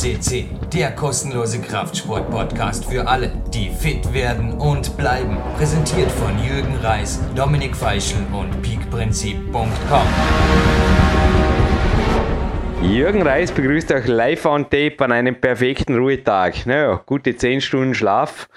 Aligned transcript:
CC, 0.00 0.46
der 0.72 0.92
kostenlose 0.92 1.60
Kraftsport-Podcast 1.60 2.86
für 2.86 3.06
alle, 3.06 3.30
die 3.52 3.68
fit 3.68 4.14
werden 4.14 4.54
und 4.54 4.96
bleiben. 4.96 5.36
Präsentiert 5.58 6.10
von 6.10 6.42
Jürgen 6.42 6.74
Reis, 6.76 7.20
Dominik 7.36 7.76
Feischl 7.76 8.16
und 8.32 8.62
peakprinzip.com. 8.62 10.06
Jürgen 12.80 13.20
Reis 13.20 13.52
begrüßt 13.52 13.92
euch 13.92 14.06
live 14.06 14.46
on 14.46 14.64
tape 14.70 14.96
an 15.00 15.12
einem 15.12 15.38
perfekten 15.38 15.98
Ruhetag. 15.98 16.64
Naja, 16.64 17.02
gute 17.04 17.36
10 17.36 17.60
Stunden 17.60 17.94
Schlaf, 17.94 18.48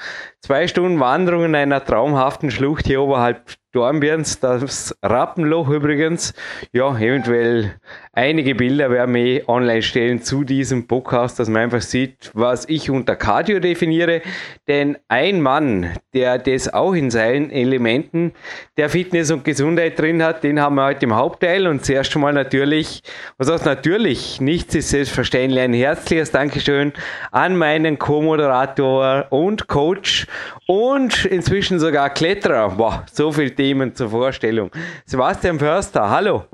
zwei 0.43 0.67
Stunden 0.67 0.99
Wanderung 0.99 1.45
in 1.45 1.55
einer 1.55 1.83
traumhaften 1.83 2.51
Schlucht 2.51 2.85
hier 2.85 3.01
oberhalb 3.01 3.55
Dornbirns, 3.73 4.39
das 4.39 4.95
Rappenloch 5.01 5.67
übrigens. 5.69 6.35
Ja, 6.73 6.95
eventuell 6.95 7.73
einige 8.11 8.53
Bilder 8.53 8.91
werden 8.91 9.15
wir 9.15 9.23
eh 9.23 9.43
online 9.47 9.81
stellen 9.81 10.21
zu 10.21 10.43
diesem 10.43 10.85
Podcast, 10.85 11.39
dass 11.39 11.49
man 11.49 11.63
einfach 11.63 11.81
sieht, 11.81 12.29
was 12.35 12.69
ich 12.69 12.91
unter 12.91 13.15
Cardio 13.15 13.59
definiere. 13.59 14.21
Denn 14.67 14.97
ein 15.07 15.41
Mann, 15.41 15.89
der 16.13 16.37
das 16.37 16.71
auch 16.71 16.93
in 16.93 17.09
seinen 17.09 17.49
Elementen 17.49 18.33
der 18.77 18.89
Fitness 18.89 19.31
und 19.31 19.43
Gesundheit 19.43 19.97
drin 19.97 20.21
hat, 20.21 20.43
den 20.43 20.61
haben 20.61 20.75
wir 20.75 20.85
heute 20.85 21.07
im 21.07 21.15
Hauptteil. 21.15 21.65
Und 21.65 21.83
zuerst 21.83 22.15
mal 22.15 22.31
natürlich, 22.31 23.01
was 23.39 23.49
heißt 23.49 23.65
natürlich, 23.65 24.39
nichts 24.39 24.75
ist 24.75 24.89
selbstverständlich. 24.89 25.63
Ein 25.63 25.73
herzliches 25.73 26.29
Dankeschön 26.29 26.93
an 27.31 27.57
meinen 27.57 27.97
Co-Moderator 27.97 29.25
und 29.31 29.67
Coach 29.67 30.27
und 30.67 31.25
inzwischen 31.25 31.79
sogar 31.79 32.09
Kletterer. 32.09 32.69
Boah, 32.69 33.05
so 33.11 33.31
viele 33.31 33.53
Themen 33.53 33.95
zur 33.95 34.09
Vorstellung. 34.09 34.71
Sebastian 35.05 35.59
Förster, 35.59 36.09
hallo. 36.09 36.45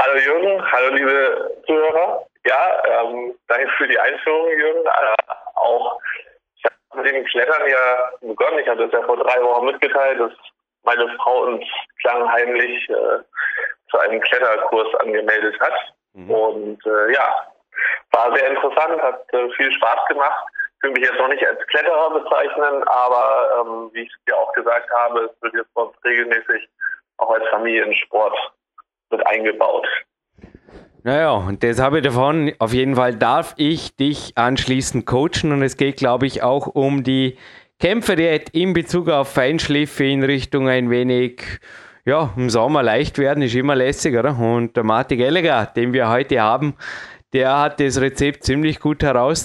Hallo 0.00 0.18
Jürgen, 0.18 0.72
hallo 0.72 0.94
liebe 0.94 1.50
Zuhörer. 1.66 2.26
Ja, 2.46 2.82
ähm, 3.02 3.34
danke 3.48 3.68
für 3.78 3.88
die 3.88 3.98
Einführung, 3.98 4.50
Jürgen. 4.50 4.84
Äh, 4.84 5.32
auch 5.54 5.98
ich 6.56 6.64
habe 6.64 7.02
mit 7.02 7.12
dem 7.12 7.24
Klettern 7.24 7.68
ja 7.68 8.10
begonnen. 8.20 8.58
Ich 8.58 8.68
habe 8.68 8.84
das 8.84 8.92
ja 8.92 9.06
vor 9.06 9.16
drei 9.16 9.42
Wochen 9.42 9.66
mitgeteilt, 9.66 10.20
dass 10.20 10.32
meine 10.82 11.08
Frau 11.16 11.44
uns 11.44 11.64
klangheimlich 12.00 12.88
äh, 12.90 13.22
zu 13.90 13.98
einem 13.98 14.20
Kletterkurs 14.20 14.94
angemeldet 14.96 15.58
hat. 15.60 15.74
Mhm. 16.12 16.30
Und 16.30 16.86
äh, 16.86 17.12
ja, 17.12 17.48
war 18.12 18.34
sehr 18.36 18.48
interessant, 18.48 19.00
hat 19.02 19.32
äh, 19.32 19.48
viel 19.56 19.72
Spaß 19.72 20.06
gemacht 20.08 20.44
will 20.84 20.92
mich 20.92 21.02
jetzt 21.02 21.18
noch 21.18 21.28
nicht 21.28 21.44
als 21.44 21.58
Kletterer 21.66 22.10
bezeichnen, 22.10 22.82
aber 22.86 23.48
ähm, 23.60 23.90
wie 23.92 24.02
ich 24.02 24.10
es 24.10 24.24
dir 24.26 24.36
auch 24.36 24.52
gesagt 24.52 24.88
habe, 24.92 25.30
es 25.32 25.42
wird 25.42 25.54
jetzt 25.54 25.74
bei 25.74 25.82
uns 25.82 25.96
regelmäßig 26.04 26.68
auch 27.16 27.30
als 27.30 27.44
Familiensport 27.50 28.36
mit 29.10 29.26
eingebaut. 29.26 29.86
Naja, 31.02 31.32
und 31.32 31.62
das 31.62 31.80
habe 31.80 31.98
ich 31.98 32.04
davon. 32.04 32.52
Auf 32.58 32.72
jeden 32.72 32.96
Fall 32.96 33.14
darf 33.14 33.54
ich 33.56 33.96
dich 33.96 34.32
anschließend 34.36 35.06
coachen 35.06 35.52
und 35.52 35.62
es 35.62 35.76
geht, 35.76 35.96
glaube 35.96 36.26
ich, 36.26 36.42
auch 36.42 36.66
um 36.66 37.02
die 37.02 37.38
Kämpfe, 37.78 38.16
die 38.16 38.40
in 38.52 38.72
Bezug 38.72 39.10
auf 39.10 39.32
Feinschliffe 39.32 40.04
in 40.04 40.22
Richtung 40.22 40.68
ein 40.68 40.90
wenig, 40.90 41.42
ja, 42.06 42.30
im 42.36 42.48
Sommer 42.48 42.82
leicht 42.82 43.18
werden, 43.18 43.42
ist 43.42 43.54
immer 43.54 43.74
lässig, 43.74 44.16
oder? 44.16 44.38
Und 44.38 44.76
der 44.76 44.84
Martin 44.84 45.18
Gallagher, 45.18 45.66
den 45.66 45.92
wir 45.92 46.08
heute 46.08 46.40
haben, 46.40 46.74
der 47.34 47.58
hat 47.58 47.80
das 47.80 48.00
Rezept 48.00 48.44
ziemlich 48.44 48.80
gut 48.80 49.02
heraus. 49.02 49.44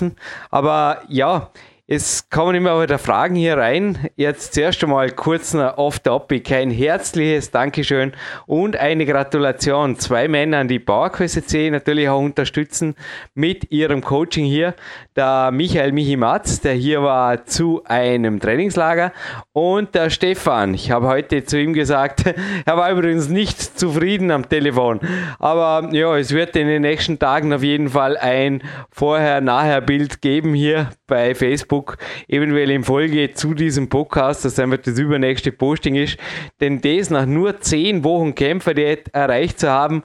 Aber 0.51 1.01
ja, 1.09 1.49
es 1.91 2.29
kommen 2.29 2.53
immer 2.53 2.79
wieder 2.83 2.99
Fragen 2.99 3.33
hier 3.33 3.57
rein. 3.57 4.09
Jetzt 4.15 4.53
zuerst 4.53 4.83
einmal 4.83 5.09
kurz 5.09 5.55
off-topic. 5.55 6.53
Ein 6.53 6.69
herzliches 6.69 7.49
Dankeschön 7.49 8.13
und 8.45 8.75
eine 8.75 9.07
Gratulation. 9.07 9.97
Zwei 9.97 10.27
Männer 10.27 10.65
die 10.65 10.77
PowerQuest 10.77 11.49
C 11.49 11.71
natürlich 11.71 12.07
auch 12.07 12.21
unterstützen 12.21 12.93
mit 13.33 13.71
ihrem 13.71 14.03
Coaching 14.03 14.45
hier. 14.45 14.75
Der 15.15 15.49
Michael 15.51 15.91
Michi 15.91 16.15
Matz, 16.15 16.61
der 16.61 16.73
hier 16.73 17.01
war 17.01 17.47
zu 17.47 17.81
einem 17.85 18.39
Trainingslager 18.39 19.11
und 19.51 19.95
der 19.95 20.11
Stefan. 20.11 20.75
Ich 20.75 20.91
habe 20.91 21.07
heute 21.07 21.43
zu 21.43 21.59
ihm 21.59 21.73
gesagt, 21.73 22.23
er 22.65 22.77
war 22.77 22.91
übrigens 22.91 23.29
nicht 23.29 23.79
zufrieden 23.79 24.29
am 24.29 24.47
Telefon. 24.47 24.99
Aber 25.39 25.89
ja, 25.91 26.15
es 26.15 26.35
wird 26.35 26.55
in 26.55 26.67
den 26.67 26.83
nächsten 26.83 27.17
Tagen 27.17 27.51
auf 27.51 27.63
jeden 27.63 27.89
Fall 27.89 28.15
ein 28.15 28.61
Vorher-Nachher-Bild 28.91 30.21
geben 30.21 30.53
hier 30.53 30.91
bei 31.07 31.33
Facebook 31.33 31.78
Facebook 31.79 31.97
eventuell 32.27 32.71
in 32.71 32.83
Folge 32.83 33.33
zu 33.33 33.53
diesem 33.53 33.89
Podcast, 33.89 34.45
dass 34.45 34.59
einfach 34.59 34.77
das 34.77 34.99
übernächste 34.99 35.51
Posting 35.51 35.95
ist. 35.95 36.17
Denn 36.59 36.81
das 36.81 37.09
nach 37.09 37.25
nur 37.25 37.59
10 37.59 38.03
Wochen 38.03 38.35
Kämpfer 38.35 38.73
erreicht 39.13 39.59
zu 39.59 39.69
haben, 39.69 40.03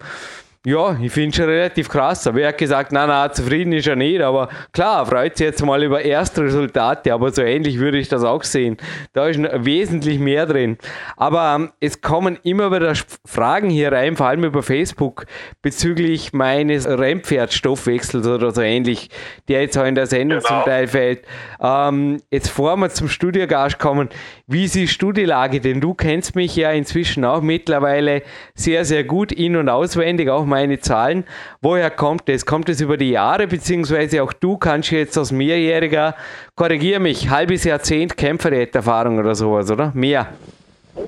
ja, 0.66 0.96
ich 0.98 1.12
finde 1.12 1.28
es 1.28 1.36
schon 1.36 1.44
relativ 1.44 1.90
krass. 1.90 2.26
Aber 2.26 2.40
er 2.40 2.48
hat 2.48 2.58
gesagt, 2.58 2.90
nein, 2.90 3.08
nein, 3.08 3.30
zufrieden 3.34 3.72
ist 3.74 3.86
er 3.86 3.96
nicht. 3.96 4.22
Aber 4.22 4.48
klar, 4.72 5.04
freut 5.04 5.36
sich 5.36 5.44
jetzt 5.46 5.62
mal 5.62 5.82
über 5.82 6.02
erste 6.02 6.42
Resultate. 6.42 7.12
Aber 7.12 7.30
so 7.32 7.42
ähnlich 7.42 7.78
würde 7.78 7.98
ich 7.98 8.08
das 8.08 8.24
auch 8.24 8.42
sehen. 8.42 8.78
Da 9.12 9.26
ist 9.26 9.38
wesentlich 9.38 10.18
mehr 10.18 10.46
drin. 10.46 10.78
Aber 11.18 11.54
ähm, 11.54 11.72
es 11.80 12.00
kommen 12.00 12.38
immer 12.44 12.72
wieder 12.72 12.94
Fragen 13.26 13.68
hier 13.68 13.92
rein, 13.92 14.16
vor 14.16 14.28
allem 14.28 14.44
über 14.44 14.62
Facebook, 14.62 15.26
bezüglich 15.60 16.32
meines 16.32 16.88
Rennpferdstoffwechsels 16.88 18.26
oder 18.26 18.50
so 18.50 18.62
ähnlich, 18.62 19.10
der 19.48 19.60
jetzt 19.60 19.76
auch 19.76 19.84
in 19.84 19.94
der 19.94 20.06
Sendung 20.06 20.38
genau. 20.38 20.48
zum 20.48 20.64
Teil 20.64 20.86
fällt. 20.86 21.26
Ähm, 21.60 22.22
jetzt 22.30 22.48
vor 22.48 22.74
wir 22.76 22.88
zum 22.88 23.08
Studiogast 23.08 23.78
kommen, 23.78 24.08
wie 24.46 24.66
siehst 24.66 25.00
du 25.02 25.12
die 25.12 25.26
Lage? 25.26 25.60
Denn 25.60 25.82
du 25.82 25.92
kennst 25.92 26.36
mich 26.36 26.56
ja 26.56 26.70
inzwischen 26.70 27.24
auch 27.26 27.42
mittlerweile 27.42 28.22
sehr, 28.54 28.86
sehr 28.86 29.04
gut 29.04 29.30
in- 29.30 29.56
und 29.56 29.68
auswendig, 29.68 30.30
auch 30.30 30.46
meine 30.54 30.78
Zahlen. 30.78 31.24
Woher 31.60 31.90
kommt 31.90 32.28
es? 32.28 32.46
Kommt 32.46 32.68
es 32.68 32.80
über 32.80 32.96
die 32.96 33.10
Jahre, 33.10 33.48
beziehungsweise 33.48 34.22
auch 34.22 34.32
du 34.32 34.56
kannst 34.56 34.92
jetzt 34.92 35.18
als 35.18 35.32
Mehrjähriger, 35.32 36.14
korrigiere 36.54 37.00
mich, 37.00 37.28
halbes 37.28 37.64
Jahrzehnt 37.64 38.16
Kämpfererfahrung 38.16 39.18
oder 39.18 39.34
sowas, 39.34 39.68
oder? 39.68 39.90
Mehr? 39.94 40.28
ähm, 40.96 41.04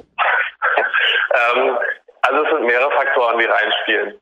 also 2.22 2.42
es 2.42 2.50
sind 2.50 2.66
mehrere 2.66 2.90
Faktoren, 2.90 3.38
die 3.38 3.44
reinspielen. 3.44 4.14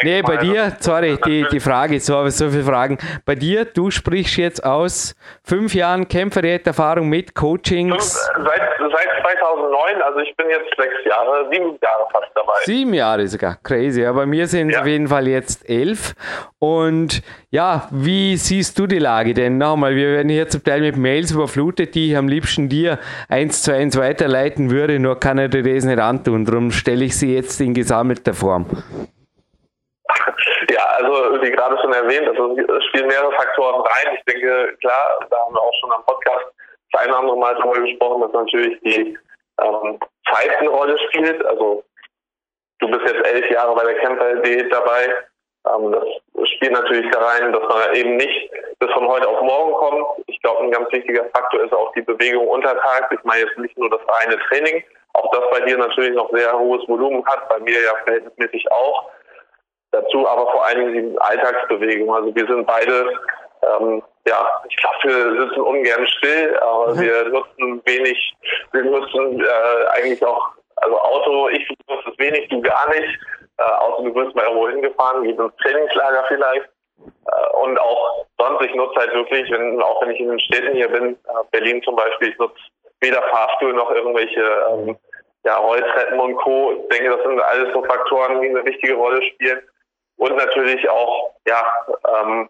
Nee, 0.00 0.22
bei 0.22 0.36
dir, 0.36 0.76
sorry, 0.78 1.18
die, 1.26 1.44
die 1.50 1.58
Frage, 1.58 1.98
so, 1.98 2.28
so 2.28 2.50
viele 2.50 2.62
Fragen. 2.62 2.98
Bei 3.24 3.34
dir, 3.34 3.64
du 3.64 3.90
sprichst 3.90 4.36
jetzt 4.36 4.64
aus 4.64 5.16
fünf 5.42 5.74
Jahren 5.74 6.06
Kämpfererfahrung 6.06 7.08
mit 7.08 7.34
Coachings. 7.34 8.27
Seit, 8.44 8.62
seit 8.78 9.24
2009, 9.24 10.02
also 10.02 10.18
ich 10.20 10.36
bin 10.36 10.48
jetzt 10.50 10.70
sechs 10.76 10.94
Jahre, 11.04 11.48
sieben 11.50 11.76
Jahre 11.82 12.06
fast 12.12 12.28
dabei. 12.34 12.52
Sieben 12.62 12.94
Jahre 12.94 13.26
sogar, 13.26 13.56
crazy. 13.62 14.04
Aber 14.04 14.26
mir 14.26 14.46
sind 14.46 14.68
es 14.68 14.74
ja. 14.74 14.80
auf 14.82 14.86
jeden 14.86 15.08
Fall 15.08 15.26
jetzt 15.26 15.68
elf. 15.68 16.14
Und 16.60 17.22
ja, 17.50 17.88
wie 17.90 18.36
siehst 18.36 18.78
du 18.78 18.86
die 18.86 18.98
Lage 18.98 19.34
denn? 19.34 19.58
Nochmal, 19.58 19.96
wir 19.96 20.12
werden 20.12 20.28
hier 20.28 20.48
zum 20.48 20.62
Teil 20.62 20.80
mit 20.80 20.96
Mails 20.96 21.32
überflutet, 21.32 21.94
die 21.94 22.12
ich 22.12 22.16
am 22.16 22.28
liebsten 22.28 22.68
dir 22.68 22.98
eins 23.28 23.62
zu 23.62 23.72
eins 23.72 23.98
weiterleiten 23.98 24.70
würde, 24.70 24.98
nur 24.98 25.18
kann 25.18 25.38
er 25.38 25.48
dir 25.48 25.62
das 25.62 25.84
nicht 25.84 25.98
antun. 25.98 26.44
Darum 26.44 26.70
stelle 26.70 27.04
ich 27.04 27.18
sie 27.18 27.34
jetzt 27.34 27.60
in 27.60 27.74
gesammelter 27.74 28.34
Form. 28.34 28.66
Ja, 30.70 30.84
also 30.96 31.42
wie 31.42 31.50
gerade 31.50 31.78
schon 31.80 31.92
erwähnt, 31.92 32.28
also 32.28 32.56
es 32.56 32.84
spielen 32.86 33.08
mehrere 33.08 33.32
Faktoren 33.32 33.80
rein. 33.80 34.16
Ich 34.16 34.24
denke, 34.24 34.76
klar, 34.80 35.26
da 35.30 35.36
haben 35.38 35.54
wir 35.54 35.60
auch 35.60 35.74
schon 35.80 35.92
am 35.92 36.04
Podcast 36.04 36.46
das 36.92 37.02
eine 37.02 37.16
andere 37.16 37.36
Mal 37.36 37.54
darüber 37.54 37.80
gesprochen, 37.80 38.22
dass 38.22 38.32
natürlich 38.32 38.80
die 38.82 39.18
ähm, 39.62 39.98
Zeit 40.30 40.58
eine 40.58 40.68
Rolle 40.68 40.98
spielt. 41.08 41.44
Also 41.44 41.84
du 42.80 42.88
bist 42.88 43.12
jetzt 43.12 43.26
elf 43.26 43.50
Jahre 43.50 43.74
bei 43.74 43.84
der 43.84 43.98
Camper-Diät 44.00 44.72
dabei. 44.72 45.14
Ähm, 45.66 45.92
das 45.92 46.48
spielt 46.50 46.72
natürlich 46.72 47.10
da 47.10 47.20
rein, 47.20 47.52
dass 47.52 47.62
man 47.62 47.94
eben 47.94 48.16
nicht 48.16 48.50
bis 48.78 48.90
von 48.92 49.08
heute 49.08 49.28
auf 49.28 49.42
morgen 49.42 49.72
kommt. 49.72 50.06
Ich 50.26 50.40
glaube, 50.42 50.64
ein 50.64 50.70
ganz 50.70 50.90
wichtiger 50.92 51.24
Faktor 51.34 51.64
ist 51.64 51.72
auch 51.72 51.92
die 51.92 52.02
Bewegung 52.02 52.48
untertags. 52.48 53.12
Ich 53.12 53.24
meine 53.24 53.44
jetzt 53.44 53.58
nicht 53.58 53.76
nur 53.76 53.90
das 53.90 54.00
reine 54.08 54.38
Training, 54.48 54.84
auch 55.14 55.30
das 55.32 55.42
bei 55.50 55.60
dir 55.60 55.76
natürlich 55.76 56.14
noch 56.14 56.30
sehr 56.30 56.56
hohes 56.58 56.86
Volumen 56.88 57.24
hat, 57.26 57.48
bei 57.48 57.58
mir 57.58 57.80
ja 57.80 57.92
verhältnismäßig 58.04 58.70
auch. 58.70 59.10
Dazu 59.90 60.28
aber 60.28 60.50
vor 60.52 60.66
allen 60.66 60.92
Dingen 60.92 61.12
die 61.12 61.20
Alltagsbewegung. 61.20 62.14
Also 62.14 62.34
wir 62.34 62.46
sind 62.46 62.66
beide, 62.66 63.18
ähm, 63.62 64.02
ja, 64.26 64.62
ich 64.68 64.76
glaube, 64.76 64.96
wir 65.02 65.46
sitzen 65.46 65.60
ungern 65.60 66.06
still, 66.06 66.58
aber 66.60 66.94
mhm. 66.94 67.00
wir 67.00 67.24
nutzen 67.28 67.82
wenig, 67.84 68.34
wir 68.72 68.84
nutzen 68.84 69.40
äh, 69.40 69.86
eigentlich 69.96 70.24
auch, 70.24 70.48
also 70.76 71.00
Auto, 71.00 71.48
ich 71.48 71.68
nutze 71.88 72.10
es 72.10 72.18
wenig, 72.18 72.48
du 72.48 72.60
gar 72.60 72.88
nicht. 72.90 73.18
Äh, 73.58 73.62
außer 73.62 74.04
du 74.04 74.14
wirst 74.14 74.36
mal 74.36 74.44
irgendwo 74.44 74.68
hingefahren, 74.68 75.24
geht 75.24 75.38
ins 75.38 75.56
Trainingslager 75.56 76.24
vielleicht. 76.28 76.68
Äh, 76.98 77.56
und 77.62 77.78
auch 77.80 78.26
sonst, 78.38 78.64
ich 78.64 78.74
nutze 78.74 79.00
halt 79.00 79.12
wirklich, 79.14 79.50
wenn, 79.50 79.82
auch 79.82 80.00
wenn 80.02 80.10
ich 80.10 80.20
in 80.20 80.28
den 80.28 80.40
Städten 80.40 80.76
hier 80.76 80.88
bin, 80.88 81.14
äh, 81.14 81.44
Berlin 81.50 81.82
zum 81.82 81.96
Beispiel, 81.96 82.28
ich 82.28 82.38
nutze 82.38 82.60
weder 83.00 83.22
Fahrstuhl 83.22 83.72
noch 83.72 83.90
irgendwelche 83.90 84.42
ähm, 84.70 84.96
ja, 85.44 85.56
Rolltreppen 85.56 86.20
und 86.20 86.36
Co. 86.36 86.72
Ich 86.72 86.88
denke, 86.88 87.16
das 87.16 87.22
sind 87.22 87.40
alles 87.40 87.72
so 87.72 87.82
Faktoren, 87.84 88.40
die 88.40 88.48
eine 88.48 88.64
wichtige 88.64 88.94
Rolle 88.94 89.22
spielen. 89.22 89.60
Und 90.16 90.36
natürlich 90.36 90.88
auch, 90.90 91.30
ja, 91.46 91.64
ähm, 92.20 92.48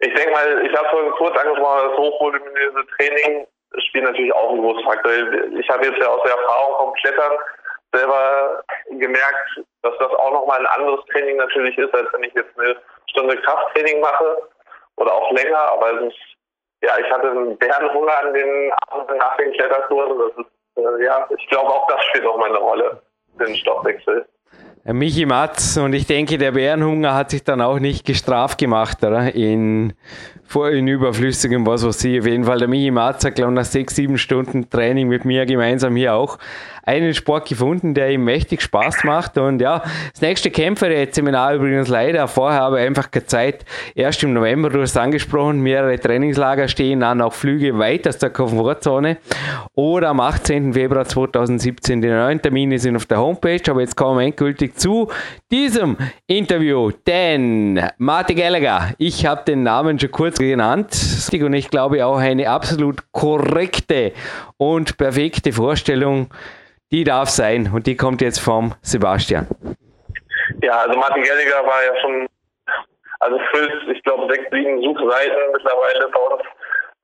ich 0.00 0.14
denke 0.14 0.32
mal, 0.32 0.66
ich 0.66 0.76
habe 0.76 0.88
vorhin 0.88 1.12
kurz 1.12 1.38
angesprochen, 1.38 1.88
das 1.90 1.98
hochvoluminöse 1.98 2.86
Training 2.96 3.46
spielt 3.78 4.04
natürlich 4.04 4.32
auch 4.34 4.50
einen 4.50 4.62
großen 4.62 4.84
Faktor. 4.84 5.12
Ich 5.12 5.68
habe 5.68 5.86
jetzt 5.86 6.00
ja 6.00 6.08
aus 6.08 6.22
der 6.22 6.32
Erfahrung 6.32 6.76
vom 6.78 6.94
Klettern 6.94 7.38
selber 7.92 8.64
gemerkt, 8.90 9.60
dass 9.82 9.96
das 9.98 10.12
auch 10.12 10.32
nochmal 10.32 10.60
ein 10.60 10.66
anderes 10.66 11.04
Training 11.06 11.36
natürlich 11.36 11.76
ist, 11.76 11.94
als 11.94 12.12
wenn 12.12 12.22
ich 12.22 12.34
jetzt 12.34 12.58
eine 12.58 12.76
Stunde 13.10 13.36
Krafttraining 13.42 14.00
mache. 14.00 14.36
oder 14.96 15.14
auch 15.14 15.32
länger, 15.32 15.58
aber 15.58 16.00
ist, 16.02 16.16
ja, 16.82 16.98
ich 16.98 17.10
hatte 17.10 17.30
einen 17.30 17.56
Bärenhunger 17.56 18.18
an 18.18 18.34
den 18.34 18.72
Abenden 18.88 19.16
nach 19.16 19.36
den 19.36 19.52
Kletterkursen. 19.52 20.18
Das 20.18 20.46
ist, 20.46 20.52
äh, 20.76 21.04
ja, 21.04 21.26
ich 21.36 21.48
glaube 21.48 21.68
auch 21.68 21.86
das 21.88 22.02
spielt 22.04 22.26
auch 22.26 22.36
meine 22.36 22.58
Rolle, 22.58 23.02
den 23.38 23.54
Stoffwechsel. 23.56 24.26
Äh, 24.84 24.92
Michi 24.92 25.26
Matz 25.26 25.76
und 25.76 25.92
ich 25.92 26.06
denke, 26.06 26.38
der 26.38 26.52
Bärenhunger 26.52 27.14
hat 27.14 27.30
sich 27.30 27.44
dann 27.44 27.60
auch 27.60 27.78
nicht 27.78 28.06
gestraft 28.06 28.58
gemacht, 28.58 29.04
oder? 29.04 29.34
In, 29.34 29.92
in 30.72 30.88
überflüssigem 30.88 31.66
was 31.66 31.84
weiß 31.84 32.04
ich. 32.04 32.20
Auf 32.20 32.26
jeden 32.26 32.44
Fall 32.44 32.58
der 32.58 32.68
Michi 32.68 32.90
Matz 32.90 33.24
hat, 33.24 33.34
glaube 33.34 33.52
ich, 33.52 33.56
nach 33.56 33.64
sechs, 33.64 33.96
sieben 33.96 34.18
Stunden 34.18 34.70
Training 34.70 35.08
mit 35.08 35.24
mir 35.24 35.46
gemeinsam 35.46 35.96
hier 35.96 36.14
auch 36.14 36.38
einen 36.90 37.14
Sport 37.14 37.48
gefunden, 37.48 37.94
der 37.94 38.10
ihm 38.10 38.24
mächtig 38.24 38.62
Spaß 38.62 39.04
macht. 39.04 39.38
Und 39.38 39.60
ja, 39.60 39.82
das 40.12 40.20
nächste 40.20 40.50
Kämpfer-Seminar 40.50 41.54
übrigens 41.54 41.88
leider. 41.88 42.26
Vorher 42.26 42.72
ich 42.72 42.86
einfach 42.86 43.10
keine 43.10 43.26
Zeit. 43.26 43.64
Erst 43.94 44.22
im 44.24 44.32
November, 44.32 44.70
du 44.70 44.80
hast 44.80 44.96
angesprochen, 44.96 45.60
mehrere 45.60 45.98
Trainingslager 45.98 46.66
stehen 46.68 47.02
an, 47.02 47.20
auch 47.20 47.32
Flüge 47.32 47.78
weit 47.78 48.08
aus 48.08 48.18
der 48.18 48.30
Komfortzone. 48.30 49.18
Oder 49.74 50.08
am 50.08 50.20
18. 50.20 50.72
Februar 50.72 51.04
2017. 51.04 52.02
Die 52.02 52.08
neuen 52.08 52.42
Termine 52.42 52.78
sind 52.78 52.96
auf 52.96 53.06
der 53.06 53.18
Homepage, 53.18 53.62
aber 53.68 53.80
jetzt 53.80 53.96
kommen 53.96 54.18
wir 54.18 54.26
endgültig 54.26 54.76
zu 54.76 55.08
diesem 55.50 55.96
Interview. 56.26 56.90
Denn 57.06 57.80
Martin 57.98 58.36
Gallagher, 58.36 58.94
ich 58.98 59.26
habe 59.26 59.44
den 59.46 59.62
Namen 59.62 59.98
schon 59.98 60.10
kurz 60.10 60.38
genannt 60.38 60.90
und 61.32 61.54
ich 61.54 61.70
glaube 61.70 62.04
auch 62.04 62.18
eine 62.18 62.50
absolut 62.50 63.04
korrekte 63.12 64.12
und 64.56 64.96
perfekte 64.96 65.52
Vorstellung 65.52 66.28
die 66.92 67.04
darf 67.04 67.28
sein 67.28 67.70
und 67.72 67.86
die 67.86 67.96
kommt 67.96 68.20
jetzt 68.20 68.40
vom 68.40 68.74
Sebastian. 68.82 69.46
Ja, 70.62 70.80
also 70.80 70.98
Martin 70.98 71.22
Gallagher 71.22 71.64
war 71.64 71.84
ja 71.84 72.00
schon, 72.00 72.26
also 73.20 73.38
füllt, 73.52 73.96
ich 73.96 74.02
glaube, 74.02 74.32
sechs, 74.32 74.44
sieben 74.50 74.82
Suchseiten 74.82 75.52
mittlerweile 75.52 76.08
bei 76.08 76.20
uns 76.20 76.42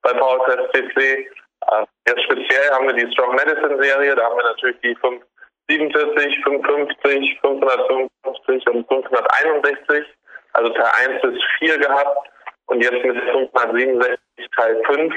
bei 0.03 0.13
PowerQuest 0.13 0.73
PC. 0.73 0.97
Äh, 0.99 1.85
jetzt 2.09 2.23
speziell 2.25 2.71
haben 2.71 2.87
wir 2.87 2.95
die 2.95 3.11
Strong 3.13 3.35
Medicine 3.35 3.83
Serie, 3.83 4.15
da 4.15 4.25
haben 4.25 4.37
wir 4.37 4.45
natürlich 4.45 4.77
die 4.83 4.95
547, 4.97 6.45
550, 6.45 7.41
555 7.41 8.69
und 8.69 8.89
561, 8.89 10.05
also 10.53 10.71
Teil 10.71 11.11
1 11.11 11.23
bis 11.23 11.43
4 11.59 11.79
gehabt 11.79 12.29
und 12.67 12.83
jetzt 12.83 13.05
mit 13.05 13.17
567 13.17 14.19
Teil 14.57 14.83
5. 14.87 15.15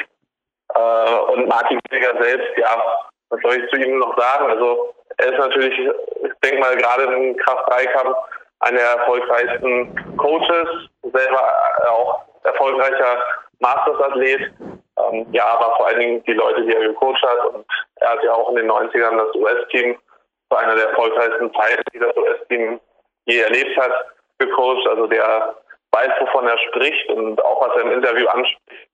Äh, 0.76 1.34
und 1.34 1.48
Martin 1.48 1.80
Gallagher 1.90 2.24
selbst, 2.24 2.58
ja, 2.58 3.00
was 3.30 3.40
soll 3.42 3.56
ich 3.56 3.70
zu 3.70 3.78
ihm 3.78 4.00
noch 4.00 4.18
sagen? 4.18 4.50
Also 4.50 4.94
er 5.18 5.34
ist 5.34 5.40
natürlich, 5.40 5.78
ich 5.78 6.32
denke 6.44 6.60
mal, 6.60 6.76
gerade 6.76 7.04
im 7.04 7.38
Kraft-3-Kampf 7.38 8.16
einer 8.60 8.78
der 8.78 8.92
erfolgreichsten 8.92 10.18
Coaches, 10.18 10.90
selber 11.04 11.54
auch 11.90 12.24
erfolgreicher 12.44 13.24
Masters-Athlet. 13.60 14.52
Ähm, 14.98 15.28
ja, 15.32 15.46
aber 15.46 15.76
vor 15.78 15.88
allen 15.88 16.00
Dingen 16.00 16.24
die 16.26 16.34
Leute, 16.34 16.64
die 16.64 16.74
er 16.74 16.88
gecoacht 16.88 17.22
hat. 17.22 17.54
Und 17.54 17.66
er 17.96 18.10
hat 18.10 18.24
ja 18.24 18.34
auch 18.34 18.50
in 18.50 18.56
den 18.56 18.70
90ern 18.70 19.18
das 19.18 19.36
US-Team 19.36 19.98
zu 20.50 20.58
einer 20.58 20.76
der 20.76 20.90
erfolgreichsten 20.90 21.54
Zeiten, 21.54 21.84
die 21.94 22.00
das 22.00 22.16
US-Team 22.18 22.80
je 23.26 23.40
erlebt 23.40 23.78
hat, 23.78 23.92
gecoacht. 24.40 24.88
Also 24.88 25.08
der 25.08 25.56
weiß, 25.92 26.12
wovon 26.20 26.48
er 26.48 26.58
spricht 26.70 27.10
und 27.10 27.44
auch 27.44 27.62
was 27.62 27.76
er 27.76 27.82
im 27.84 27.92
Interview 27.94 28.28
anspricht. 28.28 28.90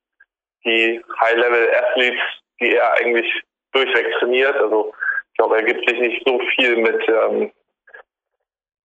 Die 0.64 1.04
High-Level-Athletes, 1.22 2.22
die 2.60 2.76
er 2.76 2.94
eigentlich 2.94 3.28
durchweg 3.76 4.12
trainiert. 4.20 4.56
Also 4.56 4.94
ich 5.32 5.38
glaube, 5.38 5.58
er 5.58 5.64
gibt 5.64 5.88
sich 5.88 6.00
nicht 6.00 6.24
so 6.26 6.40
viel 6.56 6.78
mit, 6.78 7.08
ähm, 7.10 7.52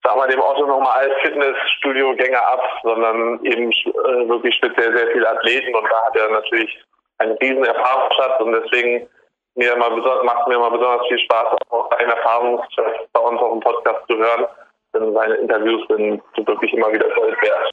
sagen 0.02 0.20
wir 0.20 0.26
dem 0.26 0.40
Otto 0.40 0.66
normal 0.66 1.10
Fitnessstudio-Gänger 1.22 2.42
ab, 2.42 2.62
sondern 2.82 3.44
eben 3.44 3.70
äh, 3.70 4.28
wirklich 4.28 4.54
speziell 4.56 4.96
sehr 4.96 5.08
viele 5.12 5.28
Athleten 5.28 5.74
und 5.74 5.84
da 5.90 6.06
hat 6.06 6.16
er 6.16 6.30
natürlich 6.30 6.84
einen 7.18 7.36
riesen 7.38 7.64
Erfahrungsschatz 7.64 8.40
und 8.40 8.52
deswegen 8.52 9.08
mir 9.54 9.76
mal 9.76 9.90
macht 9.90 10.48
mir 10.48 10.58
mal 10.58 10.70
besonders 10.70 11.06
viel 11.08 11.18
Spaß, 11.18 11.56
auch 11.70 11.90
seine 11.96 12.14
Erfahrungsschatz 12.14 12.96
bei 13.12 13.20
uns 13.20 13.40
auf 13.40 13.52
dem 13.52 13.60
Podcast 13.60 14.06
zu 14.08 14.16
hören, 14.16 14.46
denn 14.94 15.12
seine 15.12 15.34
Interviews 15.34 15.86
sind, 15.88 16.22
wirklich 16.46 16.72
immer 16.72 16.92
wieder 16.92 17.08
Gold 17.10 17.40
wert. 17.42 17.70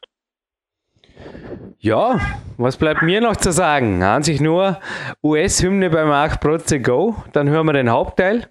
Ja, 1.79 2.19
was 2.57 2.77
bleibt 2.77 3.03
mir 3.03 3.21
noch 3.21 3.35
zu 3.35 3.51
sagen? 3.51 4.03
Sich 4.23 4.41
nur 4.41 4.79
US-Hymne 5.23 5.89
bei 5.89 6.05
Mark 6.05 6.39
Protze 6.39 6.79
Go. 6.79 7.15
Dann 7.33 7.49
hören 7.49 7.67
wir 7.67 7.73
den 7.73 7.89
Hauptteil. 7.89 8.47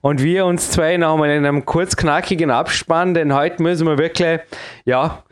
Und 0.00 0.22
wir 0.22 0.46
uns 0.46 0.70
zwei 0.70 0.96
nochmal 0.96 1.30
in 1.30 1.44
einem 1.44 1.66
kurz 1.66 1.94
knackigen 1.94 2.50
Abspann, 2.50 3.12
denn 3.12 3.34
heute 3.34 3.62
müssen 3.62 3.86
wir 3.86 3.98
wirklich, 3.98 4.40
ja, 4.86 5.22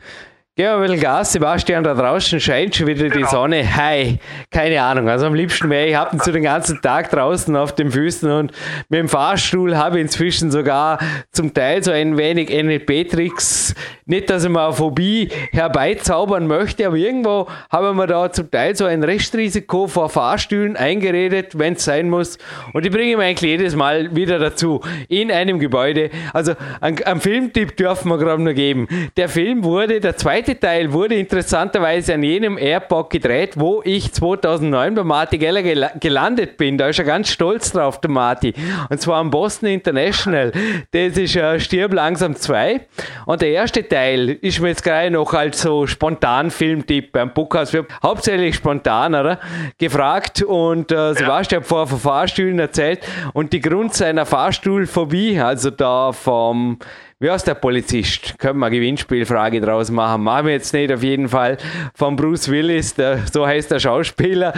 Ein 0.59 0.81
bisschen 0.81 0.99
Gas, 0.99 1.31
Sebastian, 1.31 1.85
da 1.85 1.93
draußen 1.93 2.37
scheint 2.41 2.75
schon 2.75 2.87
wieder 2.87 3.05
die 3.05 3.11
genau. 3.11 3.29
Sonne. 3.29 3.63
Hi, 3.77 4.19
keine 4.51 4.81
Ahnung. 4.81 5.07
Also 5.07 5.25
am 5.27 5.33
liebsten 5.33 5.69
wäre 5.69 5.87
ich 5.87 5.95
habe 5.95 6.17
ihn 6.17 6.19
zu 6.19 6.33
den 6.33 6.43
ganzen 6.43 6.81
Tag 6.81 7.09
draußen 7.11 7.55
auf 7.55 7.73
den 7.73 7.91
Füßen 7.91 8.29
und 8.29 8.51
mit 8.89 8.99
dem 8.99 9.07
Fahrstuhl 9.07 9.77
habe 9.77 9.99
ich 9.99 10.01
inzwischen 10.01 10.51
sogar 10.51 10.99
zum 11.31 11.53
Teil 11.53 11.81
so 11.81 11.91
ein 11.91 12.17
wenig 12.17 12.49
NLP-Tricks. 12.49 13.73
Nicht, 14.05 14.29
dass 14.29 14.43
ich 14.43 14.49
mal 14.49 14.65
eine 14.65 14.73
Phobie 14.73 15.29
herbeizaubern 15.51 16.45
möchte, 16.47 16.87
aber 16.87 16.97
irgendwo 16.97 17.47
haben 17.71 17.95
wir 17.95 18.07
da 18.07 18.29
zum 18.29 18.51
Teil 18.51 18.75
so 18.75 18.83
ein 18.83 19.01
Restrisiko 19.03 19.87
vor 19.87 20.09
Fahrstühlen 20.09 20.75
eingeredet, 20.75 21.57
wenn 21.57 21.73
es 21.75 21.85
sein 21.85 22.09
muss. 22.09 22.37
Und 22.73 22.83
die 22.83 22.89
bringe 22.89 23.11
ich 23.11 23.17
mir 23.17 23.23
eigentlich 23.23 23.49
jedes 23.49 23.77
Mal 23.77 24.13
wieder 24.13 24.39
dazu 24.39 24.81
in 25.07 25.31
einem 25.31 25.59
Gebäude. 25.59 26.09
Also 26.33 26.55
einen 26.81 27.21
Filmtipp 27.21 27.77
dürfen 27.77 28.09
wir 28.09 28.17
gerade 28.17 28.41
noch 28.41 28.55
geben. 28.55 28.89
Der 29.15 29.29
Film 29.29 29.63
wurde, 29.63 30.01
der 30.01 30.17
zweite 30.17 30.48
zweite 30.49 30.59
Teil 30.59 30.93
wurde 30.93 31.15
interessanterweise 31.15 32.15
an 32.15 32.23
jenem 32.23 32.57
Airport 32.57 33.11
gedreht, 33.11 33.51
wo 33.55 33.81
ich 33.85 34.11
2009 34.11 34.95
bei 34.95 35.03
Marty 35.03 35.37
Geller 35.37 35.61
gel 35.61 35.91
gelandet 35.99 36.57
bin. 36.57 36.77
Da 36.77 36.87
ist 36.87 36.97
er 36.97 37.05
ganz 37.05 37.29
stolz 37.29 37.71
drauf, 37.71 38.01
der 38.01 38.09
Marty. 38.09 38.55
Und 38.89 38.99
zwar 38.99 39.17
am 39.17 39.29
Boston 39.29 39.69
International. 39.69 40.51
Das 40.91 41.17
ist 41.17 41.35
äh, 41.35 41.59
Stirb 41.59 41.93
langsam 41.93 42.35
2. 42.35 42.81
Und 43.27 43.41
der 43.41 43.49
erste 43.49 43.87
Teil 43.87 44.29
ist 44.41 44.59
mir 44.59 44.69
jetzt 44.69 44.83
gerade 44.83 45.11
noch 45.11 45.33
als 45.33 45.61
so 45.61 45.85
spontan 45.85 46.49
Filmtipp 46.49 47.11
beim 47.11 47.31
Bookhaus. 47.31 47.71
Wir 47.71 47.81
haben 47.81 47.87
hauptsächlich 48.01 48.55
spontan, 48.55 49.13
oder? 49.13 49.39
Gefragt 49.77 50.41
und 50.41 50.91
äh, 50.91 51.13
Sebastian 51.13 51.61
hat 51.61 51.67
vorher 51.67 51.87
von 51.87 51.99
Fahrstühlen 51.99 52.57
erzählt 52.57 53.01
und 53.33 53.53
die 53.53 53.59
Grund 53.59 53.93
seiner 53.93 54.25
Fahrstuhlphobie, 54.25 55.39
also 55.39 55.69
da 55.69 56.11
vom 56.11 56.79
wie 57.21 57.29
heißt 57.29 57.47
der 57.47 57.55
Polizist? 57.55 58.39
Können 58.39 58.59
wir 58.59 58.67
eine 58.67 58.77
Gewinnspielfrage 58.77 59.59
draus 59.59 59.91
machen? 59.91 60.23
Machen 60.23 60.45
wir 60.45 60.53
jetzt 60.53 60.73
nicht 60.73 60.89
auf 60.89 61.03
jeden 61.03 61.27
Fall. 61.27 61.57
Von 61.93 62.15
Bruce 62.15 62.47
Willis, 62.47 62.95
der, 62.95 63.27
so 63.29 63.45
heißt 63.45 63.71
der 63.71 63.79
Schauspieler, 63.79 64.53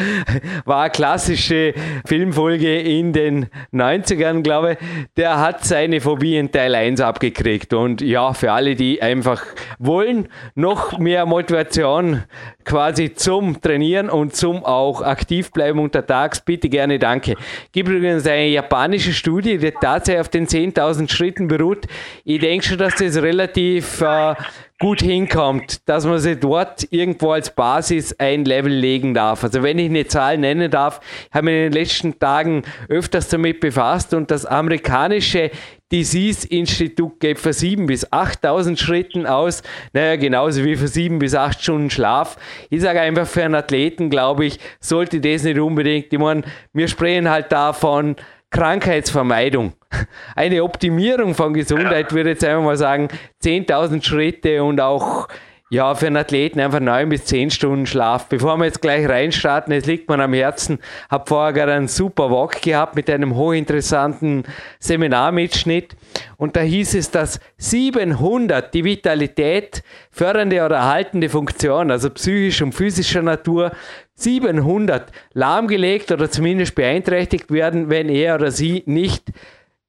war 0.66 0.84
eine 0.84 0.92
klassische 0.92 1.74
Filmfolge 2.06 2.80
in 2.82 3.14
den 3.14 3.48
90ern, 3.74 4.44
glaube 4.44 4.74
ich. 4.74 4.78
Der 5.18 5.40
hat 5.40 5.66
seine 5.66 6.02
Phobie 6.02 6.38
in 6.38 6.52
Teil 6.52 6.76
1 6.76 7.02
abgekriegt. 7.02 7.74
Und 7.74 8.02
ja, 8.02 8.32
für 8.34 8.52
alle, 8.52 8.76
die 8.76 9.02
einfach 9.02 9.44
wollen, 9.80 10.28
noch 10.54 11.00
mehr 11.00 11.26
Motivation 11.26 12.26
quasi 12.64 13.12
zum 13.16 13.60
Trainieren 13.60 14.08
und 14.08 14.36
zum 14.36 14.64
auch 14.64 15.02
aktiv 15.02 15.52
bleiben 15.52 15.80
untertags, 15.80 16.42
bitte 16.42 16.70
gerne 16.70 17.00
danke. 17.00 17.34
Gibt 17.72 17.90
übrigens 17.90 18.28
eine 18.28 18.50
japanische 18.50 19.14
Studie, 19.14 19.58
die 19.58 19.72
tatsächlich 19.72 20.22
auf 20.22 20.30
den 20.30 20.46
10.000 20.46 21.10
Schritten 21.10 21.48
beruht. 21.48 21.88
Ich 22.24 22.40
denke 22.40 22.51
schon, 22.60 22.78
dass 22.78 22.96
das 22.96 23.22
relativ 23.22 24.02
äh, 24.02 24.36
gut 24.80 25.02
hinkommt, 25.02 25.88
dass 25.88 26.06
man 26.06 26.20
sich 26.20 26.40
dort 26.40 26.88
irgendwo 26.92 27.32
als 27.32 27.52
Basis 27.52 28.14
ein 28.20 28.46
Level 28.46 28.72
legen 28.72 29.14
darf. 29.14 29.44
Also 29.44 29.62
wenn 29.64 29.78
ich 29.78 29.90
eine 29.90 30.08
Zahl 30.08 30.38
nennen 30.38 30.70
darf, 30.70 31.00
habe 31.32 31.52
ich 31.52 31.56
in 31.56 31.62
den 31.64 31.72
letzten 31.72 32.20
Tagen 32.20 32.64
öfters 32.90 33.30
damit 33.30 33.60
befasst 33.60 34.14
und 34.14 34.32
das 34.32 34.46
amerikanische 34.46 35.52
Disease-Institut 35.92 37.20
geht 37.20 37.38
für 37.38 37.50
7.000 37.52 37.86
bis 37.86 38.12
8.000 38.12 38.78
Schritten 38.78 39.26
aus. 39.28 39.62
Naja, 39.94 40.16
genauso 40.16 40.64
wie 40.64 40.76
für 40.76 40.88
7 40.88 41.20
bis 41.20 41.36
8 41.36 41.62
Stunden 41.62 41.90
Schlaf. 41.90 42.38
Ich 42.70 42.82
sage 42.82 43.02
einfach, 43.02 43.28
für 43.28 43.44
einen 43.44 43.56
Athleten, 43.56 44.10
glaube 44.10 44.46
ich, 44.46 44.60
sollte 44.80 45.20
das 45.20 45.44
nicht 45.44 45.60
unbedingt. 45.60 46.12
Ich 46.12 46.20
meine, 46.20 46.44
wir 46.74 46.88
sprechen 46.88 47.30
halt 47.30 47.52
davon, 47.52 48.16
Krankheitsvermeidung. 48.52 49.74
Eine 50.36 50.64
Optimierung 50.64 51.34
von 51.34 51.54
Gesundheit 51.54 52.12
würde 52.14 52.32
ich 52.32 52.36
jetzt 52.36 52.46
einfach 52.46 52.64
mal 52.64 52.78
sagen, 52.78 53.08
10.000 53.44 54.04
Schritte 54.04 54.64
und 54.64 54.80
auch 54.80 55.28
ja, 55.72 55.96
für 55.96 56.08
einen 56.08 56.18
Athleten 56.18 56.60
einfach 56.60 56.82
neun 56.82 57.08
bis 57.08 57.24
zehn 57.24 57.50
Stunden 57.50 57.86
Schlaf. 57.86 58.28
Bevor 58.28 58.58
wir 58.58 58.66
jetzt 58.66 58.82
gleich 58.82 59.08
reinstarten, 59.08 59.72
es 59.72 59.86
liegt 59.86 60.10
mir 60.10 60.20
am 60.20 60.34
Herzen, 60.34 60.80
habe 61.10 61.24
vorher 61.26 61.54
gerade 61.54 61.72
einen 61.72 61.88
super 61.88 62.30
Walk 62.30 62.62
gehabt 62.62 62.98
mit 62.98 63.10
einem 63.10 63.38
hochinteressanten 63.38 64.44
Seminarmitschnitt. 64.82 65.96
Und 66.36 66.58
da 66.58 66.60
hieß 66.60 66.96
es, 66.96 67.10
dass 67.10 67.40
700 67.58 68.74
die 68.74 68.84
Vitalität 68.84 69.82
fördernde 70.12 70.66
oder 70.66 70.76
erhaltende 70.76 71.30
Funktion, 71.30 71.90
also 71.90 72.10
psychisch 72.10 72.62
und 72.62 72.74
physischer 72.74 73.22
Natur, 73.22 73.72
700 74.16 75.10
lahmgelegt 75.32 76.12
oder 76.12 76.30
zumindest 76.30 76.76
beeinträchtigt 76.76 77.50
werden, 77.50 77.90
wenn 77.90 78.10
er 78.10 78.36
oder 78.36 78.52
sie 78.52 78.84
nicht 78.88 79.32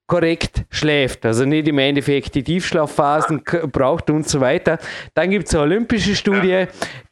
korrekt 0.07 0.65
schläft, 0.71 1.25
also 1.25 1.45
nicht 1.45 1.69
im 1.69 1.79
Endeffekt 1.79 2.35
die 2.35 2.43
Tiefschlafphasen 2.43 3.43
braucht 3.73 4.11
und 4.11 4.29
so 4.29 4.41
weiter. 4.41 4.79
Dann 5.15 5.31
gibt 5.31 5.49
es 5.49 5.55
eine 5.55 5.63
olympische 5.63 6.15
Studie, 6.15 6.67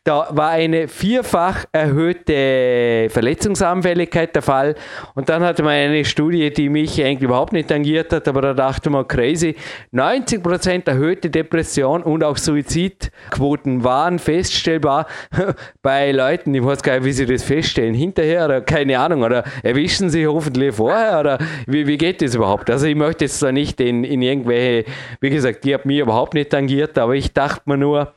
Da 0.04 0.28
war 0.30 0.48
eine 0.48 0.88
vierfach 0.88 1.66
erhöhte 1.72 3.08
Verletzungsanfälligkeit 3.10 4.34
der 4.34 4.40
Fall. 4.40 4.74
Und 5.14 5.28
dann 5.28 5.42
hatte 5.42 5.62
man 5.62 5.72
eine 5.72 6.06
Studie, 6.06 6.50
die 6.50 6.70
mich 6.70 7.04
eigentlich 7.04 7.20
überhaupt 7.20 7.52
nicht 7.52 7.68
tangiert 7.68 8.10
hat, 8.10 8.26
aber 8.26 8.40
da 8.40 8.54
dachte 8.54 8.88
man, 8.88 9.06
crazy, 9.06 9.56
90% 9.92 10.88
erhöhte 10.88 11.28
Depression 11.28 12.02
und 12.02 12.24
auch 12.24 12.38
Suizidquoten 12.38 13.84
waren 13.84 14.18
feststellbar 14.18 15.06
bei 15.82 16.12
Leuten, 16.12 16.54
ich 16.54 16.64
weiß 16.64 16.82
gar 16.82 16.94
nicht, 16.94 17.04
wie 17.04 17.12
sie 17.12 17.26
das 17.26 17.42
feststellen, 17.42 17.92
hinterher 17.92 18.46
oder 18.46 18.62
keine 18.62 18.98
Ahnung, 18.98 19.22
oder 19.22 19.44
erwischen 19.62 20.08
sie 20.08 20.26
hoffentlich 20.26 20.74
vorher 20.74 21.20
oder 21.20 21.38
wie, 21.66 21.86
wie 21.86 21.98
geht 21.98 22.22
das 22.22 22.34
überhaupt? 22.34 22.70
Also 22.70 22.86
ich 22.86 22.96
möchte 22.96 23.26
jetzt 23.26 23.42
da 23.42 23.52
nicht 23.52 23.78
in, 23.82 24.04
in 24.04 24.22
irgendwelche, 24.22 24.90
wie 25.20 25.28
gesagt, 25.28 25.62
die 25.64 25.74
hat 25.74 25.84
mich 25.84 25.98
überhaupt 25.98 26.32
nicht 26.32 26.48
tangiert, 26.48 26.96
aber 26.96 27.14
ich 27.16 27.34
dachte 27.34 27.60
mir 27.66 27.76
nur, 27.76 28.14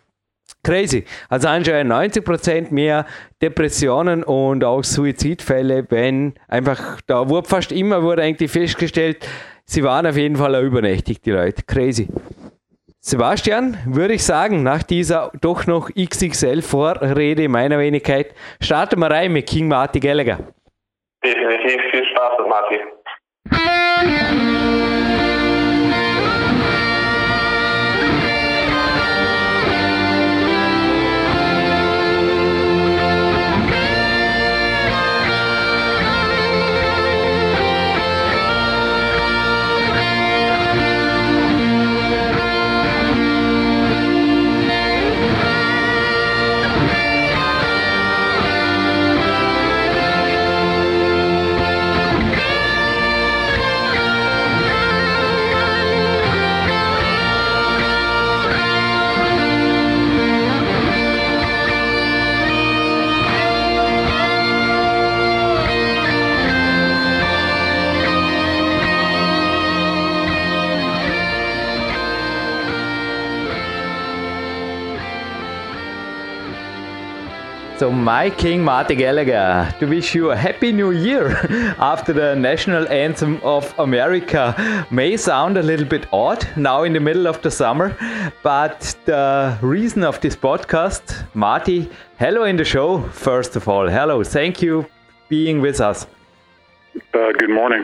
Crazy. 0.64 1.04
Also 1.30 1.50
anscheinend 1.50 1.92
90% 1.92 2.74
mehr 2.74 3.06
Depressionen 3.42 4.24
und 4.24 4.64
auch 4.64 4.84
Suizidfälle, 4.84 5.86
wenn 5.90 6.36
einfach, 6.48 7.02
da 7.06 7.28
wurde 7.30 7.50
fast 7.50 7.72
immer 7.74 8.02
wurde 8.02 8.22
eigentlich 8.24 8.50
festgestellt, 8.50 9.28
sie 9.66 9.84
waren 9.84 10.08
auf 10.08 10.16
jeden 10.16 10.38
Fall 10.38 10.56
auch 10.56 10.62
übernächtig, 10.62 11.22
die 11.22 11.32
Leute. 11.32 11.64
Crazy. 11.64 12.08
Sebastian, 13.02 13.78
würde 13.86 14.14
ich 14.14 14.24
sagen, 14.24 14.64
nach 14.64 14.82
dieser 14.82 15.34
doch 15.42 15.68
noch 15.68 15.90
XXL-Vorrede 15.90 17.50
meiner 17.50 17.78
Wenigkeit, 17.78 18.34
starten 18.62 19.02
wir 19.02 19.12
rein 19.12 19.34
mit 19.34 19.46
King 19.46 19.68
Marty 19.68 20.00
Gallagher. 20.00 20.40
Definitiv 21.22 21.82
viel 21.92 22.06
Spaß 22.06 22.38
Marty. 22.48 22.80
So, 77.84 77.92
my 77.92 78.30
King 78.30 78.64
Marty 78.64 78.96
Gallagher, 78.96 79.76
to 79.78 79.86
wish 79.86 80.16
you 80.16 80.32
a 80.32 80.38
happy 80.38 80.72
new 80.72 80.92
year 80.92 81.32
after 81.80 82.14
the 82.14 82.34
national 82.34 82.88
anthem 82.88 83.42
of 83.44 83.78
America 83.78 84.88
may 84.90 85.18
sound 85.18 85.58
a 85.58 85.62
little 85.62 85.86
bit 85.86 86.08
odd 86.14 86.48
now 86.56 86.84
in 86.84 86.94
the 86.94 87.02
middle 87.02 87.28
of 87.28 87.42
the 87.42 87.52
summer, 87.52 87.94
but 88.42 88.96
the 89.04 89.58
reason 89.62 90.06
of 90.06 90.22
this 90.22 90.34
podcast, 90.34 91.26
Marty, 91.34 91.90
hello 92.20 92.46
in 92.46 92.56
the 92.56 92.64
show, 92.64 93.02
first 93.10 93.58
of 93.58 93.68
all. 93.68 93.90
Hello, 93.90 94.24
thank 94.24 94.62
you 94.62 94.86
being 95.28 95.60
with 95.60 95.82
us. 95.82 96.08
Uh, 97.14 97.34
good 97.38 97.50
morning. 97.50 97.84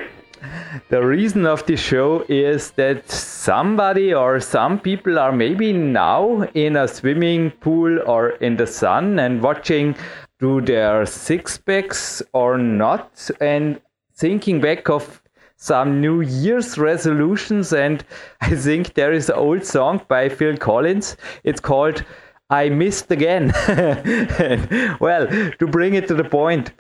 The 0.89 1.05
reason 1.05 1.45
of 1.45 1.65
this 1.65 1.79
show 1.79 2.25
is 2.29 2.71
that 2.71 3.09
somebody 3.09 4.13
or 4.13 4.39
some 4.39 4.79
people 4.79 5.19
are 5.19 5.31
maybe 5.31 5.73
now 5.73 6.43
in 6.53 6.75
a 6.75 6.87
swimming 6.87 7.51
pool 7.51 7.99
or 8.05 8.29
in 8.41 8.57
the 8.57 8.67
sun 8.67 9.19
and 9.19 9.41
watching 9.41 9.95
do 10.39 10.61
their 10.61 11.05
six 11.05 11.57
packs 11.57 12.21
or 12.33 12.57
not 12.57 13.29
and 13.41 13.81
thinking 14.15 14.61
back 14.61 14.89
of 14.89 15.21
some 15.57 15.99
New 15.99 16.21
Year's 16.21 16.77
resolutions. 16.77 17.73
And 17.73 18.03
I 18.41 18.55
think 18.55 18.93
there 18.93 19.11
is 19.11 19.29
an 19.29 19.35
old 19.35 19.65
song 19.65 20.01
by 20.07 20.29
Phil 20.29 20.57
Collins. 20.57 21.17
It's 21.43 21.59
called 21.59 22.03
I 22.49 22.69
Missed 22.69 23.11
Again. 23.11 23.53
well, 24.99 25.27
to 25.27 25.67
bring 25.67 25.93
it 25.93 26.07
to 26.07 26.15
the 26.15 26.23
point, 26.23 26.71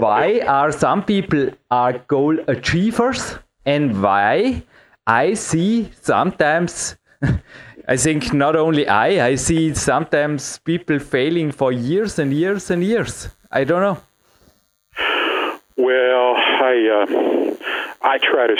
why 0.00 0.40
are 0.40 0.72
some 0.72 1.04
people 1.04 1.50
are 1.70 1.98
goal 2.08 2.38
achievers 2.48 3.38
and 3.64 4.02
why 4.02 4.62
I 5.06 5.34
see 5.34 5.90
sometimes 6.00 6.96
I 7.88 7.96
think 7.96 8.32
not 8.32 8.56
only 8.56 8.88
I, 8.88 9.26
I 9.26 9.34
see 9.36 9.72
sometimes 9.74 10.58
people 10.58 10.98
failing 10.98 11.52
for 11.52 11.70
years 11.70 12.18
and 12.18 12.32
years 12.32 12.70
and 12.70 12.82
years. 12.82 13.28
I 13.52 13.62
don't 13.62 13.80
know. 13.80 13.98
Well, 15.76 16.34
I 16.36 16.74
uh, 16.88 17.54
I 18.02 18.18
try 18.18 18.48
to 18.48 18.56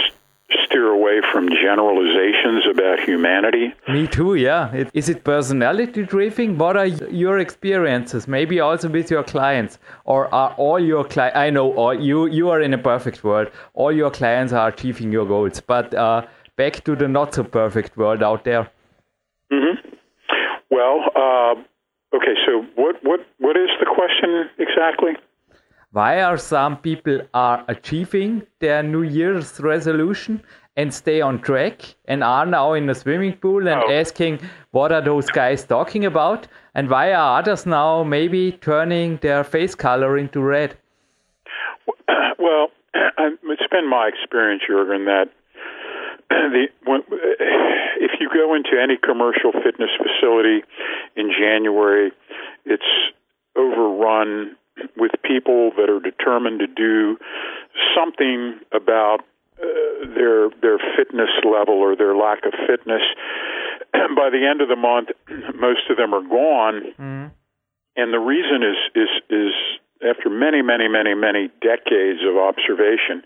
steer 0.64 0.88
away 0.88 1.20
from 1.32 1.48
generalizations 1.48 2.66
about 2.70 3.00
humanity. 3.00 3.74
Me 3.88 4.06
too, 4.06 4.34
yeah. 4.34 4.84
Is 4.94 5.08
it 5.08 5.24
personality 5.24 6.02
driven? 6.04 6.58
What 6.58 6.76
are 6.76 6.86
your 6.86 7.38
experiences? 7.38 8.26
Maybe 8.28 8.60
also 8.60 8.88
with 8.88 9.10
your 9.10 9.22
clients, 9.22 9.78
or 10.04 10.32
are 10.34 10.54
all 10.56 10.78
your 10.78 11.04
clients? 11.04 11.36
I 11.36 11.50
know 11.50 11.72
all 11.74 11.94
you 11.94 12.26
you 12.26 12.50
are 12.50 12.60
in 12.60 12.74
a 12.74 12.78
perfect 12.78 13.24
world. 13.24 13.48
All 13.74 13.92
your 13.92 14.10
clients 14.10 14.52
are 14.52 14.68
achieving 14.68 15.12
your 15.12 15.26
goals, 15.26 15.60
but 15.60 15.94
uh, 15.94 16.22
back 16.56 16.84
to 16.84 16.96
the 16.96 17.08
not 17.08 17.34
so 17.34 17.44
perfect 17.44 17.96
world 17.96 18.22
out 18.22 18.44
there. 18.44 18.70
Mm-hmm. 19.52 19.94
Well, 20.70 21.00
uh, 21.14 21.54
okay. 22.16 22.34
So 22.46 22.64
what 22.74 22.96
what 23.02 23.20
what 23.38 23.56
is 23.56 23.70
the 23.80 23.86
question 23.86 24.48
exactly? 24.58 25.12
Why 25.96 26.20
are 26.20 26.36
some 26.36 26.76
people 26.76 27.20
are 27.32 27.64
achieving 27.68 28.42
their 28.60 28.82
new 28.82 29.02
year's 29.02 29.58
resolution 29.60 30.42
and 30.76 30.92
stay 30.92 31.22
on 31.22 31.40
track 31.40 31.94
and 32.04 32.22
are 32.22 32.44
now 32.44 32.74
in 32.74 32.90
a 32.90 32.94
swimming 32.94 33.32
pool 33.32 33.66
and 33.66 33.80
oh. 33.82 33.90
asking 33.90 34.38
what 34.72 34.92
are 34.92 35.00
those 35.00 35.30
guys 35.30 35.64
talking 35.64 36.04
about 36.04 36.46
and 36.74 36.90
why 36.90 37.14
are 37.14 37.38
others 37.38 37.64
now 37.64 38.04
maybe 38.04 38.52
turning 38.60 39.16
their 39.22 39.42
face 39.42 39.74
color 39.74 40.18
into 40.18 40.42
red 40.42 40.76
well 42.38 42.68
it's 42.94 43.70
been 43.70 43.88
my 43.88 44.06
experience 44.12 44.62
Jurgen 44.68 45.06
that 45.06 45.30
the 46.28 46.66
when, 46.84 47.00
if 48.00 48.20
you 48.20 48.28
go 48.28 48.54
into 48.54 48.78
any 48.78 48.98
commercial 49.02 49.50
fitness 49.64 49.90
facility 49.96 50.62
in 51.16 51.32
January 51.40 52.12
it's 52.66 52.92
overrun 53.56 54.56
with 54.96 55.12
people 55.24 55.72
that 55.76 55.88
are 55.90 56.00
determined 56.00 56.60
to 56.60 56.66
do 56.66 57.18
something 57.94 58.60
about 58.72 59.20
uh, 59.56 59.64
their 60.14 60.50
their 60.60 60.78
fitness 60.96 61.30
level 61.44 61.74
or 61.74 61.96
their 61.96 62.16
lack 62.16 62.44
of 62.44 62.52
fitness. 62.66 63.02
By 63.92 64.30
the 64.30 64.46
end 64.48 64.60
of 64.60 64.68
the 64.68 64.76
month, 64.76 65.08
most 65.54 65.88
of 65.90 65.96
them 65.96 66.14
are 66.14 66.22
gone, 66.22 66.82
mm-hmm. 66.92 67.26
and 67.96 68.12
the 68.12 68.20
reason 68.20 68.62
is 68.62 68.76
is 68.94 69.08
is 69.30 69.52
after 70.04 70.28
many 70.28 70.62
many 70.62 70.88
many 70.88 71.14
many 71.14 71.48
decades 71.60 72.20
of 72.26 72.36
observation. 72.36 73.22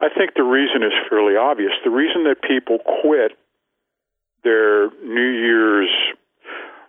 I 0.00 0.08
think 0.10 0.34
the 0.36 0.42
reason 0.42 0.82
is 0.82 0.92
fairly 1.08 1.36
obvious. 1.36 1.72
The 1.82 1.90
reason 1.90 2.24
that 2.24 2.42
people 2.42 2.78
quit 3.02 3.32
their 4.42 4.90
New 5.02 5.30
Year's 5.30 5.90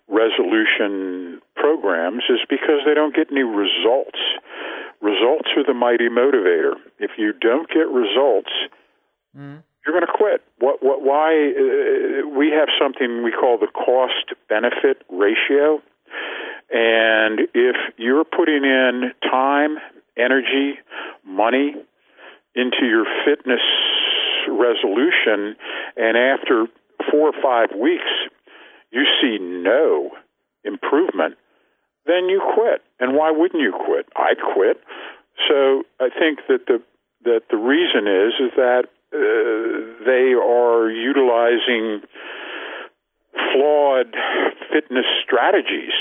resolution 0.08 1.42
programs 1.56 2.24
is 2.30 2.40
because 2.50 2.82
they 2.86 2.94
don't 2.94 3.16
get 3.16 3.32
any 3.32 3.44
results. 3.44 4.20
Results 5.02 5.50
are 5.58 5.66
the 5.66 5.74
mighty 5.74 6.10
motivator. 6.10 6.74
If 7.00 7.12
you 7.18 7.34
don't 7.34 7.68
get 7.70 7.88
results, 7.90 8.52
mm. 9.36 9.62
you're 9.86 9.94
going 9.94 10.06
to 10.06 10.14
quit. 10.14 10.42
What? 10.60 10.82
What? 10.82 11.02
Why? 11.02 11.52
Uh, 11.52 12.28
we 12.30 12.52
have 12.52 12.70
something 12.80 13.24
we 13.24 13.32
call 13.32 13.58
the 13.58 13.68
cost 13.68 14.34
benefit 14.50 15.04
ratio, 15.10 15.82
and 16.72 17.42
if 17.54 17.76
you're 17.98 18.24
putting 18.26 18.64
in 18.64 19.12
time, 19.22 19.78
energy, 20.18 20.80
money 21.26 21.76
into 22.56 22.86
your 22.86 23.06
fitness 23.26 23.62
resolution, 24.48 25.56
and 25.98 26.18
after 26.18 26.68
four 27.12 27.30
or 27.30 27.42
five 27.44 27.78
weeks 27.78 28.10
you 28.96 29.04
see 29.22 29.38
no 29.42 30.12
improvement, 30.64 31.36
then 32.06 32.30
you 32.30 32.42
quit. 32.56 32.82
And 33.00 33.16
why 33.16 33.32
wouldn't 33.32 33.62
you 33.62 33.74
quit? 33.86 34.08
I'd 34.16 34.40
quit. 34.54 34.82
So 35.48 35.84
I 36.00 36.10
think 36.10 36.40
that 36.48 36.66
the 36.68 36.82
that 37.24 37.44
the 37.50 37.58
reason 37.58 38.08
is 38.08 38.34
is 38.40 38.52
that 38.56 38.86
uh, 39.14 40.06
they 40.06 40.34
are 40.34 40.90
utilizing 40.90 42.02
flawed 43.52 44.16
fitness 44.72 45.06
strategies. 45.24 45.94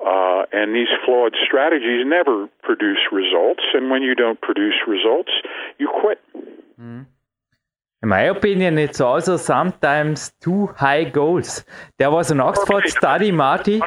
Uh, 0.00 0.44
And 0.52 0.74
these 0.74 0.88
flawed 1.04 1.34
strategies 1.44 2.06
never 2.06 2.48
produce 2.62 3.02
results. 3.12 3.62
And 3.74 3.90
when 3.90 4.02
you 4.02 4.14
don't 4.14 4.40
produce 4.40 4.76
results, 4.86 5.32
you 5.78 5.88
quit. 6.00 6.18
Mm. 6.80 7.06
In 8.00 8.10
my 8.10 8.20
opinion, 8.22 8.78
it's 8.78 9.00
also 9.00 9.36
sometimes 9.36 10.30
too 10.40 10.68
high 10.76 11.02
goals. 11.02 11.64
There 11.98 12.12
was 12.12 12.30
an 12.30 12.38
Oxford 12.38 12.88
study, 12.88 13.32
Marty. 13.32 13.80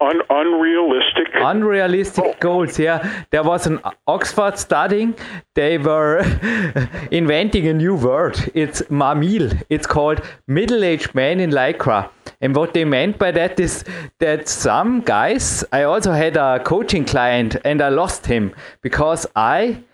Un- 0.00 0.22
unrealistic. 0.30 1.28
Unrealistic 1.34 2.24
oh. 2.24 2.34
goals, 2.40 2.78
yeah. 2.78 3.24
There 3.32 3.42
was 3.42 3.66
an 3.66 3.80
Oxford 4.06 4.58
study. 4.58 5.12
They 5.54 5.76
were 5.76 6.20
inventing 7.10 7.68
a 7.68 7.74
new 7.74 7.96
word. 7.96 8.38
It's 8.54 8.80
mamil. 8.88 9.52
It's 9.68 9.86
called 9.86 10.22
middle-aged 10.48 11.14
man 11.14 11.38
in 11.38 11.50
lycra. 11.50 12.08
And 12.40 12.56
what 12.56 12.72
they 12.72 12.86
meant 12.86 13.18
by 13.18 13.30
that 13.32 13.60
is 13.60 13.84
that 14.20 14.48
some 14.48 15.02
guys, 15.02 15.62
I 15.70 15.82
also 15.82 16.12
had 16.12 16.38
a 16.38 16.60
coaching 16.64 17.04
client 17.04 17.56
and 17.62 17.82
I 17.82 17.90
lost 17.90 18.24
him 18.24 18.54
because 18.80 19.26
I 19.36 19.84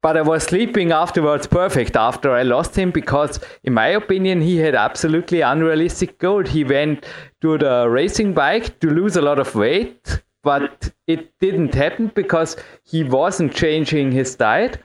but 0.00 0.16
I 0.16 0.22
was 0.22 0.44
sleeping 0.44 0.92
afterwards 0.92 1.46
perfect 1.46 1.96
after 1.96 2.32
I 2.32 2.42
lost 2.42 2.76
him 2.76 2.90
because, 2.90 3.40
in 3.64 3.74
my 3.74 3.88
opinion, 3.88 4.40
he 4.40 4.58
had 4.58 4.74
absolutely 4.74 5.40
unrealistic 5.40 6.18
goal. 6.18 6.44
He 6.44 6.64
went 6.64 7.04
to 7.40 7.58
the 7.58 7.88
racing 7.88 8.32
bike 8.32 8.78
to 8.80 8.90
lose 8.90 9.16
a 9.16 9.22
lot 9.22 9.38
of 9.38 9.54
weight, 9.54 10.22
but 10.44 10.92
it 11.06 11.36
didn't 11.40 11.74
happen 11.74 12.12
because 12.14 12.56
he 12.84 13.02
wasn't 13.02 13.54
changing 13.54 14.12
his 14.12 14.34
diet. 14.36 14.80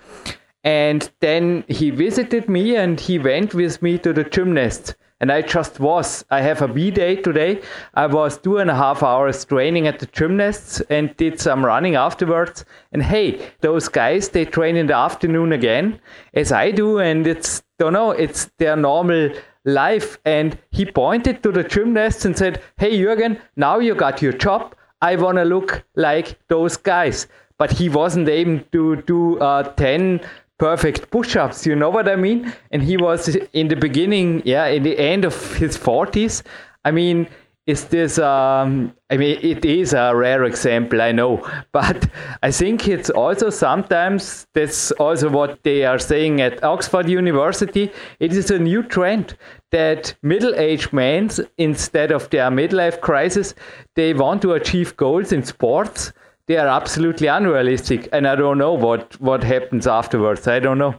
And 0.64 1.10
then 1.20 1.64
he 1.68 1.92
visited 1.92 2.50
me 2.50 2.76
and 2.76 3.00
he 3.00 3.20
went 3.20 3.54
with 3.54 3.82
me 3.82 3.98
to 4.00 4.14
the 4.14 4.24
gymnast 4.24 4.96
and 5.24 5.32
I 5.32 5.42
just 5.42 5.80
was. 5.80 6.26
I 6.32 6.42
have 6.42 6.62
a 6.62 6.68
B 6.68 6.92
day 6.92 7.16
today. 7.16 7.62
I 7.94 8.08
was 8.08 8.38
two 8.38 8.58
and 8.58 8.70
a 8.70 8.76
half 8.76 9.02
hours 9.02 9.46
training 9.46 9.88
at 9.88 10.00
the 10.00 10.06
gymnasts 10.08 10.82
and 10.90 11.16
did 11.16 11.40
some 11.40 11.66
running 11.66 11.96
afterwards. 11.96 12.66
And 12.92 13.02
hey, 13.02 13.40
those 13.62 13.88
guys 13.88 14.28
they 14.28 14.44
train 14.44 14.76
in 14.76 14.88
the 14.88 14.98
afternoon 14.98 15.54
again, 15.54 16.02
as 16.34 16.52
I 16.52 16.72
do, 16.72 17.00
and 17.00 17.26
it's 17.26 17.64
don't 17.80 17.94
know, 17.94 18.12
it's 18.12 18.52
their 18.58 18.76
normal 18.76 19.30
life. 19.64 20.18
And 20.26 20.58
he 20.72 20.86
pointed 20.86 21.42
to 21.44 21.54
the 21.54 21.64
gymnasts 21.64 22.26
and 22.26 22.38
said, 22.38 22.62
"Hey, 22.76 22.92
Jürgen, 23.00 23.40
now 23.56 23.80
you 23.80 23.96
got 23.96 24.22
your 24.22 24.34
job. 24.34 24.76
I 25.02 25.16
wanna 25.16 25.46
look 25.46 25.86
like 25.96 26.38
those 26.50 26.76
guys." 26.76 27.28
But 27.58 27.72
he 27.72 27.88
wasn't 27.88 28.28
able 28.28 28.60
to 28.74 28.98
do 29.14 29.40
uh, 29.40 29.64
ten 29.84 30.20
perfect 30.60 31.10
push-ups 31.12 31.66
you 31.66 31.76
know 31.76 31.90
what 31.90 32.08
i 32.08 32.16
mean? 32.16 32.54
And 32.72 32.82
he 32.84 32.98
was 32.98 33.36
in 33.54 33.68
the 33.68 33.76
beginning 33.76 34.42
yeah 34.46 34.68
in 34.68 34.84
the 34.84 34.98
end 34.98 35.26
of 35.26 35.56
his 35.56 35.78
40s 35.78 36.44
i 36.86 36.92
mean 36.92 37.28
is 37.66 37.86
this 37.86 38.20
um, 38.20 38.94
i 39.10 39.16
mean 39.16 39.40
it 39.42 39.64
is 39.64 39.94
a 39.94 40.14
rare 40.14 40.44
example 40.44 41.02
i 41.02 41.12
know. 41.12 41.38
But 41.72 42.10
i 42.44 42.52
think 42.52 42.88
it's 42.88 43.10
also 43.10 43.50
sometimes 43.50 44.48
that's 44.54 44.92
also 44.92 45.30
what 45.30 45.64
they 45.64 45.86
are 45.86 46.00
saying 46.00 46.42
at 46.42 46.64
oxford 46.64 47.10
university 47.10 47.92
it 48.20 48.34
is 48.34 48.52
a 48.52 48.60
new 48.60 48.84
trend 48.84 49.36
that 49.72 50.16
middle-aged 50.22 50.94
men 50.94 51.30
instead 51.58 52.12
of 52.12 52.30
their 52.30 52.52
midlife 52.52 53.02
crisis 53.02 53.56
they 53.96 54.14
want 54.14 54.42
to 54.42 54.54
achieve 54.54 54.98
goals 54.98 55.32
in 55.32 55.44
sports 55.44 56.14
they 56.48 56.58
are 56.58 56.68
absolutely 56.68 57.28
unrealistic, 57.28 58.10
and 58.12 58.28
I 58.28 58.36
don't 58.36 58.58
know 58.58 58.74
what 58.74 59.20
what 59.22 59.44
happens 59.44 59.88
afterwards. 59.88 60.48
I 60.48 60.60
don't 60.60 60.78
know. 60.78 60.96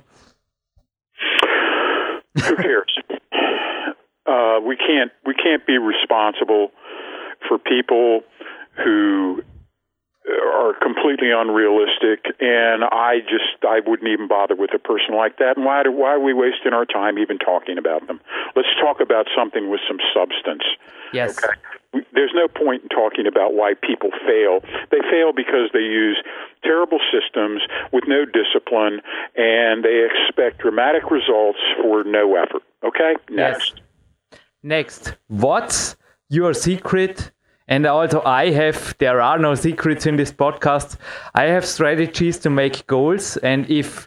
Who 2.42 2.56
cares? 2.56 2.98
uh, 4.26 4.60
we 4.66 4.76
can't 4.76 5.12
we 5.26 5.34
can't 5.34 5.66
be 5.66 5.78
responsible 5.78 6.70
for 7.46 7.58
people 7.58 8.20
who 8.82 9.42
are 10.26 10.72
completely 10.80 11.30
unrealistic 11.30 12.32
and 12.40 12.84
I 12.84 13.20
just 13.20 13.60
I 13.62 13.80
wouldn't 13.84 14.08
even 14.08 14.26
bother 14.26 14.56
with 14.56 14.72
a 14.74 14.78
person 14.78 15.14
like 15.14 15.38
that 15.38 15.56
and 15.56 15.66
why 15.66 15.82
do, 15.82 15.92
why 15.92 16.14
are 16.14 16.20
we 16.20 16.32
wasting 16.32 16.72
our 16.72 16.86
time 16.86 17.18
even 17.18 17.38
talking 17.38 17.76
about 17.76 18.06
them 18.06 18.20
let's 18.56 18.72
talk 18.80 19.00
about 19.00 19.26
something 19.36 19.68
with 19.68 19.80
some 19.86 19.98
substance 20.14 20.64
yes 21.12 21.36
okay 21.36 21.52
there's 22.12 22.32
no 22.34 22.48
point 22.48 22.82
in 22.82 22.88
talking 22.88 23.26
about 23.26 23.54
why 23.54 23.74
people 23.74 24.10
fail. 24.26 24.60
They 24.90 24.98
fail 25.10 25.32
because 25.32 25.70
they 25.72 25.80
use 25.80 26.16
terrible 26.62 26.98
systems 27.12 27.62
with 27.92 28.04
no 28.06 28.24
discipline 28.24 29.00
and 29.36 29.84
they 29.84 30.06
expect 30.10 30.58
dramatic 30.58 31.10
results 31.10 31.58
for 31.80 32.04
no 32.04 32.36
effort. 32.36 32.62
Okay? 32.84 33.14
Next. 33.30 33.74
Yes. 33.76 34.40
Next. 34.62 35.16
What's 35.28 35.96
your 36.28 36.54
secret? 36.54 37.30
And 37.66 37.86
also, 37.86 38.22
I 38.24 38.50
have, 38.50 38.94
there 38.98 39.20
are 39.20 39.38
no 39.38 39.54
secrets 39.54 40.06
in 40.06 40.16
this 40.16 40.32
podcast. 40.32 40.98
I 41.34 41.44
have 41.44 41.64
strategies 41.64 42.38
to 42.40 42.50
make 42.50 42.86
goals. 42.86 43.38
And 43.38 43.68
if 43.70 44.06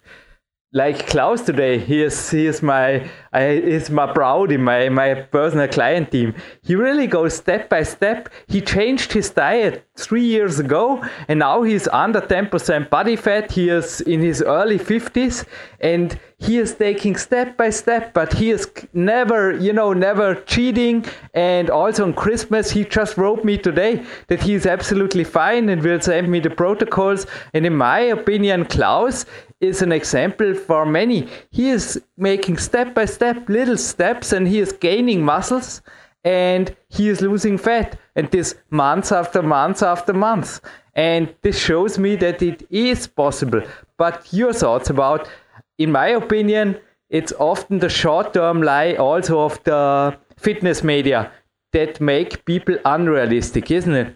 like 0.74 1.08
Klaus 1.08 1.42
today, 1.42 1.80
he 1.80 2.04
is 2.04 2.30
he 2.30 2.46
is 2.46 2.62
my 2.62 3.10
I, 3.32 3.56
he's 3.56 3.90
my 3.90 4.12
Browdy, 4.14 4.60
my 4.60 4.90
my 4.90 5.16
personal 5.16 5.68
client 5.68 6.12
team. 6.12 6.36
He 6.62 6.76
really 6.76 7.08
goes 7.08 7.36
step 7.36 7.70
by 7.70 7.84
step. 7.84 8.30
He 8.48 8.62
changed 8.62 9.14
his 9.14 9.30
diet 9.30 9.87
three 9.98 10.24
years 10.24 10.60
ago, 10.60 11.04
and 11.28 11.40
now 11.40 11.64
he's 11.64 11.88
under 11.90 12.22
ten 12.22 12.48
percent 12.48 12.90
body 12.90 13.16
fat. 13.16 13.52
He 13.52 13.70
is 13.70 14.02
in 14.02 14.22
his 14.22 14.42
early 14.42 14.78
fifties, 14.78 15.46
and 15.82 16.18
he 16.40 16.60
is 16.60 16.76
taking 16.76 17.16
step 17.16 17.58
by 17.58 17.72
step. 17.72 18.14
But 18.14 18.34
he 18.34 18.52
is 18.52 18.72
never, 18.94 19.58
you 19.58 19.74
know, 19.74 19.94
never 19.94 20.36
cheating. 20.36 21.04
And 21.34 21.70
also 21.70 22.04
on 22.04 22.14
Christmas, 22.14 22.70
he 22.70 22.86
just 22.86 23.18
wrote 23.18 23.44
me 23.44 23.58
today 23.58 24.06
that 24.28 24.42
he 24.42 24.54
is 24.54 24.66
absolutely 24.66 25.24
fine 25.24 25.68
and 25.70 25.84
will 25.84 26.00
send 26.00 26.30
me 26.30 26.40
the 26.40 26.52
protocols. 26.52 27.26
And 27.54 27.66
in 27.66 27.76
my 27.76 28.00
opinion, 28.00 28.66
Klaus 28.66 29.26
is 29.60 29.82
an 29.82 29.92
example 29.92 30.54
for 30.54 30.86
many. 30.86 31.28
He 31.50 31.72
is 31.72 32.00
making 32.18 32.58
step 32.58 32.94
by 32.94 33.06
step 33.06 33.50
little 33.50 33.78
steps 33.78 34.32
and 34.32 34.48
he 34.48 34.60
is 34.60 34.72
gaining 34.72 35.24
muscles 35.24 35.82
and 36.24 36.76
he 36.90 37.10
is 37.10 37.22
losing 37.22 37.58
fat. 37.58 37.98
And 38.18 38.30
this 38.32 38.56
months 38.72 39.12
after 39.12 39.44
months 39.44 39.84
after 39.84 40.12
months. 40.12 40.60
And 40.96 41.34
this 41.44 41.60
shows 41.60 42.00
me 42.00 42.16
that 42.16 42.42
it 42.42 42.66
is 42.72 43.06
possible. 43.06 43.62
But 43.98 44.28
your 44.34 44.52
thoughts 44.52 44.90
about, 44.90 45.30
in 45.78 45.92
my 45.92 46.08
opinion, 46.08 46.80
it's 47.10 47.32
often 47.40 47.80
the 47.80 47.90
short 47.90 48.34
term 48.34 48.64
lie 48.64 48.96
also 48.96 49.40
of 49.42 49.64
the 49.64 50.18
fitness 50.36 50.84
media 50.84 51.32
that 51.74 52.02
make 52.02 52.44
people 52.46 52.78
unrealistic, 52.86 53.70
isn't 53.70 53.94
it? 53.94 54.16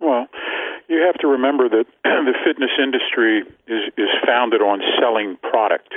Well, 0.00 0.26
you 0.88 1.02
have 1.04 1.16
to 1.20 1.26
remember 1.26 1.68
that 1.68 1.84
the 2.04 2.34
fitness 2.42 2.70
industry 2.82 3.42
is, 3.66 3.92
is 3.98 4.08
founded 4.26 4.62
on 4.62 4.80
selling 4.98 5.36
product. 5.42 5.94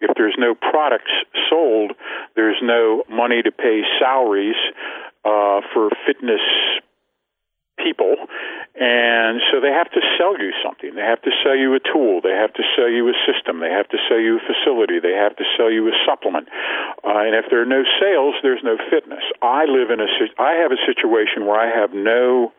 If 0.00 0.16
there's 0.16 0.36
no 0.36 0.54
products 0.54 1.12
sold, 1.48 1.92
there's 2.34 2.58
no 2.60 3.04
money 3.08 3.42
to 3.42 3.52
pay 3.52 3.82
salaries 4.00 4.56
uh, 5.24 5.60
for 5.72 5.90
fitness 6.06 6.40
people. 7.82 8.16
And 8.76 9.40
so 9.50 9.60
they 9.60 9.72
have 9.72 9.90
to 9.92 10.00
sell 10.16 10.36
you 10.38 10.52
something. 10.62 10.94
They 10.94 11.04
have 11.04 11.20
to 11.22 11.32
sell 11.42 11.56
you 11.56 11.74
a 11.74 11.80
tool. 11.80 12.20
They 12.22 12.36
have 12.36 12.52
to 12.54 12.64
sell 12.76 12.88
you 12.88 13.08
a 13.08 13.16
system. 13.24 13.60
They 13.60 13.72
have 13.72 13.88
to 13.88 13.98
sell 14.08 14.20
you 14.20 14.36
a 14.36 14.44
facility. 14.44 15.00
They 15.00 15.16
have 15.16 15.36
to 15.36 15.44
sell 15.56 15.70
you 15.70 15.88
a 15.88 15.96
supplement. 16.06 16.48
Uh, 17.04 17.24
and 17.24 17.34
if 17.34 17.46
there 17.50 17.60
are 17.60 17.68
no 17.68 17.82
sales, 18.00 18.34
there's 18.42 18.62
no 18.62 18.76
fitness. 18.88 19.24
I 19.42 19.64
live 19.64 19.90
in 19.90 20.00
a, 20.00 20.08
I 20.38 20.60
have 20.60 20.72
a 20.72 20.80
situation 20.86 21.46
where 21.46 21.58
I 21.60 21.68
have 21.68 21.92
no 21.92 22.52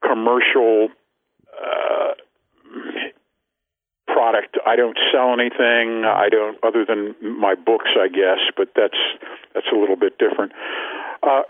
commercial 0.00 0.88
uh, 1.52 2.14
product. 4.06 4.56
I 4.66 4.76
don't 4.76 4.98
sell 5.12 5.32
anything. 5.32 6.04
I 6.04 6.28
don't 6.28 6.56
other 6.62 6.84
than 6.84 7.16
my 7.20 7.54
books, 7.54 7.90
I 7.98 8.08
guess, 8.08 8.40
but 8.56 8.70
that's 8.76 8.98
that's 9.54 9.66
a 9.72 9.76
little 9.76 9.96
bit 9.96 10.18
different. 10.18 10.52
Uh, 11.22 11.42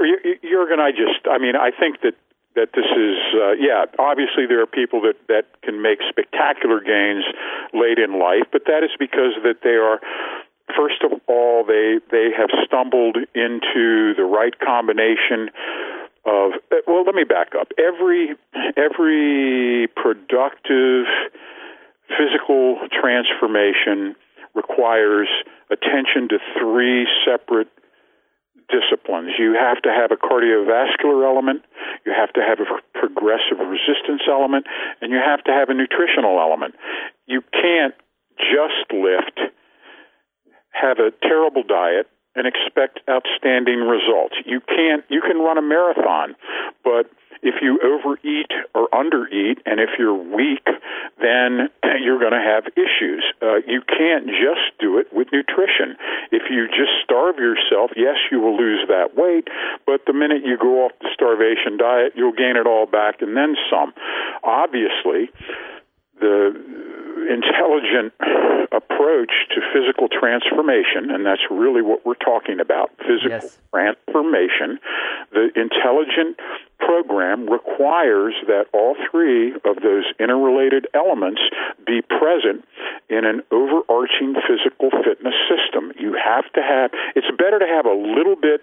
Jurgen, 0.42 0.80
I 0.80 0.90
just, 0.90 1.26
I 1.30 1.38
mean, 1.38 1.56
I 1.56 1.70
think 1.70 2.02
that 2.02 2.14
that 2.54 2.68
this 2.74 2.84
is, 2.84 3.16
uh, 3.32 3.52
yeah, 3.52 3.86
obviously 3.98 4.44
there 4.46 4.60
are 4.60 4.66
people 4.66 5.00
that 5.02 5.16
that 5.28 5.48
can 5.62 5.80
make 5.80 6.00
spectacular 6.08 6.80
gains 6.80 7.24
late 7.72 7.98
in 7.98 8.18
life, 8.20 8.44
but 8.52 8.62
that 8.66 8.84
is 8.84 8.90
because 8.98 9.32
that 9.42 9.64
they 9.64 9.76
are. 9.80 10.00
First 10.76 11.02
of 11.02 11.12
all, 11.26 11.64
they 11.64 11.98
they 12.10 12.28
have 12.36 12.50
stumbled 12.64 13.16
into 13.34 14.14
the 14.14 14.24
right 14.24 14.58
combination 14.60 15.50
of 16.24 16.52
well 16.86 17.04
let 17.04 17.14
me 17.14 17.24
back 17.24 17.52
up 17.58 17.68
every 17.78 18.36
every 18.76 19.88
productive 19.96 21.06
physical 22.08 22.78
transformation 22.92 24.14
requires 24.54 25.28
attention 25.70 26.28
to 26.28 26.38
three 26.58 27.06
separate 27.24 27.68
disciplines. 28.68 29.32
You 29.38 29.54
have 29.54 29.82
to 29.82 29.90
have 29.90 30.10
a 30.10 30.16
cardiovascular 30.16 31.24
element, 31.24 31.64
you 32.06 32.12
have 32.12 32.32
to 32.34 32.40
have 32.40 32.60
a 32.60 32.66
progressive 32.98 33.58
resistance 33.58 34.22
element, 34.28 34.66
and 35.00 35.10
you 35.10 35.18
have 35.18 35.42
to 35.44 35.52
have 35.52 35.68
a 35.68 35.74
nutritional 35.74 36.38
element. 36.38 36.74
You 37.26 37.42
can't 37.52 37.94
just 38.38 38.90
lift, 38.92 39.40
have 40.72 40.98
a 40.98 41.10
terrible 41.22 41.62
diet, 41.62 42.06
and 42.34 42.46
expect 42.46 43.00
outstanding 43.08 43.80
results. 43.80 44.34
You 44.46 44.60
can't 44.60 45.04
you 45.08 45.20
can 45.20 45.38
run 45.38 45.58
a 45.58 45.62
marathon, 45.62 46.34
but 46.84 47.10
if 47.42 47.56
you 47.60 47.78
overeat 47.82 48.50
or 48.74 48.88
undereat, 48.94 49.58
and 49.66 49.80
if 49.80 49.90
you're 49.98 50.14
weak, 50.14 50.66
then 51.20 51.68
you're 52.00 52.18
going 52.18 52.32
to 52.32 52.40
have 52.40 52.64
issues. 52.76 53.24
Uh, 53.42 53.56
you 53.66 53.82
can't 53.82 54.26
just 54.26 54.78
do 54.78 54.98
it 54.98 55.12
with 55.12 55.28
nutrition. 55.32 55.96
If 56.30 56.42
you 56.50 56.68
just 56.68 56.92
starve 57.02 57.36
yourself, 57.36 57.90
yes, 57.96 58.16
you 58.30 58.40
will 58.40 58.56
lose 58.56 58.86
that 58.88 59.16
weight, 59.16 59.48
but 59.86 60.06
the 60.06 60.12
minute 60.12 60.42
you 60.44 60.56
go 60.56 60.86
off 60.86 60.92
the 61.00 61.08
starvation 61.12 61.76
diet, 61.76 62.12
you'll 62.14 62.32
gain 62.32 62.56
it 62.56 62.66
all 62.66 62.86
back 62.86 63.20
and 63.20 63.36
then 63.36 63.56
some. 63.70 63.92
Obviously, 64.44 65.30
the 66.20 66.54
intelligent 67.26 68.12
approach 68.72 69.32
to 69.50 69.60
physical 69.72 70.08
transformation, 70.08 71.10
and 71.10 71.26
that's 71.26 71.42
really 71.50 71.82
what 71.82 72.04
we're 72.06 72.18
talking 72.18 72.60
about 72.60 72.90
physical 72.98 73.42
yes. 73.42 73.58
transformation. 73.70 74.80
The 75.32 75.50
intelligent 75.54 76.40
program 76.78 77.48
requires 77.48 78.34
that 78.46 78.66
all 78.72 78.96
three 79.10 79.52
of 79.52 79.82
those 79.82 80.04
interrelated 80.18 80.86
elements 80.94 81.40
be 81.86 82.02
present 82.02 82.64
in 83.08 83.24
an 83.24 83.42
overarching 83.50 84.34
physical 84.46 84.90
fitness 85.04 85.34
system. 85.48 85.92
You 85.98 86.16
have 86.16 86.50
to 86.54 86.62
have, 86.62 86.90
it's 87.14 87.30
better 87.36 87.58
to 87.58 87.66
have 87.66 87.86
a 87.86 87.94
little 87.94 88.36
bit 88.36 88.62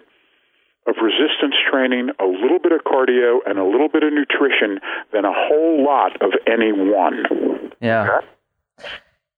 of 0.86 0.96
resistance 1.02 1.54
training, 1.70 2.10
a 2.18 2.24
little 2.24 2.58
bit 2.58 2.72
of 2.72 2.80
cardio, 2.82 3.38
and 3.46 3.58
a 3.58 3.64
little 3.64 3.88
bit 3.88 4.02
of 4.02 4.12
nutrition 4.12 4.80
than 5.12 5.24
a 5.24 5.32
whole 5.32 5.84
lot 5.84 6.20
of 6.22 6.32
any 6.46 6.72
one. 6.72 7.70
Yeah. 7.80 8.20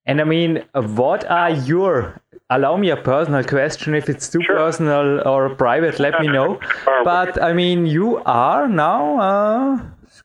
And 0.06 0.20
I 0.20 0.24
mean, 0.24 0.64
what 0.74 1.24
are 1.30 1.50
your 1.50 2.20
allow 2.50 2.76
me 2.76 2.90
a 2.90 2.96
personal 2.96 3.42
question 3.44 3.94
if 3.94 4.08
it's 4.08 4.28
too 4.28 4.42
sure. 4.42 4.56
personal 4.56 5.26
or 5.26 5.54
private 5.54 5.98
let 5.98 6.20
me 6.20 6.28
know. 6.28 6.60
But 7.04 7.42
i 7.42 7.52
mean 7.52 7.86
you 7.86 8.18
are 8.26 8.68
now 8.68 9.18
uh, 9.20 9.80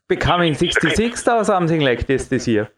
becoming 0.08 0.54
66 0.54 1.28
or 1.28 1.44
something 1.46 1.82
like 1.82 2.08
this 2.08 2.28
this 2.28 2.48
year? 2.48 2.70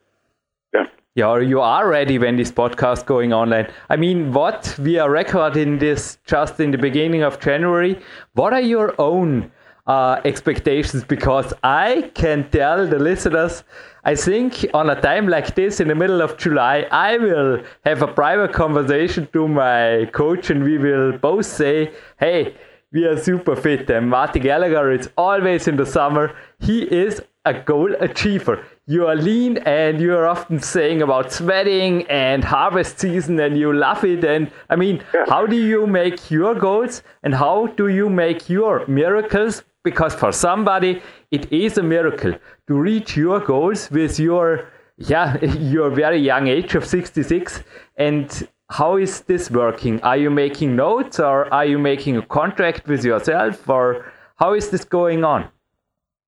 Yeah. 0.73 0.85
Yeah 1.15 1.29
or 1.29 1.41
you 1.41 1.59
are 1.59 1.87
ready 1.89 2.19
when 2.19 2.37
this 2.37 2.51
podcast 2.51 3.05
going 3.05 3.33
online 3.33 3.67
i 3.89 3.95
mean 3.95 4.31
what 4.31 4.75
we 4.79 4.99
are 4.99 5.09
recording 5.09 5.79
this 5.79 6.17
just 6.25 6.59
in 6.59 6.71
the 6.71 6.77
beginning 6.77 7.23
of 7.23 7.39
january 7.39 7.99
what 8.33 8.53
are 8.53 8.61
your 8.61 8.93
own 8.99 9.51
uh, 9.89 10.21
expectations 10.23 11.03
because 11.03 11.51
I 11.63 12.11
can 12.13 12.47
tell 12.51 12.85
the 12.87 12.99
listeners, 12.99 13.63
I 14.03 14.15
think 14.15 14.63
on 14.71 14.87
a 14.87 15.01
time 15.01 15.27
like 15.27 15.55
this 15.55 15.79
in 15.79 15.87
the 15.87 15.95
middle 15.95 16.21
of 16.21 16.37
July, 16.37 16.85
I 16.91 17.17
will 17.17 17.63
have 17.85 18.03
a 18.03 18.07
private 18.07 18.53
conversation 18.53 19.27
to 19.33 19.47
my 19.47 20.07
coach 20.13 20.51
and 20.51 20.63
we 20.63 20.77
will 20.77 21.17
both 21.17 21.47
say, 21.47 21.91
hey, 22.19 22.53
we 22.91 23.05
are 23.05 23.17
super 23.17 23.55
fit. 23.55 23.89
And 23.89 24.09
Marty 24.09 24.39
Gallagher 24.39 24.91
is 24.91 25.09
always 25.17 25.67
in 25.67 25.75
the 25.75 25.87
summer. 25.87 26.35
He 26.59 26.83
is 26.83 27.21
a 27.45 27.53
goal 27.55 27.91
achiever. 27.99 28.63
You 28.85 29.07
are 29.07 29.15
lean 29.15 29.57
and 29.57 29.99
you 29.99 30.15
are 30.15 30.27
often 30.27 30.59
saying 30.59 31.01
about 31.01 31.31
sweating 31.31 32.05
and 32.07 32.43
harvest 32.43 32.99
season 32.99 33.39
and 33.39 33.57
you 33.57 33.73
love 33.73 34.03
it. 34.03 34.23
And 34.23 34.51
I 34.69 34.75
mean, 34.75 35.03
yeah. 35.15 35.25
how 35.27 35.47
do 35.47 35.55
you 35.55 35.87
make 35.87 36.29
your 36.29 36.53
goals 36.53 37.01
and 37.23 37.33
how 37.33 37.67
do 37.67 37.87
you 37.87 38.07
make 38.07 38.49
your 38.49 38.85
miracles 38.87 39.63
because 39.89 40.13
for 40.15 40.31
somebody 40.31 41.01
it 41.31 41.51
is 41.51 41.77
a 41.77 41.83
miracle 41.83 42.33
to 42.67 42.73
reach 42.89 43.17
your 43.17 43.39
goals 43.39 43.89
with 43.91 44.19
your 44.19 44.67
yeah 44.97 45.37
your 45.75 45.89
very 45.89 46.21
young 46.31 46.47
age 46.47 46.75
of 46.75 46.85
66 46.85 47.63
and 47.97 48.47
how 48.71 48.97
is 48.97 49.21
this 49.21 49.49
working? 49.49 49.99
Are 50.03 50.17
you 50.17 50.29
making 50.29 50.75
notes 50.75 51.19
or 51.19 51.51
are 51.51 51.65
you 51.65 51.79
making 51.79 52.17
a 52.17 52.21
contract 52.21 52.87
with 52.87 53.03
yourself 53.03 53.67
or 53.67 54.05
how 54.35 54.53
is 54.53 54.69
this 54.69 54.85
going 54.85 55.23
on? 55.23 55.49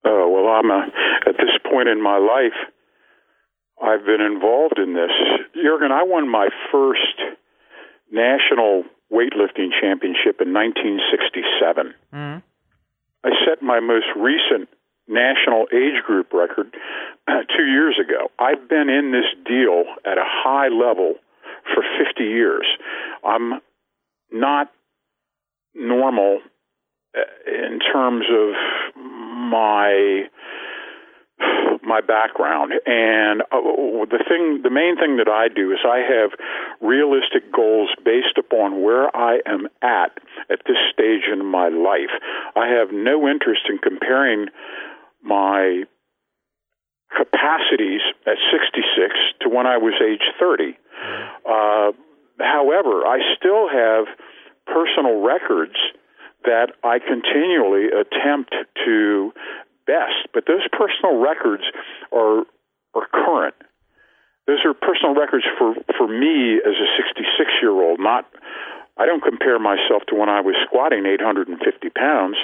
Oh 0.05 0.27
well 0.33 0.47
i'm 0.57 0.69
a, 0.71 0.81
at 1.29 1.35
this 1.37 1.55
point 1.71 1.87
in 1.87 2.01
my 2.01 2.17
life 2.17 2.59
i've 3.83 4.05
been 4.05 4.21
involved 4.21 4.79
in 4.79 4.93
this. 4.95 5.11
Jurgen 5.53 5.91
i 5.91 6.03
won 6.03 6.29
my 6.29 6.49
first 6.71 7.17
national 8.11 8.83
weightlifting 9.11 9.69
championship 9.79 10.41
in 10.41 10.53
1967 10.53 11.93
mm-hmm. 12.13 12.39
I 13.23 13.29
set 13.45 13.61
my 13.61 13.79
most 13.79 14.07
recent 14.15 14.69
national 15.07 15.67
age 15.73 16.03
group 16.05 16.33
record 16.33 16.73
two 17.27 17.65
years 17.65 17.99
ago. 17.99 18.29
I've 18.39 18.67
been 18.69 18.89
in 18.89 19.11
this 19.11 19.29
deal 19.45 19.83
at 20.05 20.17
a 20.17 20.25
high 20.25 20.69
level 20.69 21.15
for 21.73 21.83
50 22.03 22.23
years. 22.23 22.65
I'm 23.23 23.61
not 24.31 24.71
normal 25.75 26.39
uh, 27.15 27.21
in 27.45 27.79
terms 27.79 28.25
of 28.31 28.55
my 28.95 30.23
my 31.91 31.99
background 31.99 32.71
and 32.85 33.41
uh, 33.51 33.59
the 34.07 34.23
thing 34.23 34.63
the 34.63 34.71
main 34.71 34.95
thing 34.95 35.17
that 35.17 35.27
I 35.27 35.51
do 35.51 35.75
is 35.75 35.79
I 35.83 35.99
have 35.99 36.31
realistic 36.79 37.51
goals 37.51 37.89
based 38.05 38.39
upon 38.39 38.81
where 38.81 39.13
I 39.13 39.43
am 39.45 39.67
at 39.83 40.15
at 40.47 40.63
this 40.63 40.79
stage 40.93 41.27
in 41.27 41.43
my 41.43 41.67
life. 41.67 42.15
I 42.55 42.71
have 42.71 42.95
no 42.95 43.27
interest 43.27 43.67
in 43.67 43.77
comparing 43.77 44.47
my 45.21 45.83
capacities 47.11 47.99
at 48.25 48.39
66 48.55 49.11
to 49.41 49.49
when 49.49 49.67
I 49.67 49.75
was 49.75 49.99
age 49.99 50.23
30. 50.39 50.77
Uh, 51.43 51.91
however, 52.39 53.03
I 53.03 53.19
still 53.35 53.67
have 53.67 54.07
personal 54.65 55.19
records 55.19 55.75
that 56.43 56.71
I 56.83 56.99
continually 56.99 57.87
attempt 57.91 58.55
to 58.85 59.33
best, 59.85 60.27
but 60.33 60.45
those 60.47 60.65
personal 60.71 61.17
records 61.19 61.63
are 62.11 62.43
are 62.93 63.07
current. 63.13 63.55
Those 64.47 64.65
are 64.65 64.73
personal 64.73 65.15
records 65.15 65.45
for 65.57 65.75
for 65.97 66.07
me 66.07 66.57
as 66.57 66.75
a 66.75 66.87
66 66.97 67.51
year 67.61 67.71
old. 67.71 67.99
Not, 67.99 68.25
I 68.97 69.05
don't 69.05 69.23
compare 69.23 69.59
myself 69.59 70.03
to 70.09 70.15
when 70.15 70.29
I 70.29 70.41
was 70.41 70.55
squatting 70.65 71.05
850 71.05 71.89
pounds. 71.89 72.37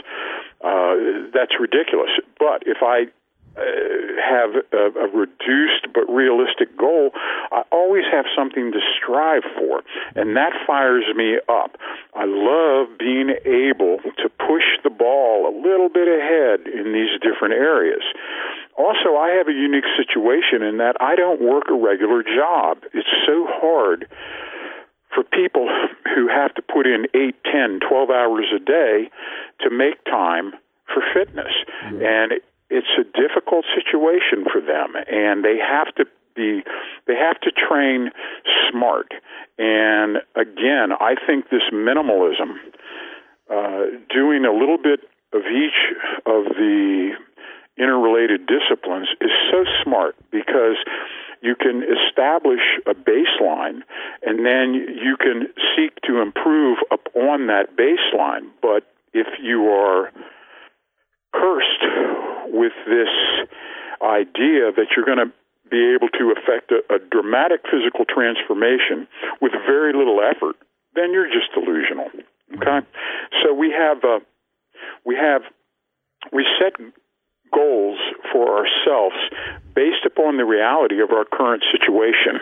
Uh, 0.64 1.30
that's 1.34 1.54
ridiculous. 1.60 2.12
But 2.40 2.64
if 2.66 2.78
I 2.82 3.08
uh, 3.58 4.22
have 4.22 4.52
a, 4.72 5.00
a 5.00 5.08
reduced 5.10 5.90
but 5.94 6.06
realistic 6.08 6.78
goal, 6.78 7.12
I 7.52 7.64
always 7.72 8.04
have 8.12 8.26
something 8.36 8.72
to 8.72 8.80
strive 8.98 9.44
for, 9.58 9.82
and 10.16 10.36
that 10.38 10.54
fires 10.66 11.06
me 11.16 11.38
up. 11.50 11.78
I 12.14 12.26
love 12.26 12.98
being 12.98 13.34
able 13.46 13.98
to 14.22 14.30
push 14.30 14.78
the 14.84 14.90
ball 14.90 15.50
a 15.50 15.54
little 15.58 15.90
bit 15.90 16.08
ahead 16.08 16.68
in 16.68 16.94
these 16.94 17.18
different 17.22 17.54
areas. 17.54 18.04
Also, 18.78 19.18
I 19.18 19.34
have 19.38 19.48
a 19.48 19.58
unique 19.58 19.90
situation 19.98 20.62
in 20.62 20.78
that 20.78 20.96
I 21.02 21.16
don't 21.16 21.42
work 21.42 21.66
a 21.70 21.74
regular 21.74 22.22
job. 22.22 22.84
It's 22.94 23.10
so 23.26 23.48
hard 23.50 24.08
for 25.14 25.24
people 25.24 25.68
who 26.16 26.28
have 26.28 26.54
to 26.56 26.62
put 26.62 26.86
in 26.86 27.08
8, 27.14 27.36
10, 27.52 27.80
12 27.88 28.10
hours 28.10 28.46
a 28.56 28.60
day 28.60 29.10
to 29.62 29.70
make 29.72 30.04
time 30.06 30.54
for 30.94 31.02
fitness. 31.14 31.54
Mm-hmm. 31.86 32.06
And 32.06 32.32
it's 32.70 32.88
a 33.00 33.04
difficult 33.04 33.66
situation 33.74 34.46
for 34.52 34.62
them, 34.62 34.96
and 34.96 35.44
they 35.44 35.58
have 35.58 35.94
to 35.96 36.06
be 36.36 36.64
they 37.08 37.16
have 37.16 37.40
to 37.42 37.52
train 37.52 38.12
smart. 38.70 39.12
And 39.58 40.18
again, 40.36 40.92
I 41.00 41.16
think 41.26 41.50
this 41.50 41.64
minimalism, 41.74 42.56
uh, 43.50 43.98
doing 44.14 44.46
a 44.46 44.54
little 44.54 44.78
bit 44.78 45.02
of 45.34 45.42
each 45.42 45.96
of 46.26 46.46
the 46.56 47.12
interrelated 47.78 48.48
disciplines, 48.48 49.08
is 49.22 49.32
so 49.52 49.66
smart 49.84 50.16
because 50.32 50.78
you 51.42 51.56
can 51.56 51.84
establish 51.84 52.62
a 52.86 52.94
baseline 52.94 53.82
and 54.24 54.46
then 54.46 54.74
you 54.74 55.16
can 55.18 55.48
seek 55.76 55.94
to 56.04 56.22
improve 56.22 56.78
upon 56.92 57.48
that 57.48 57.78
baseline. 57.78 58.50
But 58.62 58.84
if 59.14 59.28
you 59.42 59.70
are 59.70 60.12
cursed 61.34 62.27
with 62.58 62.74
this 62.90 63.14
idea 64.02 64.74
that 64.74 64.88
you're 64.96 65.06
going 65.06 65.22
to 65.22 65.32
be 65.70 65.94
able 65.94 66.10
to 66.10 66.34
effect 66.34 66.72
a, 66.72 66.82
a 66.96 67.00
dramatic 67.00 67.62
physical 67.70 68.06
transformation 68.06 69.08
with 69.42 69.52
very 69.66 69.94
little 69.94 70.20
effort, 70.22 70.56
then 70.96 71.14
you're 71.14 71.28
just 71.28 71.54
delusional. 71.54 72.10
Okay, 72.56 72.86
so 73.44 73.54
we 73.54 73.72
have 73.72 74.04
uh, 74.04 74.20
we 75.06 75.16
have 75.16 75.42
we 76.32 76.46
set 76.60 76.74
goals 77.54 78.00
for 78.32 78.58
ourselves 78.58 79.16
based 79.76 80.06
upon 80.06 80.38
the 80.38 80.46
reality 80.46 81.02
of 81.02 81.12
our 81.12 81.26
current 81.26 81.64
situation. 81.72 82.40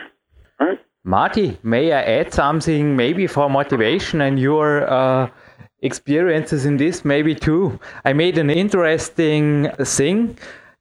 Right? 0.60 0.80
Marty, 1.04 1.58
may 1.63 1.91
I 1.91 2.01
add 2.01 2.34
something 2.34 2.95
maybe 2.95 3.28
for 3.28 3.49
motivation 3.49 4.21
and 4.21 4.39
your 4.39 4.89
uh, 4.89 5.30
experiences 5.81 6.65
in 6.65 6.77
this 6.77 7.05
maybe 7.05 7.35
too. 7.35 7.79
I 8.03 8.13
made 8.13 8.38
an 8.38 8.49
interesting 8.49 9.69
thing 9.83 10.38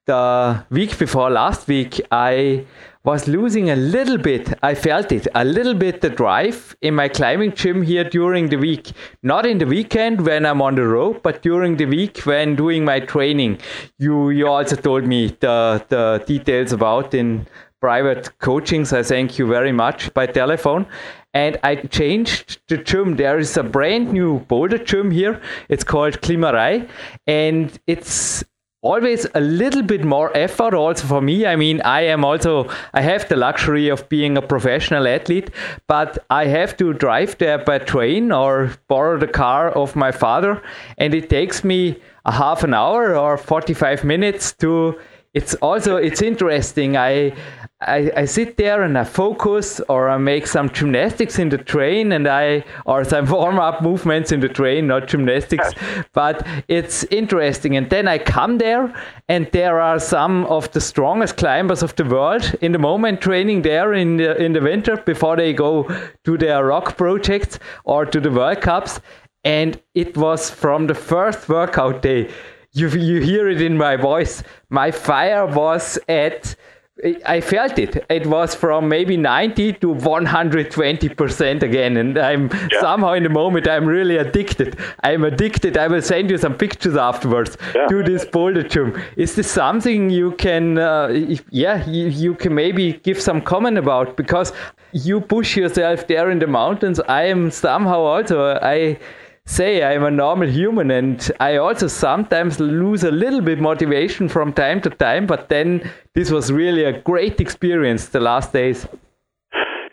the 0.06 0.64
week 0.70 0.98
before 0.98 1.30
last 1.30 1.66
week, 1.66 2.00
I 2.10 2.66
was 3.04 3.26
losing 3.28 3.70
a 3.70 3.76
little 3.76 4.18
bit. 4.18 4.52
I 4.62 4.74
felt 4.74 5.12
it 5.12 5.26
a 5.34 5.44
little 5.44 5.74
bit 5.74 6.00
the 6.00 6.10
drive 6.10 6.76
in 6.82 6.94
my 6.94 7.08
climbing 7.08 7.54
gym 7.54 7.82
here 7.82 8.04
during 8.04 8.48
the 8.48 8.56
week. 8.56 8.92
Not 9.22 9.46
in 9.46 9.58
the 9.58 9.66
weekend 9.66 10.26
when 10.26 10.46
I'm 10.46 10.62
on 10.62 10.74
the 10.74 10.86
road, 10.86 11.22
but 11.22 11.42
during 11.42 11.76
the 11.76 11.86
week 11.86 12.18
when 12.20 12.54
doing 12.56 12.84
my 12.84 13.00
training. 13.00 13.58
You 13.98 14.30
you 14.30 14.46
also 14.46 14.76
told 14.76 15.06
me 15.06 15.28
the 15.40 15.84
the 15.88 16.22
details 16.26 16.72
about 16.72 17.14
in 17.14 17.46
private 17.80 18.38
coachings. 18.38 18.92
I 18.92 19.02
thank 19.02 19.38
you 19.38 19.46
very 19.46 19.72
much 19.72 20.12
by 20.14 20.26
telephone. 20.26 20.86
And 21.34 21.58
I 21.62 21.76
changed 21.76 22.60
the 22.68 22.78
gym. 22.78 23.16
There 23.16 23.38
is 23.38 23.56
a 23.56 23.62
brand 23.62 24.12
new 24.12 24.40
boulder 24.40 24.78
gym 24.78 25.10
here. 25.10 25.42
It's 25.68 25.84
called 25.84 26.20
Klimarei, 26.20 26.88
and 27.26 27.78
it's 27.86 28.44
always 28.84 29.26
a 29.34 29.40
little 29.40 29.82
bit 29.82 30.04
more 30.04 30.30
effort 30.36 30.74
also 30.74 31.06
for 31.06 31.22
me 31.22 31.46
i 31.46 31.56
mean 31.56 31.80
i 31.82 32.02
am 32.02 32.22
also 32.22 32.68
i 32.92 33.00
have 33.00 33.26
the 33.30 33.36
luxury 33.36 33.88
of 33.88 34.06
being 34.10 34.36
a 34.36 34.42
professional 34.42 35.08
athlete 35.08 35.50
but 35.88 36.18
i 36.28 36.44
have 36.44 36.76
to 36.76 36.92
drive 36.92 37.36
there 37.38 37.56
by 37.56 37.78
train 37.78 38.30
or 38.30 38.70
borrow 38.86 39.18
the 39.18 39.26
car 39.26 39.70
of 39.70 39.96
my 39.96 40.12
father 40.12 40.62
and 40.98 41.14
it 41.14 41.30
takes 41.30 41.64
me 41.64 41.98
a 42.26 42.32
half 42.32 42.62
an 42.62 42.74
hour 42.74 43.16
or 43.16 43.38
45 43.38 44.04
minutes 44.04 44.52
to 44.52 45.00
it's 45.32 45.54
also 45.56 45.96
it's 45.96 46.20
interesting 46.20 46.94
i 46.94 47.32
I, 47.86 48.10
I 48.16 48.24
sit 48.24 48.56
there 48.56 48.82
and 48.82 48.96
I 48.96 49.04
focus 49.04 49.80
or 49.88 50.08
I 50.08 50.16
make 50.16 50.46
some 50.46 50.70
gymnastics 50.70 51.38
in 51.38 51.48
the 51.48 51.58
train 51.58 52.12
and 52.12 52.26
I 52.26 52.64
or 52.86 53.04
some 53.04 53.26
warm 53.26 53.58
up 53.58 53.82
movements 53.82 54.32
in 54.32 54.40
the 54.40 54.48
train, 54.48 54.86
not 54.86 55.08
gymnastics, 55.08 55.72
but 56.12 56.46
it's 56.68 57.04
interesting. 57.04 57.76
And 57.76 57.90
then 57.90 58.08
I 58.08 58.18
come 58.18 58.58
there 58.58 58.94
and 59.28 59.50
there 59.52 59.80
are 59.80 59.98
some 59.98 60.44
of 60.46 60.70
the 60.72 60.80
strongest 60.80 61.36
climbers 61.36 61.82
of 61.82 61.94
the 61.96 62.04
world 62.04 62.54
in 62.60 62.72
the 62.72 62.78
moment 62.78 63.20
training 63.20 63.62
there 63.62 63.92
in 63.92 64.16
the, 64.16 64.36
in 64.42 64.52
the 64.52 64.60
winter 64.60 64.96
before 64.96 65.36
they 65.36 65.52
go 65.52 65.84
to 66.24 66.38
their 66.38 66.64
rock 66.64 66.96
projects 66.96 67.58
or 67.84 68.06
to 68.06 68.20
the 68.20 68.30
World 68.30 68.60
Cups. 68.60 69.00
And 69.44 69.80
it 69.94 70.16
was 70.16 70.48
from 70.48 70.86
the 70.86 70.94
first 70.94 71.48
workout 71.48 72.00
day. 72.00 72.30
You, 72.72 72.88
you 72.88 73.20
hear 73.20 73.48
it 73.48 73.60
in 73.60 73.76
my 73.76 73.96
voice. 73.96 74.42
My 74.68 74.90
fire 74.90 75.46
was 75.46 75.98
at 76.08 76.56
I 77.26 77.40
felt 77.42 77.78
it. 77.78 78.04
It 78.08 78.26
was 78.26 78.54
from 78.54 78.88
maybe 78.88 79.16
90 79.18 79.74
to 79.74 79.94
120% 79.94 81.62
again. 81.62 81.98
And 81.98 82.16
I'm 82.16 82.48
yeah. 82.50 82.80
somehow 82.80 83.12
in 83.12 83.24
the 83.24 83.28
moment, 83.28 83.68
I'm 83.68 83.84
really 83.84 84.16
addicted. 84.16 84.78
I'm 85.02 85.24
addicted. 85.24 85.76
I 85.76 85.86
will 85.86 86.00
send 86.00 86.30
you 86.30 86.38
some 86.38 86.54
pictures 86.54 86.96
afterwards 86.96 87.58
yeah. 87.74 87.86
to 87.88 88.02
this 88.02 88.24
boulder 88.24 88.62
gym. 88.62 88.98
Is 89.16 89.34
this 89.34 89.50
something 89.50 90.08
you 90.08 90.32
can, 90.32 90.78
uh, 90.78 91.08
yeah, 91.50 91.86
you, 91.86 92.06
you 92.06 92.34
can 92.34 92.54
maybe 92.54 92.94
give 92.94 93.20
some 93.20 93.42
comment 93.42 93.76
about? 93.76 94.16
Because 94.16 94.54
you 94.92 95.20
push 95.20 95.56
yourself 95.56 96.06
there 96.06 96.30
in 96.30 96.38
the 96.38 96.46
mountains. 96.46 97.00
I 97.00 97.24
am 97.24 97.50
somehow 97.50 98.00
also, 98.00 98.58
I 98.62 98.98
say 99.46 99.82
I'm 99.82 100.04
a 100.04 100.10
normal 100.10 100.48
human 100.48 100.90
and 100.90 101.30
I 101.38 101.56
also 101.56 101.86
sometimes 101.86 102.58
lose 102.58 103.04
a 103.04 103.10
little 103.10 103.40
bit 103.40 103.60
motivation 103.60 104.28
from 104.28 104.52
time 104.52 104.80
to 104.82 104.90
time, 104.90 105.26
but 105.26 105.48
then 105.48 105.90
this 106.14 106.30
was 106.30 106.50
really 106.50 106.84
a 106.84 106.98
great 107.00 107.40
experience 107.40 108.08
the 108.08 108.20
last 108.20 108.52
days. 108.52 108.86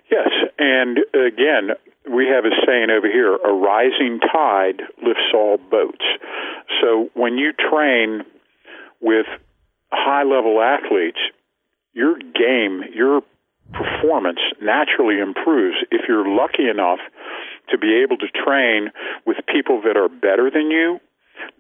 Yes, 0.10 0.30
and 0.58 1.00
again, 1.14 1.72
we 2.10 2.28
have 2.28 2.46
a 2.46 2.56
saying 2.66 2.90
over 2.90 3.08
here 3.08 3.36
a 3.36 3.54
rising 3.54 4.20
tide 4.20 4.82
lifts 5.06 5.32
all 5.34 5.58
boats. 5.58 6.06
So 6.82 7.10
when 7.14 7.38
you 7.38 7.52
train 7.54 8.22
with 9.02 9.26
high 9.92 10.24
level 10.24 10.62
athletes, 10.62 11.20
your 11.94 12.18
game, 12.18 12.84
your 12.94 13.22
performance 13.74 14.40
naturally 14.62 15.20
improves 15.20 15.78
if 15.92 16.02
you're 16.08 16.28
lucky 16.28 16.68
enough 16.68 17.00
to 17.72 17.78
be 17.78 18.02
able 18.04 18.18
to 18.18 18.28
train 18.28 18.92
with 19.26 19.38
people 19.52 19.82
that 19.84 19.98
are 19.98 20.10
better 20.10 20.50
than 20.52 20.70
you, 20.72 21.00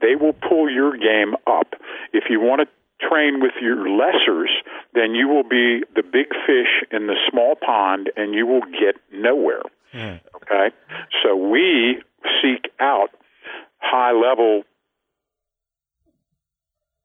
they 0.01 0.15
will 0.15 0.33
pull 0.33 0.69
your 0.69 0.95
game 0.97 1.35
up. 1.47 1.73
If 2.13 2.25
you 2.29 2.39
want 2.39 2.61
to 2.61 3.07
train 3.07 3.41
with 3.41 3.53
your 3.61 3.77
lessers, 3.77 4.51
then 4.93 5.15
you 5.15 5.27
will 5.27 5.43
be 5.43 5.83
the 5.95 6.03
big 6.03 6.27
fish 6.45 6.83
in 6.91 7.07
the 7.07 7.15
small 7.29 7.55
pond 7.55 8.11
and 8.15 8.33
you 8.33 8.45
will 8.45 8.61
get 8.61 8.95
nowhere. 9.11 9.63
Mm. 9.93 10.19
Okay? 10.35 10.75
So 11.23 11.35
we 11.35 12.01
seek 12.41 12.71
out 12.79 13.09
high 13.79 14.11
level 14.11 14.63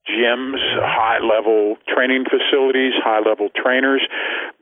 gyms, 0.08 0.58
high 0.80 1.18
level 1.18 1.76
training 1.88 2.24
facilities, 2.24 2.92
high 3.02 3.20
level 3.20 3.48
trainers, 3.54 4.06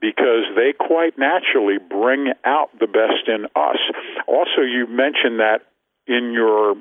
because 0.00 0.44
they 0.56 0.72
quite 0.72 1.18
naturally 1.18 1.78
bring 1.78 2.32
out 2.44 2.70
the 2.78 2.86
best 2.86 3.28
in 3.28 3.46
us. 3.54 3.78
Also, 4.26 4.62
you 4.62 4.86
mentioned 4.88 5.40
that 5.40 5.60
in 6.06 6.32
your 6.32 6.74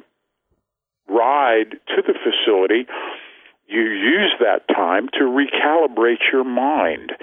ride 1.07 1.71
to 1.87 2.01
the 2.01 2.13
facility, 2.13 2.87
you 3.67 3.81
that 4.43 4.67
time 4.73 5.07
to 5.17 5.23
recalibrate 5.41 6.23
your 6.31 6.43
mind 6.43 7.13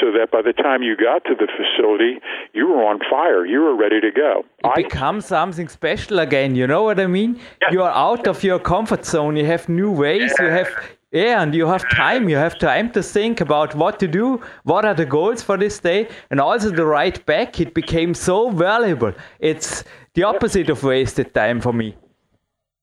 so 0.00 0.10
that 0.12 0.28
by 0.30 0.42
the 0.42 0.52
time 0.52 0.82
you 0.82 0.96
got 0.96 1.24
to 1.24 1.34
the 1.34 1.48
facility, 1.58 2.20
you 2.52 2.66
were 2.68 2.82
on 2.84 2.98
fire. 3.10 3.44
You 3.46 3.60
were 3.60 3.76
ready 3.76 4.00
to 4.00 4.10
go. 4.10 4.44
It 4.64 4.66
I, 4.66 4.82
becomes 4.82 5.26
something 5.26 5.68
special 5.68 6.18
again. 6.18 6.54
You 6.54 6.66
know 6.66 6.82
what 6.82 6.98
I 6.98 7.06
mean? 7.06 7.38
Yeah. 7.62 7.68
You 7.72 7.82
are 7.82 7.92
out 7.92 8.26
of 8.26 8.42
your 8.42 8.58
comfort 8.58 9.04
zone. 9.04 9.36
You 9.36 9.46
have 9.46 9.68
new 9.68 9.90
ways. 9.90 10.32
Yeah. 10.38 10.44
You 10.44 10.50
have 10.58 10.68
yeah, 11.12 11.42
and 11.42 11.52
you 11.52 11.66
have 11.66 11.88
time. 11.90 12.28
You 12.28 12.36
have 12.36 12.56
time 12.58 12.92
to 12.92 13.02
think 13.02 13.40
about 13.40 13.74
what 13.74 13.98
to 13.98 14.06
do, 14.06 14.40
what 14.62 14.84
are 14.84 14.94
the 14.94 15.06
goals 15.06 15.42
for 15.42 15.56
this 15.56 15.80
day, 15.80 16.08
and 16.30 16.40
also 16.40 16.70
the 16.70 16.86
right 16.86 17.18
back. 17.26 17.60
It 17.60 17.74
became 17.74 18.14
so 18.14 18.50
valuable. 18.50 19.12
It's 19.40 19.82
the 20.14 20.22
opposite 20.22 20.70
of 20.70 20.84
wasted 20.84 21.34
time 21.34 21.60
for 21.60 21.72
me 21.72 21.96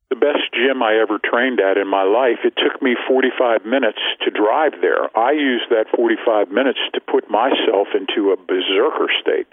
the 0.09 0.15
best 0.15 0.47
gym 0.53 0.81
I 0.81 0.95
ever 1.01 1.19
trained 1.19 1.59
at 1.59 1.77
in 1.77 1.87
my 1.87 2.03
life, 2.03 2.39
it 2.45 2.53
took 2.55 2.81
me 2.81 2.95
45 3.07 3.65
minutes 3.65 3.99
to 4.23 4.31
drive 4.31 4.79
there. 4.81 5.11
I 5.17 5.31
used 5.31 5.69
that 5.69 5.85
45 5.95 6.49
minutes 6.49 6.79
to 6.93 7.01
put 7.01 7.29
myself 7.29 7.87
into 7.93 8.31
a 8.31 8.37
berserker 8.37 9.11
state. 9.19 9.47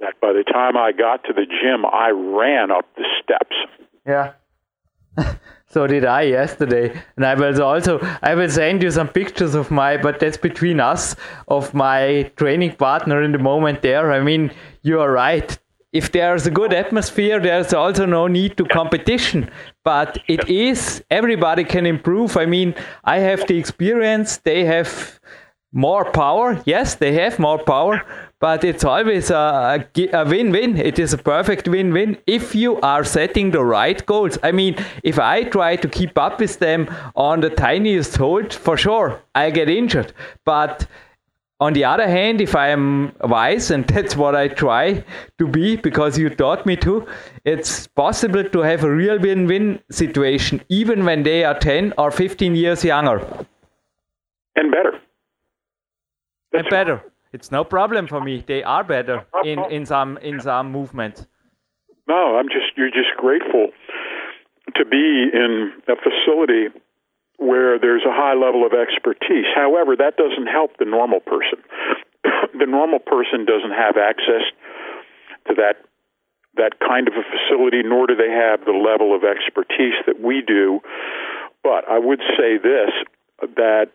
that 0.00 0.20
by 0.20 0.32
the 0.32 0.44
time 0.44 0.76
I 0.76 0.92
got 0.92 1.22
to 1.24 1.32
the 1.32 1.46
gym, 1.46 1.86
I 1.86 2.10
ran 2.10 2.70
up 2.70 2.86
the 2.96 3.06
steps. 3.22 3.56
Yeah. 4.04 4.32
so 5.66 5.86
did 5.86 6.04
I 6.04 6.22
yesterday. 6.22 7.00
And 7.16 7.24
I 7.24 7.34
will 7.34 7.62
also 7.62 8.00
I 8.22 8.34
will 8.34 8.50
send 8.50 8.82
you 8.82 8.90
some 8.90 9.08
pictures 9.08 9.54
of 9.54 9.70
my 9.70 9.96
but 9.96 10.18
that's 10.20 10.36
between 10.36 10.80
us 10.80 11.14
of 11.46 11.74
my 11.74 12.30
training 12.36 12.76
partner 12.76 13.22
in 13.22 13.32
the 13.32 13.38
moment 13.38 13.82
there. 13.82 14.12
I 14.12 14.20
mean, 14.20 14.52
you 14.82 15.00
are 15.00 15.10
right 15.10 15.56
if 15.92 16.12
there's 16.12 16.46
a 16.46 16.50
good 16.50 16.72
atmosphere, 16.72 17.40
there's 17.40 17.72
also 17.74 18.06
no 18.06 18.26
need 18.26 18.56
to 18.56 18.64
competition. 18.64 19.50
But 19.84 20.18
it 20.28 20.48
is 20.48 21.02
everybody 21.10 21.64
can 21.64 21.86
improve. 21.86 22.36
I 22.36 22.46
mean, 22.46 22.74
I 23.04 23.18
have 23.18 23.46
the 23.46 23.58
experience. 23.58 24.38
They 24.38 24.64
have 24.64 25.20
more 25.72 26.10
power. 26.10 26.60
Yes, 26.64 26.96
they 26.96 27.12
have 27.14 27.38
more 27.38 27.58
power, 27.58 28.02
but 28.40 28.64
it's 28.64 28.84
always 28.84 29.30
a, 29.30 29.86
a, 30.12 30.24
win-win. 30.24 30.76
It 30.76 30.98
is 30.98 31.12
a 31.12 31.18
perfect 31.18 31.68
win-win 31.68 32.18
if 32.26 32.54
you 32.54 32.80
are 32.80 33.04
setting 33.04 33.50
the 33.50 33.64
right 33.64 34.04
goals. 34.06 34.38
I 34.42 34.52
mean, 34.52 34.76
if 35.04 35.18
I 35.18 35.44
try 35.44 35.76
to 35.76 35.88
keep 35.88 36.18
up 36.18 36.40
with 36.40 36.58
them 36.58 36.88
on 37.14 37.40
the 37.40 37.50
tiniest 37.50 38.16
hold, 38.16 38.52
for 38.52 38.76
sure 38.76 39.20
I 39.34 39.50
get 39.50 39.68
injured. 39.68 40.12
But 40.44 40.86
on 41.60 41.74
the 41.74 41.84
other 41.84 42.08
hand, 42.08 42.40
if 42.40 42.56
I 42.56 42.68
am 42.68 43.12
wise, 43.22 43.70
and 43.70 43.86
that's 43.86 44.16
what 44.16 44.34
I 44.34 44.48
try 44.48 45.04
to 45.38 45.46
be 45.46 45.76
because 45.76 46.18
you 46.18 46.30
taught 46.30 46.64
me 46.64 46.76
to, 46.76 47.06
it's 47.44 47.86
possible 47.86 48.42
to 48.44 48.60
have 48.60 48.82
a 48.82 48.90
real 48.90 49.18
win 49.18 49.46
win 49.46 49.80
situation 49.90 50.62
even 50.68 51.04
when 51.04 51.22
they 51.22 51.44
are 51.44 51.58
10 51.58 51.92
or 51.98 52.10
15 52.10 52.54
years 52.54 52.84
younger. 52.84 53.18
And 54.56 54.70
better. 54.70 54.98
That's 56.52 56.64
and 56.64 56.70
better. 56.70 57.04
It's 57.32 57.52
no 57.52 57.62
problem 57.62 58.08
for 58.08 58.20
me. 58.20 58.42
They 58.46 58.62
are 58.62 58.82
better 58.82 59.24
in, 59.44 59.58
in 59.70 59.86
some 59.86 60.16
in 60.18 60.40
some 60.40 60.72
movements. 60.72 61.26
No, 62.08 62.36
I'm 62.36 62.48
just 62.48 62.76
you're 62.76 62.90
just 62.90 63.16
grateful 63.16 63.68
to 64.74 64.84
be 64.84 65.28
in 65.32 65.72
a 65.88 65.94
facility 65.94 66.68
where 67.40 67.78
there's 67.78 68.04
a 68.04 68.12
high 68.12 68.36
level 68.36 68.66
of 68.66 68.76
expertise. 68.76 69.48
However, 69.56 69.96
that 69.96 70.16
doesn't 70.20 70.46
help 70.46 70.76
the 70.76 70.84
normal 70.84 71.20
person. 71.20 71.64
the 72.52 72.68
normal 72.68 73.00
person 73.00 73.48
doesn't 73.48 73.72
have 73.72 73.96
access 73.96 74.44
to 75.48 75.54
that 75.56 75.80
that 76.56 76.80
kind 76.80 77.08
of 77.08 77.14
a 77.14 77.22
facility, 77.24 77.80
nor 77.82 78.08
do 78.08 78.14
they 78.14 78.28
have 78.28 78.64
the 78.66 78.76
level 78.76 79.14
of 79.14 79.22
expertise 79.24 79.94
that 80.06 80.20
we 80.20 80.42
do. 80.42 80.80
But 81.62 81.88
I 81.88 81.98
would 81.98 82.20
say 82.36 82.58
this 82.58 82.90
that 83.56 83.86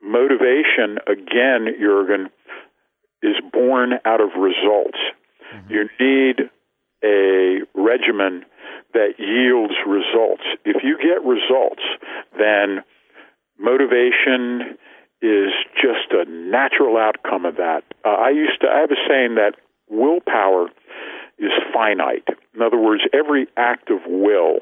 motivation, 0.00 0.96
again, 1.06 1.68
Jurgen, 1.78 2.30
is 3.22 3.36
born 3.52 3.94
out 4.04 4.20
of 4.20 4.30
results. 4.38 4.98
Mm-hmm. 5.52 5.72
You 5.72 5.88
need 6.00 6.50
a 7.04 7.58
regimen 7.74 8.46
that 8.94 9.18
yields 9.18 9.74
results. 9.86 10.44
If 10.64 10.82
you 10.82 10.96
get 10.98 11.24
results, 11.24 11.82
then 12.38 12.84
motivation 13.58 14.78
is 15.20 15.50
just 15.74 16.12
a 16.12 16.24
natural 16.28 16.96
outcome 16.96 17.44
of 17.44 17.56
that. 17.56 17.82
Uh, 18.04 18.10
I 18.10 18.30
used 18.30 18.60
to 18.62 18.68
I 18.68 18.80
have 18.80 18.90
a 18.90 19.00
saying 19.08 19.34
that 19.34 19.54
willpower 19.90 20.68
is 21.38 21.50
finite. 21.72 22.26
In 22.54 22.62
other 22.62 22.78
words, 22.78 23.02
every 23.12 23.46
act 23.56 23.90
of 23.90 24.00
will 24.06 24.60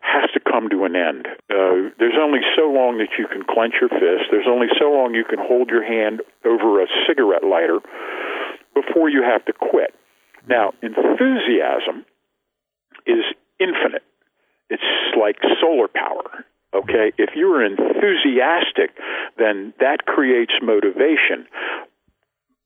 has 0.00 0.30
to 0.34 0.40
come 0.40 0.68
to 0.70 0.84
an 0.84 0.94
end. 0.94 1.26
Uh, 1.50 1.90
there's 1.98 2.18
only 2.18 2.40
so 2.54 2.70
long 2.70 2.98
that 2.98 3.18
you 3.18 3.26
can 3.26 3.42
clench 3.42 3.74
your 3.80 3.90
fist. 3.90 4.30
There's 4.30 4.46
only 4.48 4.68
so 4.78 4.90
long 4.90 5.14
you 5.14 5.24
can 5.24 5.38
hold 5.40 5.68
your 5.68 5.82
hand 5.82 6.22
over 6.44 6.82
a 6.82 6.86
cigarette 7.06 7.42
lighter 7.42 7.80
before 8.74 9.08
you 9.08 9.22
have 9.22 9.44
to 9.46 9.52
quit. 9.52 9.94
Now, 10.48 10.72
enthusiasm 10.82 12.06
is 13.06 13.24
infinite. 13.58 14.02
It's 14.68 14.82
like 15.18 15.36
solar 15.60 15.88
power. 15.88 16.44
Okay, 16.74 17.12
if 17.16 17.30
you're 17.34 17.64
enthusiastic, 17.64 18.90
then 19.38 19.72
that 19.80 20.04
creates 20.04 20.52
motivation. 20.60 21.46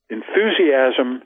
Enthusiasm 0.08 1.22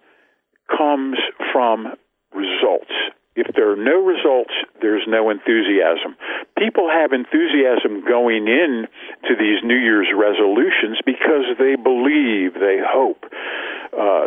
comes 0.69 1.17
from 1.53 1.95
results. 2.35 2.93
If 3.37 3.55
there 3.57 3.73
are 3.73 3.77
no 3.77 3.99
results, 4.05 4.53
there's 4.81 5.03
no 5.09 5.31
enthusiasm. 5.31 6.15
People 6.57 6.89
have 6.89 7.13
enthusiasm 7.13 8.05
going 8.07 8.47
in 8.47 8.87
to 9.27 9.35
these 9.35 9.59
New 9.65 9.79
Year's 9.79 10.07
resolutions 10.15 10.99
because 11.05 11.51
they 11.59 11.75
believe, 11.75 12.55
they 12.55 12.79
hope. 12.79 13.25
Uh, 13.91 14.27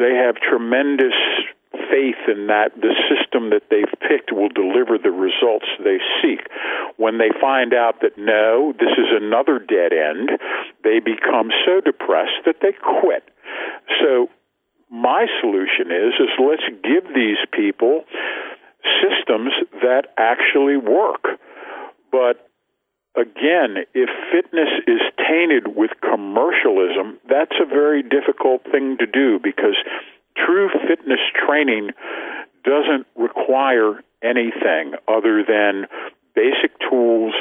they 0.00 0.16
have 0.16 0.36
tremendous 0.36 1.16
faith 1.72 2.20
in 2.28 2.46
that 2.48 2.72
the 2.76 2.94
system 3.08 3.50
that 3.50 3.68
they've 3.70 3.92
picked 4.00 4.32
will 4.32 4.48
deliver 4.48 4.98
the 4.98 5.10
results 5.10 5.66
they 5.82 5.98
seek. 6.22 6.46
When 6.96 7.18
they 7.18 7.30
find 7.40 7.74
out 7.74 8.00
that 8.02 8.16
no, 8.16 8.72
this 8.78 8.92
is 8.96 9.10
another 9.10 9.58
dead 9.58 9.92
end, 9.92 10.30
they 10.84 11.00
become 11.00 11.50
so 11.66 11.80
depressed 11.80 12.44
that 12.46 12.60
they 12.62 12.72
quit. 12.72 13.24
So 14.00 14.28
my 14.90 15.26
solution 15.40 15.92
is 15.92 16.14
is 16.20 16.32
let's 16.38 16.64
give 16.82 17.14
these 17.14 17.40
people 17.52 18.04
systems 19.02 19.52
that 19.82 20.08
actually 20.16 20.76
work. 20.76 21.38
But 22.10 22.48
again, 23.16 23.84
if 23.94 24.08
fitness 24.32 24.68
is 24.86 25.00
tainted 25.16 25.76
with 25.76 25.90
commercialism, 26.00 27.18
that's 27.28 27.56
a 27.60 27.66
very 27.66 28.02
difficult 28.02 28.62
thing 28.70 28.96
to 28.98 29.06
do 29.06 29.38
because 29.42 29.76
true 30.44 30.68
fitness 30.86 31.20
training 31.34 31.90
doesn't 32.64 33.06
require 33.16 34.02
anything 34.22 34.94
other 35.06 35.44
than 35.46 35.86
basic 36.34 36.70
tools 36.88 37.34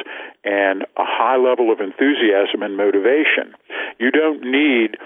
and 0.44 0.84
a 0.98 1.06
high 1.06 1.38
level 1.38 1.72
of 1.72 1.80
enthusiasm 1.80 2.62
and 2.62 2.78
motivation. 2.78 3.54
You 4.00 4.12
don't 4.12 4.42
need 4.42 4.98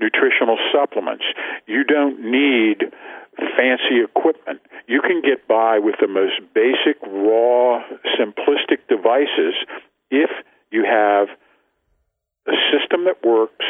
nutritional 0.00 0.58
supplements. 0.72 1.24
You 1.66 1.84
don't 1.84 2.20
need 2.20 2.92
fancy 3.56 4.00
equipment. 4.02 4.60
You 4.86 5.00
can 5.00 5.22
get 5.22 5.46
by 5.48 5.78
with 5.78 5.96
the 6.00 6.08
most 6.08 6.40
basic, 6.54 7.00
raw, 7.02 7.82
simplistic 8.18 8.86
devices 8.88 9.54
if 10.10 10.30
you 10.70 10.84
have 10.84 11.28
a 12.46 12.56
system 12.72 13.04
that 13.04 13.24
works 13.24 13.64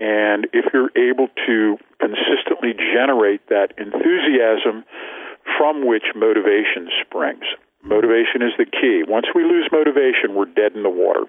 and 0.00 0.46
if 0.52 0.72
you're 0.72 0.90
able 0.96 1.28
to 1.46 1.76
consistently 2.00 2.72
generate 2.72 3.46
that 3.48 3.68
enthusiasm 3.78 4.84
from 5.58 5.86
which 5.86 6.04
motivation 6.16 6.88
springs. 7.04 7.44
Motivation 7.82 8.42
is 8.42 8.52
the 8.58 8.64
key. 8.64 9.02
Once 9.06 9.26
we 9.34 9.42
lose 9.42 9.68
motivation, 9.72 10.34
we're 10.34 10.46
dead 10.46 10.72
in 10.74 10.82
the 10.82 10.90
water. 10.90 11.24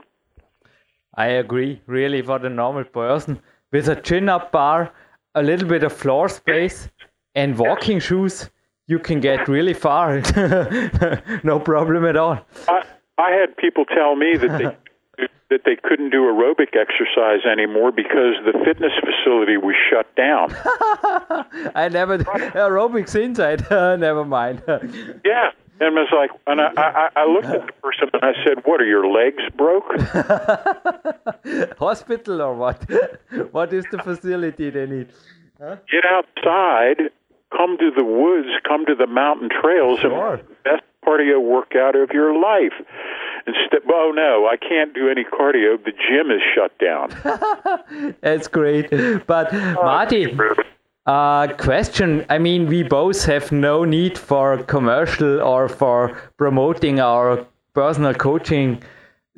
I 1.15 1.27
agree, 1.27 1.81
really, 1.86 2.21
for 2.21 2.39
the 2.39 2.49
normal 2.49 2.86
person 2.86 3.41
with 3.71 3.88
a 3.89 3.95
chin 3.95 4.29
up 4.29 4.51
bar, 4.51 4.93
a 5.36 5.43
little 5.43 5.67
bit 5.67 5.84
of 5.84 5.93
floor 5.93 6.29
space, 6.29 6.89
and 7.36 7.57
walking 7.57 7.99
shoes, 7.99 8.49
you 8.88 8.99
can 8.99 9.19
get 9.19 9.47
really 9.47 9.73
far. 9.73 10.21
no 11.43 11.60
problem 11.60 12.05
at 12.05 12.17
all. 12.17 12.39
I, 12.67 12.84
I 13.17 13.31
had 13.31 13.55
people 13.57 13.86
tell 13.86 14.15
me 14.15 14.36
that 14.38 14.57
they 14.57 14.65
that 15.52 15.66
they 15.66 15.76
couldn't 15.76 16.12
do 16.12 16.22
aerobic 16.24 16.76
exercise 16.80 17.46
anymore 17.46 17.92
because 17.92 18.36
the 18.46 18.54
fitness 18.66 18.94
facility 19.04 19.58
was 19.58 19.76
shut 19.90 20.08
down. 20.16 20.50
I 21.76 21.90
never 21.92 22.20
aerobics 22.20 23.16
inside. 23.22 23.70
never 24.00 24.24
mind. 24.24 24.64
yeah, 25.26 25.52
and 25.82 26.00
I 26.00 26.02
was 26.02 26.14
like, 26.16 26.32
and 26.48 26.62
I, 26.62 26.72
I, 26.78 27.10
I 27.18 27.26
looked 27.26 27.48
at 27.48 27.68
the 27.68 27.74
person 27.84 28.10
and 28.14 28.24
I 28.24 28.34
said, 28.46 28.64
"What 28.66 28.80
are 28.80 28.86
your 28.86 29.08
legs 29.08 29.44
broke?" 29.58 29.92
Hospital 31.78 32.42
or 32.42 32.56
what? 32.56 32.90
what 33.52 33.74
is 33.74 33.86
the 33.92 34.00
facility 34.00 34.70
they 34.70 34.86
need? 34.86 35.10
Huh? 35.60 35.76
Get 35.92 36.06
outside, 36.06 37.12
come 37.56 37.78
to 37.78 37.92
the 37.96 38.04
woods, 38.04 38.48
come 38.68 38.86
to 38.86 38.96
the 38.96 39.08
mountain 39.08 39.50
trails, 39.50 40.00
sure. 40.00 40.36
and 40.36 40.48
best 40.64 40.84
cardio 41.06 41.42
workout 41.42 41.96
of 41.96 42.12
your 42.12 42.40
life. 42.40 42.74
Instead, 43.48 43.82
oh 43.92 44.12
no, 44.16 44.48
I 44.48 44.58
can't 44.58 44.94
do 44.94 45.10
any 45.10 45.24
cardio. 45.24 45.84
The 45.84 45.92
gym 45.92 46.32
is 46.32 46.42
shut 46.54 46.78
down. 46.80 48.16
That's 48.22 48.48
great, 48.48 48.90
but 49.26 49.54
oh, 49.54 49.74
Marty. 49.74 50.38
Uh, 51.08 51.48
question. 51.54 52.24
I 52.30 52.38
mean, 52.38 52.68
we 52.68 52.84
both 52.84 53.26
have 53.26 53.52
no 53.52 53.84
need 53.84 54.20
for 54.20 54.62
commercial 54.64 55.42
or 55.42 55.68
for 55.68 56.16
promoting 56.38 57.00
our 57.00 57.48
personal 57.74 58.14
coaching 58.14 58.84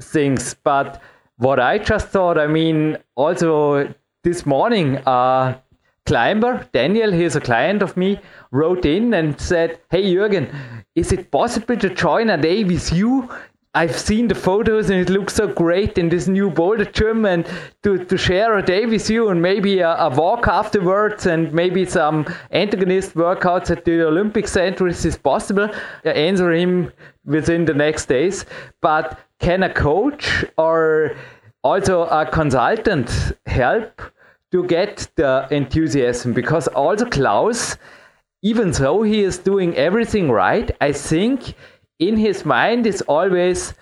things. 0.02 0.56
But 0.56 1.02
what 1.38 1.60
I 1.60 1.78
just 1.78 2.10
thought, 2.10 2.38
I 2.38 2.48
mean, 2.48 2.98
also 3.16 3.94
this 4.24 4.46
morning, 4.46 4.98
uh, 5.08 5.58
climber 6.06 6.68
Daniel, 6.74 7.12
he's 7.12 7.36
a 7.36 7.42
client 7.42 7.82
of 7.82 7.96
me, 7.98 8.20
wrote 8.52 8.86
in 8.86 9.14
and 9.14 9.40
said, 9.40 9.80
"Hey 9.90 10.04
Jürgen, 10.14 10.54
is 10.96 11.12
it 11.12 11.32
possible 11.32 11.78
to 11.78 11.90
join 11.90 12.30
a 12.30 12.38
day 12.38 12.64
with 12.64 12.92
you 12.94 13.30
I've 13.76 13.98
seen 13.98 14.28
the 14.28 14.36
photos 14.36 14.92
and 14.92 15.00
it 15.00 15.10
looks 15.10 15.34
so 15.34 15.48
great 15.48 15.98
in 15.98 16.08
this 16.08 16.28
new 16.28 16.52
boulder 16.52 16.86
gym 16.86 17.26
and 17.26 17.44
to, 17.82 18.06
to 18.06 18.18
share 18.18 18.56
a 18.56 18.62
day 18.62 18.86
with 18.86 19.10
you 19.10 19.30
and 19.30 19.42
maybe 19.42 19.80
a, 19.80 19.96
a 19.96 20.10
walk 20.12 20.48
afterwards 20.48 21.26
and 21.26 21.52
maybe 21.52 21.84
some 21.84 22.28
antagonist 22.52 23.16
workouts 23.16 23.72
at 23.72 23.84
the 23.84 24.06
Olympic 24.06 24.48
Center 24.48 24.88
is 24.88 25.18
possible. 25.18 25.68
I 26.06 26.10
answer 26.10 26.52
him 26.52 26.92
within 27.26 27.66
the 27.66 27.74
next 27.74 28.06
days. 28.06 28.46
But 28.80 29.20
can 29.40 29.64
a 29.64 29.74
coach 29.74 30.46
or 30.56 31.16
also 31.64 32.04
a 32.04 32.28
consultant 32.28 33.10
help 33.48 34.04
to 34.54 34.64
get 34.64 35.10
the 35.16 35.48
enthusiasm? 35.52 36.32
Because 36.32 36.68
also 36.70 37.06
Klaus, 37.06 37.76
even 38.42 38.72
though 38.72 39.04
he 39.04 39.24
is 39.24 39.38
doing 39.38 39.76
everything 39.76 40.32
right, 40.32 40.72
I 40.80 40.94
think 40.94 41.56
in 42.00 42.16
his 42.18 42.46
mind 42.46 42.88
is 42.88 43.02
always, 43.02 43.74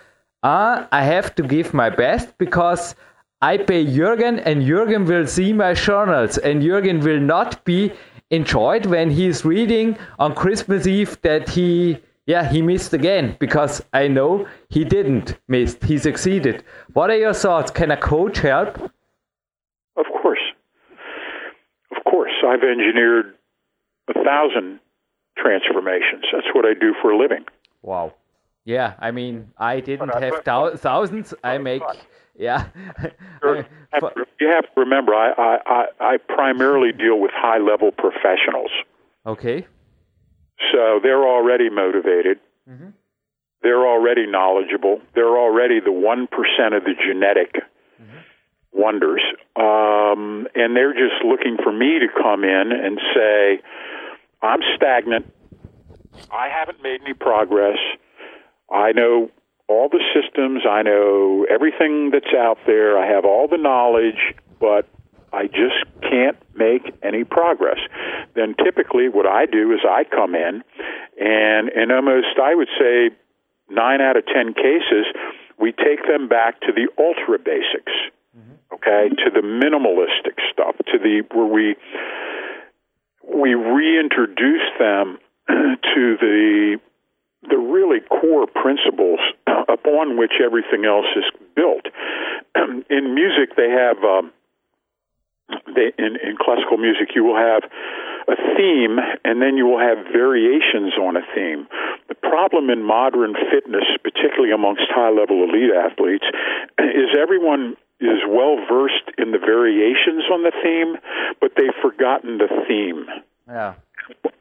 ah, 0.41 0.87
I 0.91 1.03
have 1.03 1.35
to 1.35 1.43
give 1.43 1.73
my 1.73 1.89
best 1.89 2.37
because 2.37 2.95
I 3.41 3.57
pay 3.57 3.85
Jürgen 3.85 4.41
and 4.45 4.61
Jürgen 4.63 5.07
will 5.07 5.27
see 5.27 5.51
my 5.51 5.73
journals 5.73 6.37
and 6.37 6.61
Jürgen 6.61 7.03
will 7.03 7.19
not 7.19 7.65
be 7.65 7.91
enjoyed 8.29 8.85
when 8.85 9.09
he's 9.09 9.43
reading 9.43 9.97
on 10.19 10.35
Christmas 10.35 10.87
Eve 10.87 11.19
that 11.21 11.49
he 11.49 11.97
yeah 12.27 12.49
he 12.49 12.61
missed 12.61 12.93
again 12.93 13.35
because 13.39 13.83
I 13.93 14.07
know 14.07 14.47
he 14.69 14.85
didn't 14.85 15.37
miss 15.47 15.75
he 15.83 15.97
succeeded. 15.97 16.63
What 16.93 17.09
are 17.09 17.17
your 17.17 17.33
thoughts? 17.33 17.71
Can 17.71 17.91
a 17.91 17.97
coach 17.97 18.37
help? 18.37 18.77
Of 19.97 20.05
course. 20.21 20.40
Of 22.03 22.11
course. 22.11 22.31
I've 22.45 22.63
engineered 22.63 23.35
a 24.07 24.13
thousand 24.13 24.79
transformations. 25.37 26.25
That's 26.31 26.47
what 26.53 26.65
I 26.65 26.73
do 26.73 26.93
for 27.01 27.11
a 27.11 27.17
living. 27.17 27.45
Wow. 27.81 28.13
Yeah, 28.63 28.93
I 28.99 29.11
mean, 29.11 29.51
I 29.57 29.79
didn't 29.79 30.13
have 30.13 30.43
thou- 30.43 30.75
thousands. 30.75 31.33
I 31.43 31.57
make, 31.57 31.81
yeah. 32.37 32.67
you 33.43 34.47
have 34.47 34.63
to 34.63 34.71
remember, 34.77 35.15
I, 35.15 35.57
I, 35.65 35.85
I 35.99 36.17
primarily 36.17 36.91
deal 36.91 37.19
with 37.19 37.31
high 37.33 37.57
level 37.57 37.91
professionals. 37.91 38.69
Okay. 39.25 39.65
So 40.71 40.99
they're 41.01 41.27
already 41.27 41.69
motivated. 41.69 42.39
Mm-hmm. 42.69 42.89
They're 43.63 43.85
already 43.87 44.27
knowledgeable. 44.27 45.01
They're 45.15 45.37
already 45.37 45.79
the 45.79 45.91
1% 45.91 46.77
of 46.77 46.83
the 46.83 46.93
genetic. 46.93 47.63
Wonders. 48.73 49.21
Um, 49.55 50.47
and 50.55 50.75
they're 50.75 50.93
just 50.93 51.23
looking 51.25 51.57
for 51.61 51.71
me 51.71 51.99
to 51.99 52.07
come 52.21 52.43
in 52.43 52.71
and 52.71 52.99
say, 53.15 53.61
I'm 54.41 54.59
stagnant. 54.75 55.31
I 56.31 56.49
haven't 56.49 56.81
made 56.81 57.01
any 57.01 57.13
progress. 57.13 57.77
I 58.71 58.91
know 58.91 59.29
all 59.67 59.89
the 59.89 60.03
systems, 60.13 60.63
I 60.69 60.81
know 60.81 61.45
everything 61.49 62.11
that's 62.11 62.33
out 62.37 62.57
there, 62.65 62.97
I 62.97 63.07
have 63.07 63.25
all 63.25 63.47
the 63.47 63.57
knowledge, 63.57 64.33
but 64.59 64.87
I 65.33 65.47
just 65.47 65.85
can't 66.01 66.37
make 66.55 66.93
any 67.01 67.23
progress. 67.23 67.79
Then 68.35 68.55
typically 68.63 69.07
what 69.07 69.25
I 69.25 69.45
do 69.45 69.71
is 69.71 69.79
I 69.87 70.03
come 70.03 70.35
in 70.35 70.61
and 71.19 71.69
in 71.69 71.91
almost 71.91 72.39
I 72.41 72.55
would 72.55 72.67
say 72.77 73.11
9 73.69 74.01
out 74.01 74.17
of 74.17 74.25
10 74.25 74.53
cases 74.53 75.05
we 75.59 75.71
take 75.71 76.05
them 76.07 76.27
back 76.27 76.59
to 76.61 76.73
the 76.73 76.89
ultra 76.97 77.37
basics, 77.37 77.93
okay, 78.81 79.09
to 79.15 79.29
the 79.29 79.41
minimalistic 79.41 80.39
stuff, 80.51 80.75
to 80.91 80.97
the 80.97 81.23
where 81.33 81.45
we 81.45 81.75
we 83.23 83.53
reintroduce 83.53 84.67
them 84.79 85.19
to 85.47 86.17
the 86.19 86.79
the 87.49 87.57
really 87.57 87.99
core 87.99 88.47
principles 88.47 89.19
upon 89.69 90.17
which 90.17 90.33
everything 90.43 90.85
else 90.85 91.07
is 91.15 91.25
built. 91.55 91.87
in 92.89 93.15
music, 93.15 93.55
they 93.57 93.69
have 93.69 93.97
um, 94.03 94.31
they, 95.75 95.91
in, 95.97 96.15
in 96.21 96.37
classical 96.39 96.77
music, 96.77 97.09
you 97.15 97.23
will 97.23 97.37
have 97.37 97.63
a 98.27 98.35
theme, 98.55 98.99
and 99.25 99.41
then 99.41 99.57
you 99.57 99.65
will 99.65 99.79
have 99.79 99.97
variations 100.13 100.93
on 100.99 101.17
a 101.17 101.25
theme. 101.35 101.67
The 102.07 102.15
problem 102.15 102.69
in 102.69 102.83
modern 102.83 103.33
fitness, 103.51 103.83
particularly 104.03 104.51
amongst 104.51 104.83
high-level 104.89 105.43
elite 105.43 105.71
athletes, 105.73 106.25
is 106.79 107.09
everyone 107.17 107.75
is 108.01 108.19
well 108.27 108.57
versed 108.69 109.09
in 109.17 109.31
the 109.31 109.39
variations 109.39 110.23
on 110.31 110.43
the 110.43 110.51
theme, 110.63 110.97
but 111.39 111.51
they've 111.55 111.77
forgotten 111.81 112.37
the 112.37 112.49
theme. 112.67 113.05
Yeah. 113.47 113.75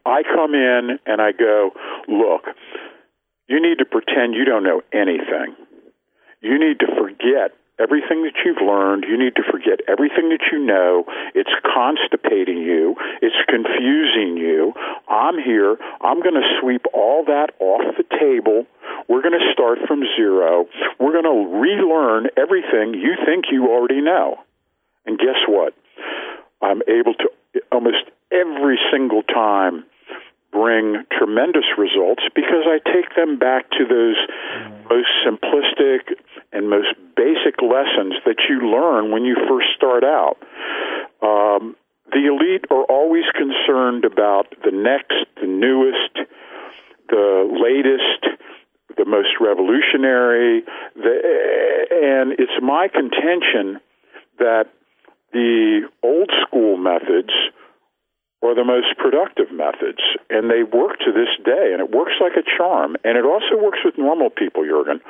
I 0.05 0.23
come 0.23 0.55
in 0.55 0.99
and 1.07 1.21
I 1.21 1.33
go, 1.33 1.71
look, 2.09 2.45
you 3.49 3.61
need 3.61 3.79
to 3.79 3.85
pretend 3.85 4.35
you 4.35 4.45
don't 4.45 4.65
know 4.65 4.83
anything. 4.93 5.55
You 6.41 6.59
need 6.59 6.81
to 6.81 6.87
forget 6.99 7.53
everything 7.81 8.23
that 8.23 8.37
you've 8.45 8.61
learned. 8.61 9.05
You 9.09 9.17
need 9.17 9.35
to 9.37 9.43
forget 9.51 9.81
everything 9.89 10.29
that 10.31 10.45
you 10.53 10.59
know. 10.61 11.05
It's 11.35 11.51
constipating 11.65 12.59
you. 12.59 12.95
It's 13.23 13.41
confusing 13.49 14.37
you. 14.37 14.75
I'm 15.09 15.39
here. 15.39 15.77
I'm 16.01 16.21
going 16.21 16.37
to 16.37 16.47
sweep 16.61 16.85
all 16.93 17.25
that 17.25 17.51
off 17.59 17.97
the 17.97 18.05
table. 18.19 18.67
We're 19.09 19.23
going 19.23 19.39
to 19.39 19.53
start 19.53 19.79
from 19.89 20.03
zero. 20.17 20.67
We're 20.99 21.17
going 21.17 21.25
to 21.25 21.59
relearn 21.59 22.29
everything 22.37 22.95
you 22.95 23.17
think 23.25 23.47
you 23.51 23.69
already 23.69 24.01
know. 24.01 24.37
And 25.07 25.19
guess 25.19 25.41
what? 25.49 25.75
I'm 26.63 26.83
able 26.87 27.15
to 27.15 27.29
almost 27.73 28.05
every 28.31 28.79
single 28.93 29.23
time 29.23 29.85
bring 30.53 31.05
tremendous 31.17 31.65
results 31.79 32.23
because 32.35 32.67
I 32.67 32.79
take 32.79 33.15
them 33.15 33.39
back 33.39 33.71
to 33.71 33.87
those 33.87 34.19
most 34.91 35.09
simplistic 35.25 36.19
and 36.53 36.69
most 36.69 36.95
basic 37.17 37.63
lessons 37.63 38.15
that 38.27 38.37
you 38.49 38.71
learn 38.71 39.13
when 39.13 39.25
you 39.25 39.37
first 39.49 39.69
start 39.77 40.05
out. 40.05 40.37
Um, 41.23 41.77
the 42.13 42.27
elite 42.27 42.65
are 42.71 42.85
always 42.85 43.25
concerned 43.37 44.05
about 44.05 44.47
the 44.65 44.73
next, 44.73 45.15
the 45.41 45.47
newest, 45.47 46.27
the 47.09 47.47
latest, 47.51 48.39
the 48.97 49.05
most 49.05 49.39
revolutionary, 49.41 50.63
the, 50.97 51.15
and 52.03 52.33
it's 52.33 52.59
my 52.61 52.89
contention 52.89 53.81
that 54.39 54.67
the 55.33 55.89
old 56.03 56.31
school 56.43 56.77
methods 56.77 57.31
are 58.43 58.55
the 58.55 58.65
most 58.65 58.97
productive 58.97 59.53
methods, 59.53 60.01
and 60.31 60.51
they 60.51 60.65
work 60.65 60.99
to 61.01 61.13
this 61.13 61.29
day, 61.45 61.73
and 61.73 61.81
it 61.81 61.91
works 61.93 62.17
like 62.21 62.33
a 62.41 62.45
charm. 62.57 62.97
And 63.05 63.19
it 63.19 63.25
also 63.25 63.61
works 63.61 63.79
with 63.85 63.99
normal 63.99 64.31
people, 64.31 64.65
Jurgen. 64.65 65.01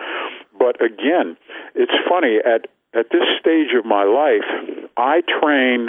But 0.61 0.77
again, 0.85 1.39
it's 1.75 1.97
funny 2.07 2.37
at 2.45 2.69
at 2.93 3.07
this 3.11 3.25
stage 3.41 3.73
of 3.77 3.87
my 3.87 4.05
life, 4.05 4.45
I 4.97 5.23
train 5.41 5.89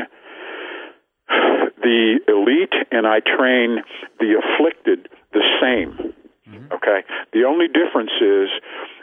the 1.81 2.19
elite 2.27 2.73
and 2.91 3.05
I 3.05 3.19
train 3.19 3.83
the 4.19 4.39
afflicted 4.39 5.09
the 5.33 5.43
same. 5.59 6.13
Mm-hmm. 6.47 6.73
Okay. 6.73 7.03
The 7.33 7.43
only 7.43 7.67
difference 7.67 8.15
is 8.21 8.49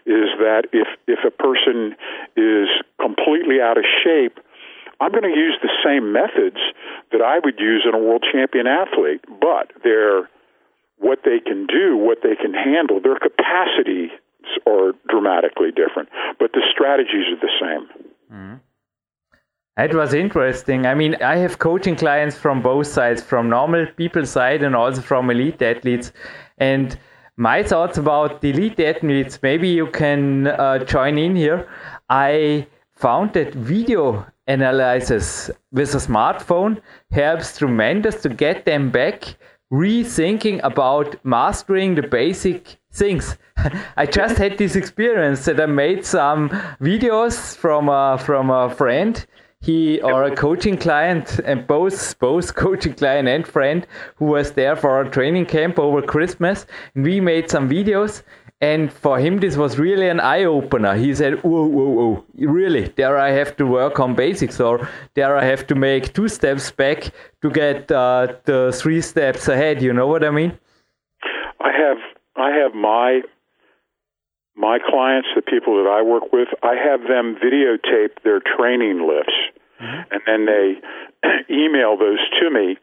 is 0.07 0.33
that 0.41 0.65
if 0.73 0.89
if 1.07 1.21
a 1.27 1.31
person 1.31 1.95
is 2.35 2.69
completely 2.99 3.61
out 3.61 3.77
of 3.77 3.85
shape, 4.03 4.41
I'm 5.01 5.13
going 5.13 5.29
to 5.29 5.39
use 5.39 5.59
the 5.61 5.75
same 5.85 6.13
methods 6.13 6.59
that 7.13 7.21
I 7.21 7.41
would 7.45 7.61
use 7.61 7.85
in 7.87 7.95
a 7.95 7.99
world 7.99 8.25
champion 8.33 8.67
athlete, 8.67 9.21
but 9.29 9.73
they're 9.85 10.31
what 10.97 11.21
they 11.25 11.41
can 11.45 11.67
do, 11.67 11.97
what 11.97 12.19
they 12.23 12.35
can 12.35 12.55
handle, 12.55 13.01
their 13.01 13.19
capacities 13.19 14.11
are 14.67 14.93
dramatically 15.09 15.71
different, 15.71 16.09
but 16.39 16.53
the 16.53 16.63
strategies 16.73 17.27
are 17.33 17.41
the 17.41 17.55
same. 17.61 18.07
Mm-hmm. 18.33 18.55
It 19.79 19.95
was 19.95 20.13
interesting. 20.13 20.87
I 20.87 20.95
mean, 20.95 21.15
I 21.23 21.37
have 21.37 21.61
coaching 21.61 21.95
clients 21.95 22.37
from 22.37 22.63
both 22.63 22.89
sides, 22.89 23.23
from 23.23 23.49
normal 23.49 23.87
people 23.97 24.27
side 24.27 24.65
and 24.65 24.75
also 24.75 25.01
from 25.01 25.31
elite 25.31 25.63
athletes. 25.63 26.13
And 26.59 26.99
my 27.37 27.63
thoughts 27.63 27.97
about 27.97 28.41
the 28.41 28.51
elite 28.51 28.81
athletes, 28.81 29.39
maybe 29.41 29.69
you 29.69 29.87
can 29.87 30.49
uh, 30.49 30.79
join 30.85 31.17
in 31.17 31.37
here. 31.37 31.69
I 32.09 32.67
found 32.97 33.35
that 33.35 33.55
video 33.55 34.27
analysis 34.49 35.49
with 35.71 35.95
a 35.95 35.99
smartphone 35.99 36.81
helps 37.13 37.59
tremendous 37.59 38.21
to 38.23 38.29
get 38.29 38.65
them 38.65 38.91
back 38.91 39.37
rethinking 39.73 40.61
about 40.65 41.25
mastering 41.25 41.95
the 41.95 42.03
basic 42.03 42.78
things. 42.93 43.37
I 43.97 44.07
just 44.07 44.39
had 44.39 44.59
this 44.59 44.77
experience 44.77 45.45
that 45.47 45.61
I 45.61 45.67
made 45.67 46.05
some 46.05 46.51
videos 46.81 47.57
from 47.57 47.89
a, 47.89 48.19
from 48.19 48.51
a 48.51 48.71
friend 48.71 49.25
he 49.61 50.01
or 50.03 50.23
a 50.23 50.37
coaching 50.37 50.77
client 50.77 51.41
and 51.45 51.67
both 51.67 52.17
both 52.21 52.55
coaching 52.65 52.95
client 52.95 53.27
and 53.27 53.45
friend 53.45 53.89
who 54.15 54.27
was 54.27 54.53
there 54.53 54.77
for 54.77 55.01
a 55.01 55.11
training 55.11 55.47
camp 55.47 55.81
over 55.81 56.01
christmas 56.01 56.65
and 56.95 57.03
we 57.03 57.21
made 57.21 57.51
some 57.51 57.69
videos 57.69 58.23
and 58.61 58.93
for 58.93 59.21
him, 59.21 59.39
this 59.39 59.57
was 59.57 59.79
really 59.79 60.09
an 60.09 60.19
eye 60.19 60.43
opener. 60.45 60.97
He 60.97 61.15
said, 61.15 61.45
"Whoa, 61.45 61.65
whoa, 61.67 61.89
whoa! 61.89 62.25
Really? 62.35 62.89
There 62.97 63.17
I 63.17 63.31
have 63.31 63.57
to 63.59 63.65
work 63.65 64.01
on 64.01 64.17
basics, 64.17 64.59
or 64.59 64.89
there 65.15 65.37
I 65.37 65.45
have 65.45 65.65
to 65.69 65.77
make 65.77 66.13
two 66.13 66.27
steps 66.27 66.73
back 66.73 67.13
to 67.43 67.51
get 67.51 67.93
uh, 67.93 68.35
the 68.45 68.73
three 68.75 69.01
steps 69.01 69.47
ahead." 69.47 69.81
You 69.81 69.93
know 69.93 70.09
what 70.09 70.25
I 70.25 70.31
mean? 70.31 70.59
I 72.39 72.51
have, 72.63 72.75
my 72.75 73.23
my 74.59 74.79
clients, 74.85 75.29
the 75.37 75.43
people 75.43 75.83
that 75.83 75.89
I 75.89 76.03
work 76.03 76.33
with. 76.33 76.49
I 76.65 76.75
have 76.75 77.03
them 77.03 77.37
videotape 77.37 78.23
their 78.25 78.41
training 78.41 79.07
lifts, 79.07 79.39
mm-hmm. 79.81 80.03
and 80.11 80.21
then 80.27 80.47
they 80.47 80.75
email 81.55 81.97
those 81.97 82.19
to 82.41 82.51
me, 82.51 82.77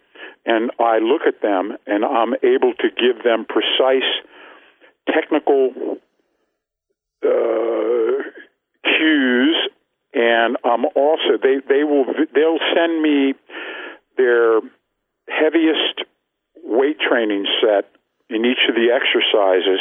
and 0.46 0.72
I 0.80 1.00
look 1.00 1.24
at 1.28 1.42
them, 1.42 1.76
and 1.86 2.06
I'm 2.06 2.34
able 2.44 2.74
to 2.80 2.90
give 2.90 3.24
them 3.24 3.46
precise 3.46 4.08
technical 5.14 5.98
uh, 7.24 8.24
cues, 8.84 9.58
and 10.14 10.56
I'm 10.64 10.86
also 10.96 11.38
they 11.42 11.58
they 11.68 11.84
will 11.84 12.06
they'll 12.34 12.64
send 12.74 13.02
me 13.02 13.34
their 14.18 14.62
heaviest 15.28 16.08
weight 16.64 17.00
training 17.00 17.46
set 17.62 17.92
in 18.30 18.46
each 18.46 18.66
of 18.70 18.76
the 18.76 18.90
exercises. 18.92 19.80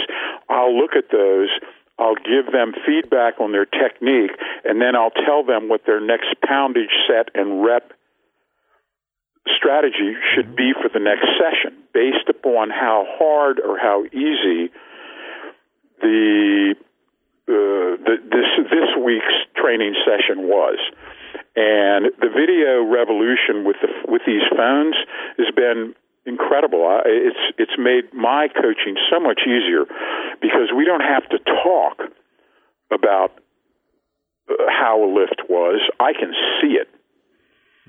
I'll 0.49 0.77
look 0.77 0.97
at 0.97 1.11
those. 1.11 1.49
I'll 1.99 2.17
give 2.17 2.53
them 2.53 2.75
feedback 2.87 3.41
on 3.41 3.53
their 3.53 3.67
technique, 3.67 4.33
and 4.65 4.81
then 4.81 4.97
I'll 4.97 5.15
tell 5.15 5.45
them 5.45 5.69
what 5.69 5.87
their 5.87 6.01
next 6.01 6.35
poundage 6.43 6.93
set 7.07 7.31
and 7.35 7.65
rep 7.65 7.93
strategy 9.57 10.17
should 10.35 10.57
be 10.57 10.73
for 10.73 10.89
the 10.89 10.99
next 10.99 11.27
session 11.39 11.79
based 11.93 12.29
upon 12.29 12.71
how 12.71 13.07
hard 13.19 13.61
or 13.61 13.79
how 13.79 14.05
easy 14.07 14.73
the, 16.01 16.75
uh, 17.49 17.53
the 18.03 18.17
this 18.25 18.71
this 18.71 18.91
week's 19.05 19.35
training 19.55 19.95
session 20.05 20.49
was. 20.49 20.79
And 21.57 22.11
the 22.21 22.29
video 22.29 22.83
revolution 22.83 23.65
with 23.65 23.77
the 23.81 23.89
with 24.11 24.23
these 24.27 24.43
phones 24.57 24.97
has 25.39 25.55
been 25.55 25.95
incredible. 26.27 27.01
It's 27.05 27.39
it's 27.59 27.79
made 27.79 28.13
my 28.13 28.49
coaching 28.49 28.97
so 29.11 29.21
much 29.21 29.41
easier 29.47 29.85
because 30.41 30.73
we 30.77 30.85
don't 30.85 31.03
have 31.03 31.29
to 31.31 31.39
talk 31.39 32.01
about 32.93 33.33
uh, 34.49 34.55
how 34.69 35.05
a 35.05 35.09
lift 35.09 35.43
was. 35.49 35.81
I 36.01 36.13
can 36.13 36.33
see 36.61 36.77
it. 36.79 36.89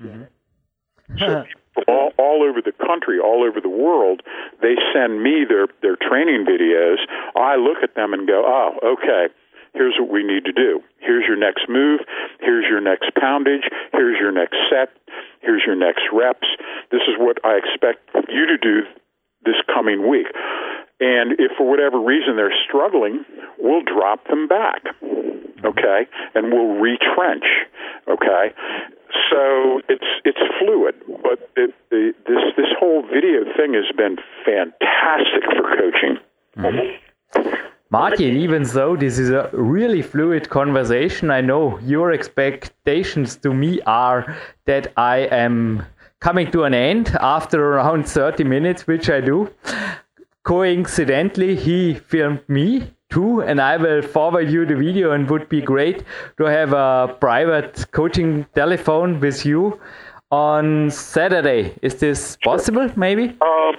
Mm-hmm. 0.00 1.18
so 1.18 1.44
all, 1.88 2.12
all 2.18 2.42
over 2.42 2.60
the 2.60 2.72
country, 2.72 3.18
all 3.18 3.44
over 3.44 3.60
the 3.60 3.68
world, 3.68 4.22
they 4.62 4.74
send 4.94 5.22
me 5.22 5.44
their 5.48 5.68
their 5.82 5.96
training 5.96 6.44
videos. 6.44 6.98
I 7.34 7.56
look 7.56 7.78
at 7.82 7.94
them 7.94 8.12
and 8.12 8.26
go, 8.26 8.42
"Oh, 8.46 8.96
okay. 8.96 9.32
Here's 9.76 9.94
what 10.00 10.10
we 10.10 10.24
need 10.24 10.44
to 10.48 10.52
do. 10.52 10.80
Here's 10.98 11.28
your 11.28 11.36
next 11.36 11.68
move. 11.68 12.00
Here's 12.40 12.64
your 12.64 12.80
next 12.80 13.12
poundage. 13.14 13.68
Here's 13.92 14.18
your 14.18 14.32
next 14.32 14.56
set. 14.72 14.88
Here's 15.40 15.62
your 15.66 15.76
next 15.76 16.08
reps. 16.12 16.48
This 16.90 17.02
is 17.06 17.20
what 17.20 17.36
I 17.44 17.60
expect 17.60 18.08
you 18.28 18.46
to 18.46 18.56
do 18.56 18.82
this 19.44 19.60
coming 19.72 20.08
week." 20.08 20.26
And 20.98 21.32
if 21.38 21.52
for 21.58 21.68
whatever 21.68 22.00
reason 22.00 22.36
they're 22.36 22.56
struggling, 22.66 23.24
we'll 23.58 23.82
drop 23.82 24.26
them 24.28 24.48
back. 24.48 24.82
Okay? 25.64 26.06
And 26.34 26.52
we'll 26.52 26.80
retrench. 26.80 27.44
Okay? 28.08 28.54
So 29.30 29.80
it's 29.88 30.08
it's 30.24 30.40
fluid, 30.58 30.94
but 31.22 31.50
it, 31.56 31.74
this 31.90 32.42
this 32.56 32.72
whole 32.78 33.02
video 33.02 33.44
thing 33.56 33.74
has 33.74 33.90
been 33.96 34.16
fantastic 34.44 35.44
for 35.44 35.76
coaching. 35.76 36.18
Mm-hmm. 36.56 37.05
Martin, 37.96 38.36
even 38.36 38.62
though 38.62 38.94
this 38.94 39.18
is 39.18 39.30
a 39.30 39.48
really 39.54 40.02
fluid 40.02 40.50
conversation, 40.50 41.30
I 41.30 41.40
know 41.40 41.78
your 41.78 42.12
expectations 42.12 43.36
to 43.36 43.54
me 43.54 43.80
are 43.86 44.36
that 44.66 44.92
I 44.98 45.20
am 45.44 45.82
coming 46.20 46.50
to 46.50 46.64
an 46.64 46.74
end 46.74 47.16
after 47.18 47.58
around 47.72 48.06
30 48.06 48.44
minutes, 48.44 48.86
which 48.86 49.08
I 49.08 49.22
do. 49.22 49.48
Coincidentally, 50.42 51.56
he 51.56 51.94
filmed 51.94 52.46
me 52.48 52.92
too, 53.08 53.40
and 53.40 53.62
I 53.62 53.78
will 53.78 54.02
forward 54.02 54.50
you 54.50 54.66
the 54.66 54.76
video 54.76 55.12
and 55.12 55.30
would 55.30 55.48
be 55.48 55.62
great 55.62 56.04
to 56.36 56.44
have 56.44 56.74
a 56.74 57.16
private 57.18 57.86
coaching 57.92 58.44
telephone 58.54 59.20
with 59.20 59.46
you 59.46 59.80
on 60.30 60.90
Saturday. 60.90 61.74
Is 61.80 61.94
this 61.94 62.36
possible, 62.44 62.90
maybe? 62.94 63.34
Um, 63.40 63.76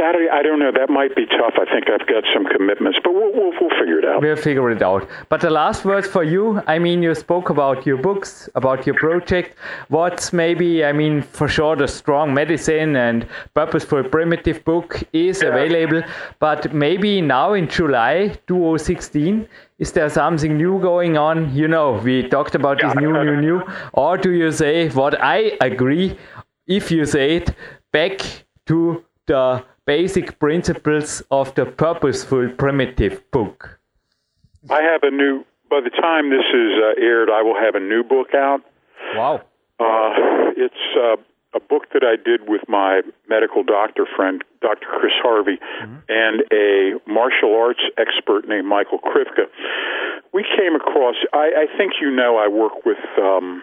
Saturday, 0.00 0.28
I 0.32 0.42
don't 0.42 0.58
know. 0.58 0.72
That 0.72 0.88
might 0.88 1.14
be 1.14 1.26
tough. 1.26 1.54
I 1.60 1.66
think 1.70 1.90
I've 1.90 2.06
got 2.06 2.24
some 2.32 2.46
commitments, 2.46 2.98
but 3.04 3.12
we'll, 3.12 3.32
we'll, 3.34 3.52
we'll 3.60 3.78
figure 3.78 3.98
it 3.98 4.06
out. 4.06 4.22
We'll 4.22 4.36
figure 4.36 4.70
it 4.70 4.82
out. 4.82 5.06
But 5.28 5.42
the 5.42 5.50
last 5.50 5.84
words 5.84 6.06
for 6.06 6.24
you 6.24 6.62
I 6.66 6.78
mean, 6.78 7.02
you 7.02 7.14
spoke 7.14 7.50
about 7.50 7.84
your 7.84 7.98
books, 7.98 8.48
about 8.54 8.86
your 8.86 8.94
project. 8.94 9.56
What's 9.88 10.32
maybe, 10.32 10.84
I 10.84 10.92
mean, 10.92 11.20
for 11.20 11.48
sure, 11.48 11.76
the 11.76 11.86
Strong 11.86 12.32
Medicine 12.32 12.96
and 12.96 13.26
Purposeful 13.52 14.04
Primitive 14.04 14.64
book 14.64 15.02
is 15.12 15.42
yeah. 15.42 15.48
available, 15.48 16.02
but 16.38 16.72
maybe 16.72 17.20
now 17.20 17.52
in 17.52 17.68
July 17.68 18.38
2016, 18.46 19.46
is 19.78 19.92
there 19.92 20.08
something 20.08 20.56
new 20.56 20.80
going 20.80 21.18
on? 21.18 21.54
You 21.54 21.68
know, 21.68 22.00
we 22.02 22.26
talked 22.26 22.54
about 22.54 22.80
yeah. 22.80 22.94
this 22.94 23.02
new, 23.02 23.12
new, 23.12 23.36
new. 23.36 23.62
Or 23.92 24.16
do 24.16 24.30
you 24.30 24.50
say 24.50 24.88
what 24.88 25.20
I 25.20 25.58
agree, 25.60 26.16
if 26.66 26.90
you 26.90 27.04
say 27.04 27.36
it, 27.36 27.54
back 27.92 28.20
to 28.66 29.04
the 29.26 29.64
basic 29.90 30.38
principles 30.38 31.20
of 31.32 31.52
the 31.56 31.66
purposeful 31.66 32.48
primitive 32.56 33.28
book? 33.32 33.80
I 34.70 34.82
have 34.82 35.02
a 35.02 35.10
new, 35.10 35.44
by 35.68 35.80
the 35.80 35.90
time 35.90 36.30
this 36.30 36.46
is 36.54 36.72
uh, 36.78 37.08
aired, 37.08 37.28
I 37.28 37.42
will 37.42 37.58
have 37.58 37.74
a 37.74 37.80
new 37.80 38.04
book 38.04 38.28
out. 38.32 38.60
Wow. 39.16 39.42
Uh, 39.80 40.54
it's 40.56 40.84
uh, 40.96 41.16
a 41.56 41.60
book 41.72 41.86
that 41.92 42.04
I 42.04 42.14
did 42.14 42.48
with 42.48 42.62
my 42.68 43.02
medical 43.28 43.64
doctor 43.64 44.06
friend, 44.14 44.44
Dr. 44.62 44.86
Chris 45.00 45.16
Harvey, 45.20 45.58
mm-hmm. 45.58 45.96
and 46.08 46.36
a 46.52 47.00
martial 47.10 47.52
arts 47.58 47.82
expert 47.98 48.46
named 48.46 48.68
Michael 48.68 49.00
Krivka. 49.00 49.46
We 50.32 50.44
came 50.56 50.76
across, 50.76 51.16
I, 51.32 51.66
I 51.66 51.76
think 51.76 51.94
you 52.00 52.14
know, 52.14 52.36
I 52.36 52.46
work 52.46 52.86
with 52.86 53.02
um, 53.18 53.60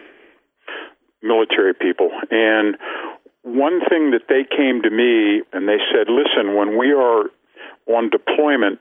military 1.22 1.74
people, 1.74 2.12
and 2.30 2.76
one 3.48 3.80
thing 3.90 4.12
that 4.12 4.28
they 4.28 4.44
came 4.44 4.82
to 4.84 4.90
me 4.90 5.42
and 5.54 5.68
they 5.68 5.80
said, 5.92 6.12
listen, 6.12 6.56
when 6.56 6.78
we 6.78 6.92
are 6.92 7.32
on 7.88 8.10
deployment 8.10 8.80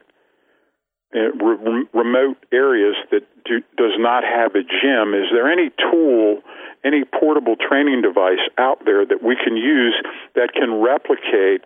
in 1.14 1.30
re- 1.38 1.86
remote 1.94 2.36
areas 2.52 2.96
that 3.10 3.22
do, 3.44 3.62
does 3.78 3.94
not 3.96 4.24
have 4.24 4.54
a 4.54 4.62
gym, 4.66 5.14
is 5.14 5.30
there 5.30 5.50
any 5.50 5.70
tool, 5.78 6.42
any 6.84 7.04
portable 7.04 7.54
training 7.56 8.02
device 8.02 8.42
out 8.58 8.84
there 8.84 9.06
that 9.06 9.22
we 9.22 9.36
can 9.36 9.56
use 9.56 9.94
that 10.34 10.52
can 10.52 10.82
replicate 10.82 11.62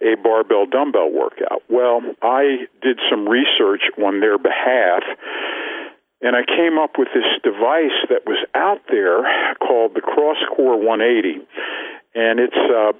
a 0.00 0.16
barbell 0.22 0.64
dumbbell 0.64 1.12
workout? 1.12 1.62
Well, 1.68 2.00
I 2.22 2.66
did 2.80 2.98
some 3.10 3.28
research 3.28 3.82
on 3.98 4.20
their 4.20 4.38
behalf 4.38 5.04
and 6.20 6.34
I 6.34 6.42
came 6.42 6.78
up 6.78 6.98
with 6.98 7.08
this 7.14 7.28
device 7.44 7.94
that 8.10 8.26
was 8.26 8.42
out 8.54 8.80
there 8.90 9.22
called 9.60 9.94
the 9.94 10.02
CrossCore 10.02 10.82
180 10.82 11.46
and 12.18 12.40
it's 12.40 12.58
uh, 12.58 12.92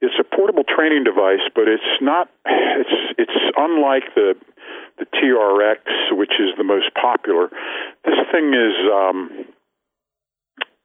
it's 0.00 0.14
a 0.20 0.36
portable 0.36 0.64
training 0.64 1.04
device, 1.04 1.42
but 1.54 1.66
it's 1.66 1.96
not 2.00 2.28
it's 2.44 2.96
it's 3.16 3.38
unlike 3.56 4.14
the 4.14 4.34
the 4.98 5.06
TRX, 5.16 6.12
which 6.16 6.32
is 6.38 6.52
the 6.58 6.64
most 6.64 6.92
popular. 6.94 7.48
This 8.04 8.20
thing 8.30 8.52
is 8.52 8.74
um, 8.92 9.46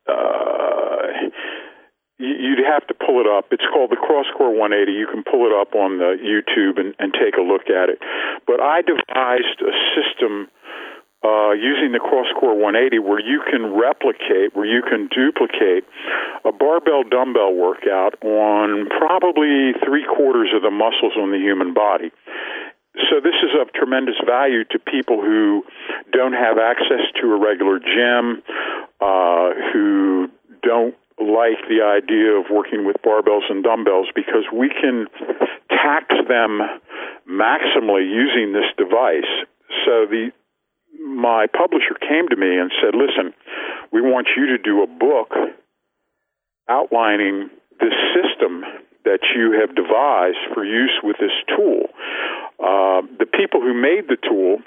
uh, 0.07 1.33
you'd 2.17 2.63
have 2.63 2.87
to 2.87 2.93
pull 2.93 3.19
it 3.19 3.27
up. 3.27 3.51
It's 3.51 3.65
called 3.73 3.91
the 3.91 3.99
CrossCore 3.99 4.55
180. 4.55 4.91
You 4.93 5.07
can 5.11 5.23
pull 5.23 5.45
it 5.45 5.53
up 5.53 5.75
on 5.75 5.97
the 5.97 6.15
YouTube 6.15 6.79
and, 6.79 6.95
and 6.99 7.13
take 7.13 7.35
a 7.35 7.41
look 7.41 7.67
at 7.67 7.89
it. 7.89 7.99
But 8.47 8.61
I 8.61 8.81
devised 8.81 9.59
a 9.59 9.73
system 9.97 10.47
uh, 11.23 11.51
using 11.55 11.91
the 11.95 12.03
CrossCore 12.03 12.59
180 12.59 12.99
where 12.99 13.19
you 13.19 13.41
can 13.49 13.73
replicate, 13.73 14.55
where 14.55 14.67
you 14.67 14.83
can 14.83 15.07
duplicate 15.07 15.87
a 16.43 16.51
barbell 16.51 17.03
dumbbell 17.03 17.55
workout 17.55 18.21
on 18.23 18.87
probably 18.89 19.71
three 19.85 20.03
quarters 20.03 20.49
of 20.53 20.61
the 20.61 20.71
muscles 20.71 21.15
on 21.15 21.31
the 21.31 21.39
human 21.39 21.73
body. 21.73 22.11
So 23.09 23.19
this 23.23 23.39
is 23.41 23.49
of 23.59 23.73
tremendous 23.73 24.19
value 24.25 24.63
to 24.65 24.77
people 24.77 25.21
who 25.21 25.63
don't 26.11 26.33
have 26.33 26.57
access 26.59 27.01
to 27.21 27.33
a 27.33 27.39
regular 27.39 27.79
gym, 27.79 28.43
uh, 29.01 29.49
who 29.71 30.29
don't 30.61 30.95
like 31.17 31.61
the 31.69 31.81
idea 31.81 32.31
of 32.37 32.45
working 32.51 32.85
with 32.85 32.97
barbells 33.01 33.49
and 33.49 33.63
dumbbells 33.63 34.07
because 34.13 34.45
we 34.53 34.69
can 34.69 35.07
tax 35.69 36.13
them 36.27 36.59
maximally 37.29 38.05
using 38.05 38.53
this 38.53 38.69
device. 38.77 39.29
So 39.85 40.05
the 40.05 40.31
my 40.99 41.47
publisher 41.47 41.95
came 41.99 42.27
to 42.29 42.35
me 42.35 42.57
and 42.57 42.71
said, 42.81 42.95
"Listen, 42.95 43.33
we 43.91 44.01
want 44.01 44.27
you 44.35 44.47
to 44.47 44.57
do 44.57 44.83
a 44.83 44.87
book 44.87 45.33
outlining 46.69 47.49
this 47.79 47.93
system 48.13 48.63
that 49.05 49.19
you 49.35 49.51
have 49.59 49.75
devised 49.75 50.39
for 50.53 50.63
use 50.63 50.99
with 51.03 51.17
this 51.17 51.33
tool." 51.47 51.89
Uh, 52.59 53.01
the 53.19 53.25
people 53.25 53.61
who 53.61 53.73
made 53.73 54.07
the 54.07 54.17
tool, 54.17 54.61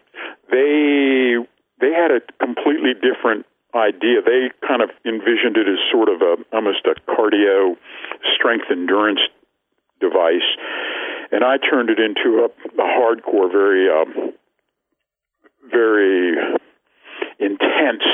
they 0.50 1.36
they 1.80 1.92
had 1.92 2.10
a 2.10 2.20
completely 2.40 2.94
different 2.94 3.46
idea. 3.74 4.22
They 4.24 4.50
kind 4.66 4.82
of 4.82 4.90
envisioned 5.04 5.56
it 5.56 5.68
as 5.68 5.78
sort 5.92 6.08
of 6.08 6.22
a 6.22 6.36
almost 6.52 6.86
a 6.86 6.94
cardio 7.10 7.76
strength 8.34 8.66
endurance 8.70 9.20
device, 10.00 10.48
and 11.30 11.44
I 11.44 11.56
turned 11.58 11.90
it 11.90 11.98
into 11.98 12.44
a, 12.44 12.48
a 12.80 12.86
hardcore, 12.86 13.50
very 13.50 13.88
um, 13.88 14.32
very 15.70 16.36
intense 17.38 18.04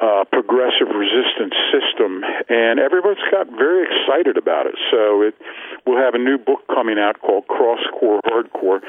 uh, 0.00 0.24
progressive 0.32 0.90
resistance 0.90 1.54
system, 1.70 2.24
and 2.48 2.80
everyone's 2.80 3.22
got 3.30 3.46
very 3.56 3.86
excited 3.86 4.36
about 4.36 4.66
it. 4.66 4.74
So 4.90 5.22
it 5.22 5.34
we'll 5.86 6.02
have 6.02 6.14
a 6.14 6.18
new 6.18 6.38
book 6.38 6.66
coming 6.68 6.98
out 6.98 7.20
called 7.20 7.46
Cross 7.46 7.80
Core 7.98 8.20
Hardcore. 8.26 8.80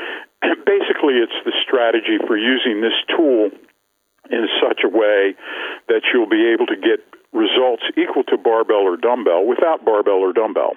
Basically, 0.66 1.22
it's 1.22 1.38
the 1.46 1.54
strategy 1.64 2.18
for 2.28 2.38
using 2.38 2.82
this 2.82 2.98
tool 3.16 3.50
in 4.32 4.48
such 4.62 4.82
a 4.84 4.90
way 4.90 5.36
that 5.88 6.02
you'll 6.12 6.30
be 6.30 6.52
able 6.52 6.66
to 6.66 6.76
get 6.76 7.06
results 7.32 7.84
equal 7.98 8.24
to 8.24 8.38
barbell 8.38 8.88
or 8.88 8.98
dumbbell 8.98 9.46
without 9.46 9.86
barbell 9.86 10.20
or 10.20 10.34
dumbbell. 10.34 10.74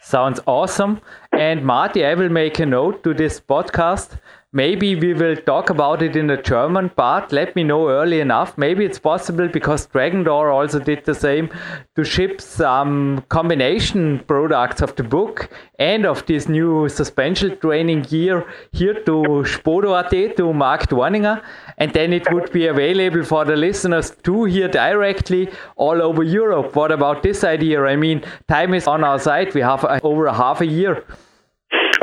Sounds 0.00 0.40
awesome. 0.46 1.00
And 1.32 1.64
Marty, 1.64 2.04
I 2.04 2.14
will 2.14 2.28
make 2.28 2.58
a 2.58 2.66
note 2.66 3.02
to 3.04 3.14
this 3.14 3.40
podcast 3.40 4.18
Maybe 4.52 4.96
we 4.96 5.14
will 5.14 5.36
talk 5.36 5.70
about 5.70 6.02
it 6.02 6.16
in 6.16 6.26
the 6.26 6.36
German 6.36 6.88
part. 6.88 7.30
Let 7.30 7.54
me 7.54 7.62
know 7.62 7.88
early 7.88 8.18
enough. 8.18 8.58
Maybe 8.58 8.84
it's 8.84 8.98
possible 8.98 9.46
because 9.46 9.86
Dragon 9.86 10.24
Door 10.24 10.50
also 10.50 10.80
did 10.80 11.04
the 11.04 11.14
same 11.14 11.50
to 11.94 12.02
ship 12.02 12.40
some 12.40 13.24
combination 13.28 14.24
products 14.26 14.82
of 14.82 14.96
the 14.96 15.04
book 15.04 15.50
and 15.78 16.04
of 16.04 16.26
this 16.26 16.48
new 16.48 16.88
suspension 16.88 17.60
training 17.60 18.02
gear 18.02 18.44
here 18.72 18.94
to 18.94 19.44
Spodo.at 19.46 20.36
to 20.36 20.52
Mark 20.52 20.88
Dorninger. 20.88 21.40
And 21.78 21.92
then 21.92 22.12
it 22.12 22.26
would 22.32 22.50
be 22.50 22.66
available 22.66 23.22
for 23.22 23.44
the 23.44 23.54
listeners 23.54 24.10
too 24.24 24.46
here 24.46 24.66
directly 24.66 25.48
all 25.76 26.02
over 26.02 26.24
Europe. 26.24 26.74
What 26.74 26.90
about 26.90 27.22
this 27.22 27.44
idea? 27.44 27.84
I 27.84 27.94
mean, 27.94 28.24
time 28.48 28.74
is 28.74 28.88
on 28.88 29.04
our 29.04 29.20
side. 29.20 29.54
We 29.54 29.60
have 29.60 29.84
over 30.02 30.28
half 30.32 30.60
a 30.60 30.66
year. 30.66 31.04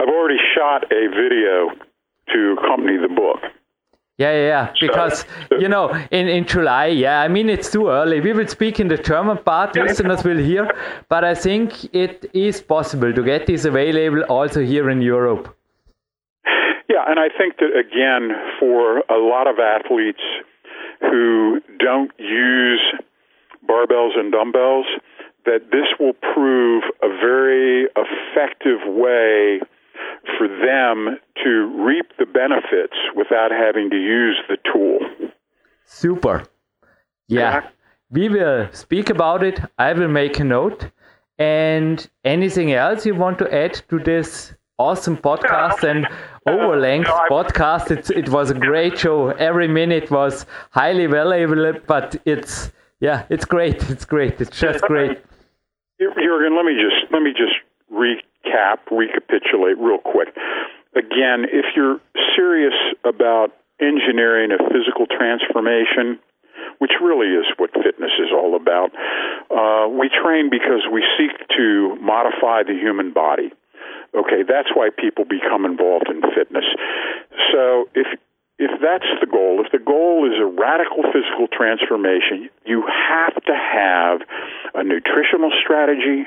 I've 0.08 0.14
already 0.14 0.40
shot 0.56 0.86
a 0.92 1.08
video 1.10 1.72
to 2.34 2.56
accompany 2.58 2.98
the 2.98 3.14
book. 3.14 3.40
Yeah, 4.18 4.32
yeah, 4.32 4.48
yeah. 4.48 4.74
Because 4.80 5.26
so, 5.50 5.58
you 5.60 5.68
know, 5.68 5.90
in, 6.12 6.28
in 6.28 6.46
July, 6.46 6.88
yeah, 6.88 7.22
I 7.22 7.28
mean 7.28 7.50
it's 7.50 7.70
too 7.70 7.90
early. 7.90 8.22
We 8.22 8.32
will 8.34 8.48
speak 8.48 8.80
in 8.80 8.88
the 8.88 8.98
German 8.98 9.38
part, 9.38 9.76
yeah. 9.76 9.84
listeners 9.84 10.24
will 10.24 10.38
hear, 10.38 10.72
but 11.10 11.24
I 11.24 11.36
think 11.36 11.94
it 11.94 12.30
is 12.34 12.62
possible 12.62 13.14
to 13.14 13.24
get 13.24 13.48
this 13.48 13.66
available 13.66 14.22
also 14.24 14.64
here 14.64 14.90
in 14.90 15.02
Europe. 15.02 15.56
Yeah, 16.90 17.04
and 17.08 17.20
I 17.20 17.28
think 17.38 17.58
that 17.58 17.78
again, 17.78 18.32
for 18.60 19.00
a 19.10 19.18
lot 19.20 19.48
of 19.48 19.60
athletes 19.60 20.24
who 21.02 21.62
don't 21.80 22.12
use 22.18 22.94
barbells 23.70 24.18
and 24.18 24.32
dumbbells, 24.32 24.86
that 25.46 25.70
this 25.72 25.88
will 26.00 26.14
prove 26.34 26.84
a 27.04 27.10
very 27.10 27.88
effective 27.96 28.80
way 28.88 29.60
for 30.38 30.48
them 30.48 31.18
to 31.44 31.84
reap 31.86 32.08
the 32.20 32.26
benefits 32.26 32.98
without 33.16 33.52
having 33.52 33.90
to 33.90 33.98
use 33.98 34.38
the 34.48 34.58
tool. 34.72 35.00
Super. 35.86 36.44
Yeah. 37.28 37.40
yeah. 37.40 37.70
We 38.10 38.30
will 38.30 38.70
speak 38.72 39.10
about 39.10 39.44
it. 39.44 39.60
I 39.78 39.94
will 39.94 40.08
make 40.08 40.40
a 40.40 40.44
note. 40.44 40.90
And 41.38 42.08
anything 42.24 42.74
else 42.74 43.06
you 43.06 43.16
want 43.16 43.38
to 43.40 43.54
add 43.54 43.74
to 43.90 44.00
this 44.00 44.54
awesome 44.80 45.18
podcast 45.18 45.84
and 45.84 46.08
over 46.48 46.78
length 46.80 47.10
podcast. 47.30 47.92
It, 47.92 48.10
it 48.12 48.30
was 48.30 48.50
a 48.52 48.54
great 48.54 48.98
show. 48.98 49.30
Every 49.30 49.68
minute 49.68 50.10
was 50.12 50.46
highly 50.72 51.08
valuable, 51.08 51.74
but 51.88 52.16
it's 52.26 52.72
yeah, 53.00 53.26
it's 53.30 53.46
great. 53.46 53.90
It's 53.90 54.06
great. 54.06 54.40
It's 54.42 54.58
just 54.58 54.84
great. 54.84 55.20
Jurgen, 56.00 56.56
let 56.56 56.66
me 56.66 56.74
just 56.74 57.12
let 57.12 57.22
me 57.22 57.32
just 57.32 57.54
recap, 57.92 58.80
recapitulate 58.92 59.78
real 59.78 60.00
quick. 60.00 60.30
Again, 60.96 61.46
if 61.52 61.66
you're 61.76 62.00
serious 62.36 62.76
about 63.06 63.52
engineering 63.80 64.52
a 64.52 64.58
physical 64.70 65.06
transformation, 65.06 66.20
which 66.80 66.92
really 67.02 67.28
is 67.28 67.46
what 67.58 67.72
fitness 67.74 68.12
is 68.20 68.30
all 68.34 68.56
about, 68.56 68.92
uh, 69.50 69.88
we 69.90 70.10
train 70.10 70.50
because 70.50 70.86
we 70.92 71.04
seek 71.18 71.32
to 71.56 71.96
modify 72.02 72.64
the 72.64 72.74
human 72.74 73.14
body. 73.14 73.52
Okay, 74.16 74.42
that's 74.48 74.70
why 74.74 74.90
people 74.90 75.26
become 75.26 75.66
involved 75.66 76.08
in 76.10 76.22
fitness. 76.34 76.66
So 77.52 77.90
if 77.94 78.08
if 78.60 78.72
that's 78.82 79.06
the 79.22 79.28
goal, 79.28 79.62
if 79.64 79.72
the 79.72 79.78
goal 79.78 80.26
is 80.26 80.34
a 80.42 80.46
radical 80.46 81.06
physical 81.14 81.46
transformation, 81.46 82.50
you 82.66 82.82
have 82.90 83.36
to 83.46 83.54
have 83.54 84.22
a 84.74 84.84
nutritional 84.84 85.52
strategy, 85.62 86.26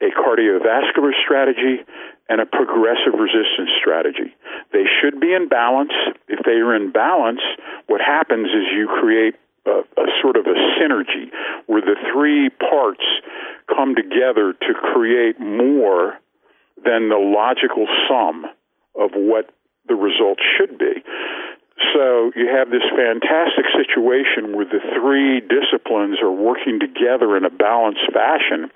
a 0.00 0.10
cardiovascular 0.16 1.12
strategy, 1.24 1.84
and 2.30 2.40
a 2.40 2.46
progressive 2.46 3.18
resistance 3.18 3.70
strategy. 3.78 4.32
They 4.72 4.84
should 4.86 5.20
be 5.20 5.34
in 5.34 5.48
balance. 5.48 5.92
If 6.28 6.44
they 6.46 6.62
are 6.62 6.74
in 6.74 6.92
balance, 6.92 7.40
what 7.88 8.00
happens 8.00 8.46
is 8.46 8.70
you 8.72 8.86
create 9.00 9.34
a, 9.66 9.82
a 9.98 10.06
sort 10.22 10.36
of 10.36 10.46
a 10.46 10.54
synergy 10.78 11.28
where 11.66 11.82
the 11.82 11.96
three 12.12 12.48
parts 12.50 13.04
come 13.68 13.94
together 13.94 14.54
to 14.54 14.74
create 14.74 15.40
more 15.40 16.18
than 16.84 17.08
the 17.08 17.18
logical 17.18 17.86
sum 18.08 18.46
of 18.94 19.10
what 19.14 19.50
the 19.88 19.94
result 19.94 20.38
should 20.56 20.78
be. 20.78 21.02
So 21.92 22.30
you 22.36 22.46
have 22.46 22.70
this 22.70 22.84
fantastic 22.94 23.66
situation 23.72 24.54
where 24.54 24.66
the 24.66 24.80
three 24.94 25.40
disciplines 25.40 26.18
are 26.22 26.30
working 26.30 26.78
together 26.78 27.36
in 27.36 27.44
a 27.44 27.50
balanced 27.50 28.06
fashion. 28.12 28.70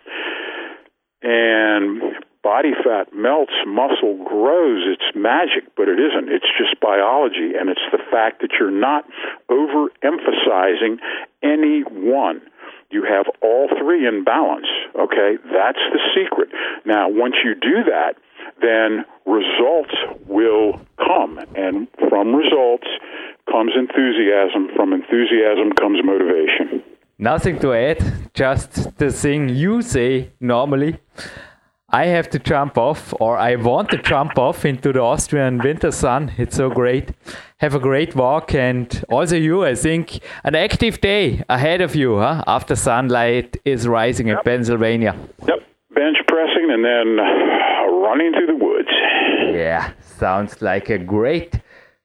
And 1.24 2.02
body 2.42 2.72
fat 2.84 3.14
melts, 3.14 3.54
muscle 3.66 4.22
grows. 4.28 4.84
It's 4.86 5.16
magic, 5.16 5.74
but 5.74 5.88
it 5.88 5.98
isn't. 5.98 6.28
It's 6.28 6.46
just 6.58 6.78
biology. 6.80 7.56
And 7.58 7.70
it's 7.70 7.88
the 7.90 7.98
fact 8.12 8.42
that 8.42 8.50
you're 8.60 8.70
not 8.70 9.04
overemphasizing 9.48 11.00
any 11.42 11.80
one. 11.80 12.42
You 12.90 13.04
have 13.08 13.26
all 13.42 13.68
three 13.80 14.06
in 14.06 14.22
balance. 14.22 14.68
Okay? 14.94 15.38
That's 15.50 15.80
the 15.90 16.00
secret. 16.14 16.50
Now, 16.84 17.08
once 17.08 17.36
you 17.42 17.54
do 17.54 17.82
that, 17.88 18.16
then 18.60 19.06
results 19.24 19.94
will 20.28 20.78
come. 20.98 21.40
And 21.56 21.88
from 22.10 22.34
results 22.34 22.86
comes 23.50 23.72
enthusiasm. 23.74 24.68
From 24.76 24.92
enthusiasm 24.92 25.72
comes 25.72 26.04
motivation. 26.04 26.84
Nothing 27.18 27.60
to 27.60 27.72
add, 27.72 28.30
just 28.34 28.98
the 28.98 29.12
thing 29.12 29.48
you 29.48 29.82
say 29.82 30.32
normally. 30.40 30.98
I 31.90 32.06
have 32.06 32.28
to 32.30 32.40
jump 32.40 32.76
off, 32.76 33.14
or 33.20 33.38
I 33.38 33.54
want 33.54 33.90
to 33.90 33.98
jump 33.98 34.36
off 34.36 34.64
into 34.64 34.92
the 34.92 35.00
Austrian 35.00 35.58
winter 35.58 35.92
sun. 35.92 36.32
It's 36.38 36.56
so 36.56 36.70
great. 36.70 37.12
Have 37.58 37.76
a 37.76 37.78
great 37.78 38.16
walk, 38.16 38.52
and 38.52 39.04
also 39.08 39.36
you, 39.36 39.64
I 39.64 39.76
think, 39.76 40.18
an 40.42 40.56
active 40.56 41.00
day 41.00 41.44
ahead 41.48 41.80
of 41.80 41.94
you 41.94 42.18
huh? 42.18 42.42
after 42.48 42.74
sunlight 42.74 43.58
is 43.64 43.86
rising 43.86 44.26
yep. 44.26 44.38
in 44.38 44.42
Pennsylvania. 44.42 45.16
Yep, 45.46 45.58
bench 45.94 46.16
pressing 46.26 46.68
and 46.72 46.84
then 46.84 47.20
uh, 47.20 47.92
running 47.92 48.32
through 48.32 48.48
the 48.48 48.64
woods. 48.64 48.88
Yeah, 49.54 49.92
sounds 50.00 50.60
like 50.60 50.90
a 50.90 50.98
great 50.98 51.60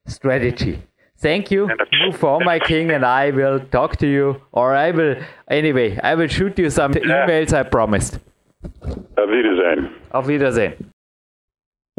strategy. 0.05 0.83
Thank 1.21 1.51
you, 1.51 1.69
for 2.13 2.39
my 2.39 2.59
king, 2.59 2.91
and 2.91 3.05
I 3.05 3.31
will 3.31 3.59
talk 3.59 3.97
to 3.97 4.07
you, 4.07 4.41
or 4.53 4.73
I 4.73 4.91
will, 4.91 5.15
anyway, 5.49 5.99
I 6.01 6.15
will 6.15 6.27
shoot 6.27 6.57
you 6.57 6.69
some 6.69 6.93
emails, 6.93 7.51
I 7.53 7.63
promised. 7.63 8.19
Auf 9.17 9.29
Wiedersehen. 9.29 9.89
Auf 10.11 10.27
Wiedersehen. 10.27 10.91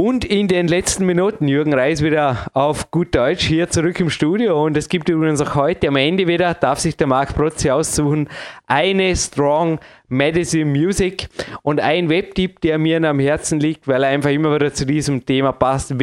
Und 0.02 0.24
in 0.24 0.48
den 0.48 0.66
letzten 0.66 1.04
Minuten 1.04 1.46
Jürgen 1.46 1.74
Reis 1.74 2.00
wieder 2.00 2.46
auf 2.54 2.90
gut 2.90 3.14
Deutsch 3.14 3.44
hier 3.46 3.68
zurück 3.68 4.00
im 4.00 4.08
Studio. 4.08 4.64
Und 4.64 4.74
es 4.78 4.88
gibt 4.88 5.10
übrigens 5.10 5.42
auch 5.42 5.54
heute 5.54 5.88
am 5.88 5.96
Ende 5.96 6.26
wieder, 6.26 6.54
darf 6.54 6.78
sich 6.78 6.96
der 6.96 7.06
Marc 7.06 7.34
Protzi 7.34 7.68
aussuchen, 7.68 8.30
eine 8.66 9.14
Strong 9.14 9.78
Medicine 10.08 10.64
Music 10.64 11.28
und 11.62 11.80
ein 11.80 12.08
Webtipp, 12.08 12.62
der 12.62 12.78
mir 12.78 13.06
am 13.06 13.20
Herzen 13.20 13.60
liegt, 13.60 13.86
weil 13.86 14.02
er 14.02 14.08
einfach 14.08 14.30
immer 14.30 14.54
wieder 14.54 14.72
zu 14.72 14.86
diesem 14.86 15.26
Thema 15.26 15.52
passt. 15.52 15.94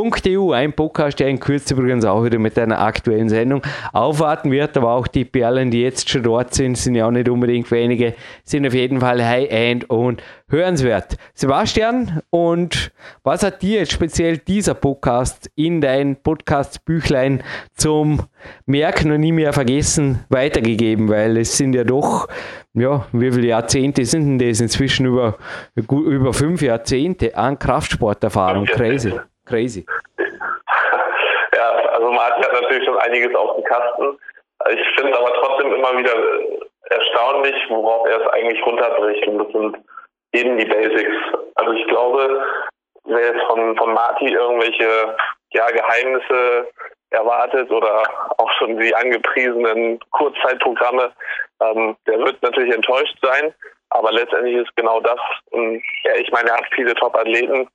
www.alternativmedizin-podcast.eu. 0.00 0.52
Ein 0.52 0.72
Podcast, 0.72 1.20
der 1.20 1.28
in 1.28 1.40
Kürze 1.40 1.74
übrigens 1.74 2.04
auch 2.04 2.24
wieder 2.24 2.38
mit 2.38 2.58
einer 2.58 2.80
aktuellen 2.80 3.28
Sendung 3.28 3.62
aufwarten 3.92 4.50
wird, 4.50 4.76
aber 4.76 4.92
auch 4.92 5.06
die 5.06 5.24
Perlen, 5.24 5.70
die 5.70 5.82
jetzt 5.82 6.08
schon 6.08 6.22
dort 6.22 6.54
sind, 6.54 6.76
sind 6.76 6.94
ja 6.94 7.06
auch 7.06 7.10
nicht 7.10 7.28
unbedingt 7.28 7.70
wenige, 7.70 8.14
sind 8.44 8.66
auf 8.66 8.74
jeden 8.74 9.00
Fall 9.00 9.24
High-End 9.24 9.88
und 9.90 10.22
hörenswert. 10.48 11.16
Sebastian, 11.34 12.20
und 12.30 12.92
was 13.22 13.42
hat 13.42 13.62
dir 13.62 13.80
jetzt 13.80 13.92
speziell 13.92 14.38
dieser 14.38 14.74
Podcast 14.74 15.50
in 15.54 15.80
dein 15.80 16.16
Podcast-Büchlein 16.16 17.42
zum 17.74 18.22
Merken 18.66 19.12
und 19.12 19.20
nie 19.20 19.32
mehr 19.32 19.52
vergessen 19.52 20.24
weitergegeben? 20.28 21.08
Weil 21.08 21.36
es 21.36 21.56
sind 21.56 21.74
ja 21.74 21.84
doch, 21.84 22.28
ja, 22.74 23.06
wie 23.12 23.30
viele 23.30 23.48
Jahrzehnte 23.48 24.04
sind 24.04 24.38
denn 24.38 24.48
das? 24.48 24.60
Inzwischen 24.60 25.06
über, 25.06 25.36
über 25.74 26.32
fünf 26.32 26.62
Jahrzehnte 26.62 27.36
an 27.36 27.58
Kraftsporterfahrung. 27.58 28.64
Crazy. 28.66 29.12
Crazy. 29.50 29.84
Ja, 31.52 31.72
also 31.72 32.10
man 32.10 32.20
hat 32.20 32.42
ja 32.42 32.60
natürlich 32.60 32.84
schon 32.84 32.96
einiges 32.98 33.34
auf 33.34 33.56
dem 33.56 33.64
Kasten. 33.64 34.18
Ich 34.70 34.80
finde 34.96 35.18
aber 35.18 35.32
trotzdem 35.34 35.74
immer 35.74 35.98
wieder 35.98 36.14
erstaunlich, 36.90 37.56
worauf 37.68 38.06
er 38.06 38.20
es 38.20 38.26
eigentlich 38.28 38.64
runterbricht. 38.64 39.26
Und 39.26 39.38
das 39.38 39.52
sind 39.52 39.76
eben 40.32 40.56
die 40.56 40.64
Basics. 40.64 41.16
Also 41.56 41.72
ich 41.72 41.86
glaube, 41.88 42.46
wer 43.04 43.34
jetzt 43.34 43.42
von, 43.46 43.76
von 43.76 43.92
Marty 43.92 44.32
irgendwelche 44.32 45.16
ja, 45.52 45.66
Geheimnisse 45.70 46.68
erwartet 47.10 47.70
oder 47.70 48.04
auch 48.38 48.50
schon 48.58 48.78
die 48.78 48.94
angepriesenen 48.94 49.98
Kurzzeitprogramme, 50.12 51.12
ähm, 51.60 51.96
der 52.06 52.18
wird 52.20 52.40
natürlich 52.42 52.74
enttäuscht 52.74 53.16
sein. 53.22 53.52
Aber 53.90 54.12
letztendlich 54.12 54.56
ist 54.56 54.74
genau 54.76 55.00
das, 55.00 55.18
und, 55.50 55.82
ja, 56.04 56.14
ich 56.14 56.30
meine, 56.30 56.50
er 56.50 56.58
hat 56.58 56.66
viele 56.74 56.94
Top-Athleten 56.94 57.68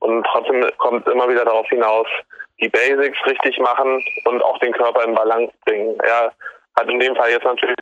und 0.00 0.26
trotzdem 0.26 0.64
kommt 0.78 1.06
es 1.06 1.12
immer 1.12 1.28
wieder 1.28 1.44
darauf 1.44 1.66
hinaus, 1.68 2.06
die 2.60 2.68
Basics 2.68 3.18
richtig 3.26 3.58
machen 3.58 4.04
und 4.26 4.42
auch 4.42 4.58
den 4.58 4.72
Körper 4.72 5.04
in 5.04 5.14
Balance 5.14 5.52
bringen. 5.64 5.98
Er 6.00 6.32
hat 6.78 6.88
in 6.88 7.00
dem 7.00 7.16
Fall 7.16 7.30
jetzt 7.30 7.44
natürlich 7.44 7.76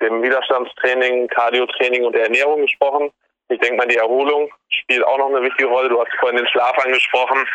dem 0.00 0.22
Widerstandstraining, 0.22 1.28
Cardiotraining 1.28 2.04
und 2.04 2.14
der 2.14 2.24
Ernährung 2.24 2.62
gesprochen. 2.62 3.12
Ich 3.48 3.60
denke 3.60 3.76
mal, 3.76 3.86
die 3.86 3.96
Erholung 3.96 4.50
spielt 4.68 5.04
auch 5.04 5.18
noch 5.18 5.28
eine 5.28 5.42
wichtige 5.42 5.68
Rolle. 5.68 5.88
Du 5.88 6.00
hast 6.00 6.12
vorhin 6.18 6.38
den 6.38 6.48
Schlaf 6.48 6.76
angesprochen, 6.84 7.46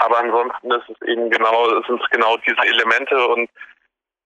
aber 0.00 0.18
ansonsten 0.18 0.70
ist 0.70 0.88
es 0.88 1.08
eben 1.08 1.28
genau, 1.30 1.68
sind 1.82 2.00
es 2.00 2.10
genau 2.10 2.36
diese 2.38 2.62
Elemente 2.62 3.26
und 3.28 3.50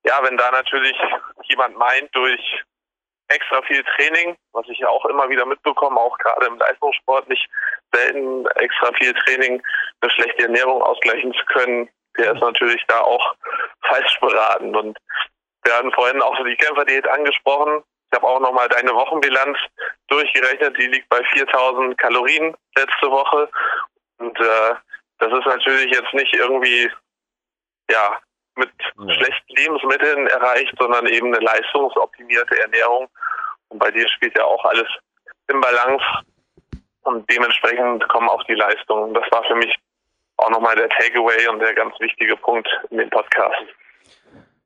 ja, 0.06 0.20
wenn 0.22 0.36
da 0.36 0.50
natürlich 0.50 0.96
jemand 1.44 1.76
meint, 1.78 2.14
durch 2.14 2.62
extra 3.28 3.62
viel 3.62 3.82
Training, 3.96 4.36
was 4.52 4.66
ich 4.68 4.78
ja 4.78 4.88
auch 4.88 5.04
immer 5.06 5.28
wieder 5.28 5.46
mitbekomme, 5.46 5.98
auch 5.98 6.16
gerade 6.18 6.46
im 6.46 6.58
Leistungssport 6.58 7.28
nicht 7.28 7.46
selten 7.92 8.46
extra 8.56 8.92
viel 8.94 9.14
Training 9.14 9.62
eine 10.00 10.10
schlechte 10.10 10.42
Ernährung 10.42 10.82
ausgleichen 10.82 11.32
zu 11.32 11.44
können, 11.46 11.88
der 12.18 12.34
ist 12.34 12.40
natürlich 12.40 12.82
da 12.86 13.00
auch 13.00 13.34
falsch 13.82 14.18
beraten. 14.20 14.74
Und 14.76 14.98
wir 15.64 15.76
hatten 15.76 15.92
vorhin 15.92 16.22
auch 16.22 16.36
die 16.44 16.56
Kämpferdiät 16.56 17.08
angesprochen. 17.08 17.82
Ich 18.10 18.16
habe 18.16 18.26
auch 18.26 18.40
nochmal 18.40 18.68
deine 18.68 18.94
Wochenbilanz 18.94 19.58
durchgerechnet. 20.08 20.76
Die 20.78 20.86
liegt 20.86 21.08
bei 21.08 21.22
4000 21.32 21.98
Kalorien 21.98 22.54
letzte 22.76 23.10
Woche. 23.10 23.48
Und 24.18 24.38
äh, 24.38 24.74
das 25.18 25.32
ist 25.32 25.46
natürlich 25.46 25.90
jetzt 25.90 26.12
nicht 26.14 26.34
irgendwie 26.34 26.90
ja 27.90 28.20
mit 28.56 28.70
ja. 28.98 29.14
schlechten 29.14 29.54
Lebensmitteln 29.56 30.26
erreicht, 30.28 30.74
sondern 30.78 31.06
eben 31.06 31.34
eine 31.34 31.44
leistungsoptimierte 31.44 32.60
Ernährung. 32.60 33.08
Und 33.68 33.78
bei 33.78 33.90
dir 33.90 34.08
spielt 34.08 34.36
ja 34.36 34.44
auch 34.44 34.64
alles 34.64 34.86
im 35.48 35.60
Balance 35.60 36.04
und 37.02 37.30
dementsprechend 37.30 38.08
kommen 38.08 38.28
auch 38.28 38.42
die 38.44 38.54
Leistungen. 38.54 39.14
Das 39.14 39.24
war 39.30 39.44
für 39.44 39.56
mich 39.56 39.74
auch 40.36 40.50
nochmal 40.50 40.76
der 40.76 40.88
Takeaway 40.88 41.48
und 41.48 41.60
der 41.60 41.74
ganz 41.74 41.94
wichtige 42.00 42.36
Punkt 42.36 42.68
in 42.90 42.98
dem 42.98 43.10
Podcast. 43.10 43.64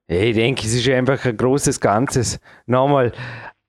Ich 0.07 0.35
denke, 0.35 0.63
es 0.63 0.75
ist 0.75 0.89
einfach 0.89 1.23
ein 1.25 1.37
großes 1.37 1.81
Ganzes. 1.81 2.41
Nochmal, 2.67 3.13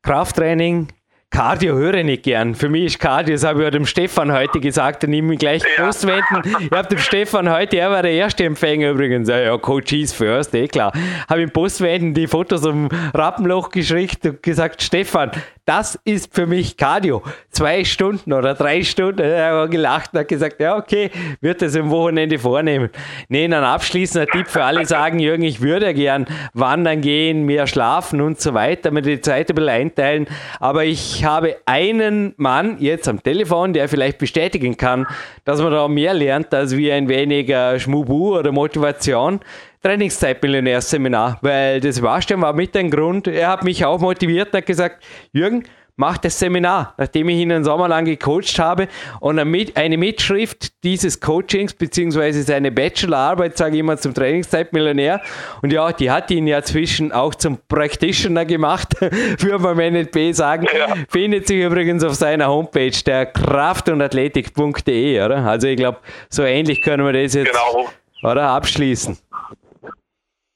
Krafttraining, 0.03 0.87
Cardio 1.31 1.75
höre 1.75 1.93
ich 1.93 2.05
nicht 2.05 2.23
gern. 2.23 2.55
Für 2.55 2.69
mich 2.69 2.85
ist 2.85 2.99
Cardio, 2.99 3.35
das 3.35 3.43
habe 3.43 3.63
ich 3.63 3.69
dem 3.69 3.85
Stefan 3.85 4.31
heute 4.31 4.59
gesagt, 4.59 5.03
und 5.03 5.13
ich 5.13 5.21
mich 5.21 5.37
gleich 5.37 5.61
ja. 5.77 5.85
postwenden. 5.85 6.41
Ich 6.59 6.71
habe 6.71 6.87
dem 6.87 6.97
Stefan 6.97 7.51
heute, 7.51 7.77
er 7.77 7.91
war 7.91 8.01
der 8.01 8.13
erste 8.13 8.45
Empfänger 8.45 8.89
übrigens, 8.89 9.29
ja, 9.29 9.55
Coach 9.57 9.93
is 9.93 10.11
first, 10.11 10.55
eh 10.55 10.67
klar. 10.67 10.91
Habe 11.29 11.43
ihm 11.43 11.51
postwenden 11.51 12.15
die 12.15 12.25
Fotos 12.25 12.65
am 12.65 12.89
Rappenloch 13.13 13.69
geschickt 13.69 14.25
und 14.25 14.41
gesagt, 14.41 14.81
Stefan, 14.81 15.29
das 15.69 15.99
ist 16.03 16.33
für 16.33 16.47
mich 16.47 16.77
Cardio. 16.77 17.21
Zwei 17.51 17.83
Stunden 17.83 18.33
oder 18.33 18.55
drei 18.55 18.81
Stunden. 18.81 19.21
Er 19.21 19.61
hat 19.61 19.69
gelacht 19.69 20.13
und 20.13 20.21
hat 20.21 20.27
gesagt, 20.27 20.59
ja, 20.59 20.75
okay, 20.75 21.11
wird 21.41 21.61
das 21.61 21.75
am 21.75 21.91
Wochenende 21.91 22.39
vornehmen. 22.39 22.89
Nee, 23.27 23.47
dann 23.47 23.63
abschließender 23.63 24.25
Tipp 24.25 24.47
für 24.47 24.63
alle 24.63 24.87
sagen, 24.87 25.19
Jürgen, 25.19 25.43
ich 25.43 25.61
würde 25.61 25.93
gern 25.93 26.25
wandern 26.55 27.01
gehen, 27.01 27.45
mehr 27.45 27.67
schlafen 27.67 28.19
und 28.19 28.41
so 28.41 28.55
weiter, 28.55 28.89
mir 28.89 29.03
die 29.03 29.21
Zeit 29.21 29.51
ein 29.51 29.55
bisschen 29.55 29.69
einteilen. 29.69 30.27
Aber 30.59 30.85
ich 30.85 31.23
habe 31.23 31.57
einen 31.67 32.33
Mann 32.37 32.77
jetzt 32.79 33.07
am 33.07 33.21
Telefon, 33.21 33.73
der 33.73 33.87
vielleicht 33.87 34.17
bestätigen 34.17 34.75
kann, 34.75 35.05
dass 35.45 35.61
man 35.61 35.71
da 35.71 35.87
mehr 35.87 36.15
lernt, 36.15 36.51
als 36.51 36.75
wie 36.75 36.91
ein 36.91 37.07
wenig 37.07 37.53
Schmubu 37.79 38.39
oder 38.39 38.51
Motivation. 38.51 39.39
Trainingszeit-Millionärs-Seminar, 39.83 41.39
weil 41.41 41.79
das 41.79 41.95
Sebastian 41.95 42.41
war 42.41 42.53
mit 42.53 42.75
ein 42.75 42.91
Grund. 42.91 43.27
Er 43.27 43.49
hat 43.49 43.63
mich 43.63 43.85
auch 43.85 43.99
motiviert 43.99 44.49
und 44.49 44.57
hat 44.57 44.65
gesagt, 44.65 45.03
Jürgen, 45.31 45.63
mach 45.99 46.17
das 46.17 46.39
Seminar, 46.39 46.93
nachdem 46.97 47.27
ich 47.27 47.39
ihn 47.39 47.51
einen 47.51 47.65
Sommer 47.65 47.89
lang 47.89 48.05
gecoacht 48.05 48.57
habe 48.57 48.87
und 49.19 49.37
eine 49.37 49.97
Mitschrift 49.97 50.83
dieses 50.85 51.19
Coachings 51.19 51.73
beziehungsweise 51.73 52.41
seine 52.43 52.71
Bachelorarbeit, 52.71 53.57
sage 53.57 53.75
ich 53.75 53.79
immer, 53.81 53.97
zum 53.97 54.13
Trainingszeitmillionär. 54.13 55.21
Und 55.61 55.73
ja, 55.73 55.91
die 55.91 56.09
hat 56.09 56.31
ihn 56.31 56.47
ja 56.47 56.63
zwischen 56.63 57.11
auch 57.11 57.35
zum 57.35 57.57
Practitioner 57.67 58.45
gemacht, 58.45 58.93
würde 59.01 59.59
man 59.59 59.77
im 59.77 59.93
NLP 59.93 60.33
sagen. 60.33 60.67
Ja. 60.73 60.95
Findet 61.09 61.47
sich 61.47 61.59
übrigens 61.59 62.01
auf 62.05 62.15
seiner 62.15 62.47
Homepage, 62.47 62.97
der 63.05 63.25
kraft- 63.25 63.89
und 63.89 64.01
athletik.de, 64.01 65.21
oder? 65.21 65.45
Also 65.45 65.67
ich 65.67 65.75
glaube, 65.75 65.97
so 66.29 66.43
ähnlich 66.43 66.81
können 66.81 67.05
wir 67.05 67.11
das 67.11 67.33
jetzt 67.33 67.51
genau. 67.51 67.89
oder, 68.23 68.47
abschließen. 68.47 69.17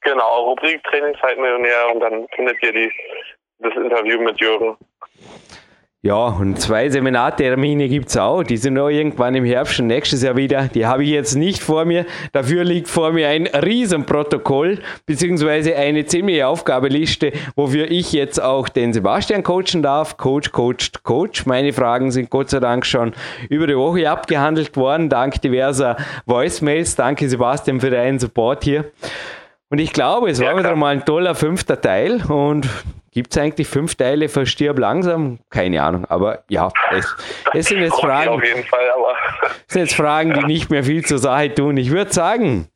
Genau, 0.04 0.50
Rubrik 0.50 0.84
Trainingszeitmillionär 0.84 1.94
und 1.94 2.00
dann 2.02 2.28
findet 2.36 2.62
ihr 2.62 2.74
die, 2.74 2.92
das 3.60 3.74
Interview 3.76 4.22
mit 4.22 4.40
Jürgen. 4.40 4.78
Ja, 6.06 6.26
und 6.26 6.60
zwei 6.60 6.90
Seminartermine 6.90 7.88
gibt 7.88 8.10
es 8.10 8.18
auch. 8.18 8.44
Die 8.44 8.58
sind 8.58 8.74
noch 8.74 8.90
irgendwann 8.90 9.36
im 9.36 9.46
Herbst 9.46 9.80
und 9.80 9.88
nächstes 9.88 10.22
Jahr 10.22 10.36
wieder. 10.36 10.68
Die 10.68 10.86
habe 10.86 11.06
ich 11.06 11.10
jetzt 11.12 11.36
nicht 11.36 11.64
vor 11.64 11.86
mir. 11.86 12.06
Dafür 12.34 12.66
liegt 12.66 12.90
vor 12.90 13.14
mir 13.14 13.30
ein 13.30 13.48
Riesenprotokoll, 13.48 14.80
beziehungsweise 15.06 15.78
eine 15.78 16.06
ziemliche 16.06 16.46
Aufgabeliste, 16.46 17.32
wofür 17.56 17.90
ich 17.90 18.12
jetzt 18.12 18.44
auch 18.44 18.68
den 18.68 18.92
Sebastian 18.92 19.44
coachen 19.44 19.82
darf. 19.82 20.18
Coach, 20.18 20.52
Coach, 20.52 20.92
Coach. 21.04 21.46
Meine 21.46 21.72
Fragen 21.72 22.12
sind 22.12 22.30
Gott 22.30 22.50
sei 22.50 22.60
Dank 22.60 22.86
schon 22.86 23.14
über 23.48 23.66
die 23.66 23.78
Woche 23.78 24.10
abgehandelt 24.10 24.76
worden, 24.76 25.08
dank 25.08 25.42
diverser 25.42 25.96
Voicemails. 26.26 26.98
Danke 26.98 27.30
Sebastian 27.30 27.80
für 27.80 27.92
deinen 27.92 28.20
Support 28.20 28.66
hier. 28.66 28.92
Und 29.74 29.80
ich 29.80 29.92
glaube, 29.92 30.30
es 30.30 30.40
war 30.40 30.56
wieder 30.56 30.76
mal 30.76 30.90
ein 30.90 31.04
toller 31.04 31.34
fünfter 31.34 31.82
Teil 31.82 32.22
und 32.28 32.70
Gibt 33.10 33.32
es 33.32 33.42
eigentlich 33.42 33.68
fünf 33.68 33.96
Teile 33.96 34.30
für 34.30 34.46
Stirb 34.46 34.78
langsam? 34.78 35.40
Keine 35.50 35.82
Ahnung, 35.82 36.06
aber 36.06 36.44
ja, 36.48 36.70
es, 36.92 37.16
es 37.54 37.66
sind 37.68 37.82
jetzt 37.82 38.00
Fragen. 38.00 38.40
Fall, 38.40 38.80
sind 39.66 39.82
jetzt 39.82 39.96
Fragen, 39.96 40.34
die 40.34 40.46
nicht 40.46 40.70
mehr 40.70 40.84
viel 40.84 41.04
zur 41.04 41.18
Sache 41.18 41.54
tun. 41.54 41.78
Ich 41.78 41.90
würde 41.90 42.14
sagen, 42.14 42.68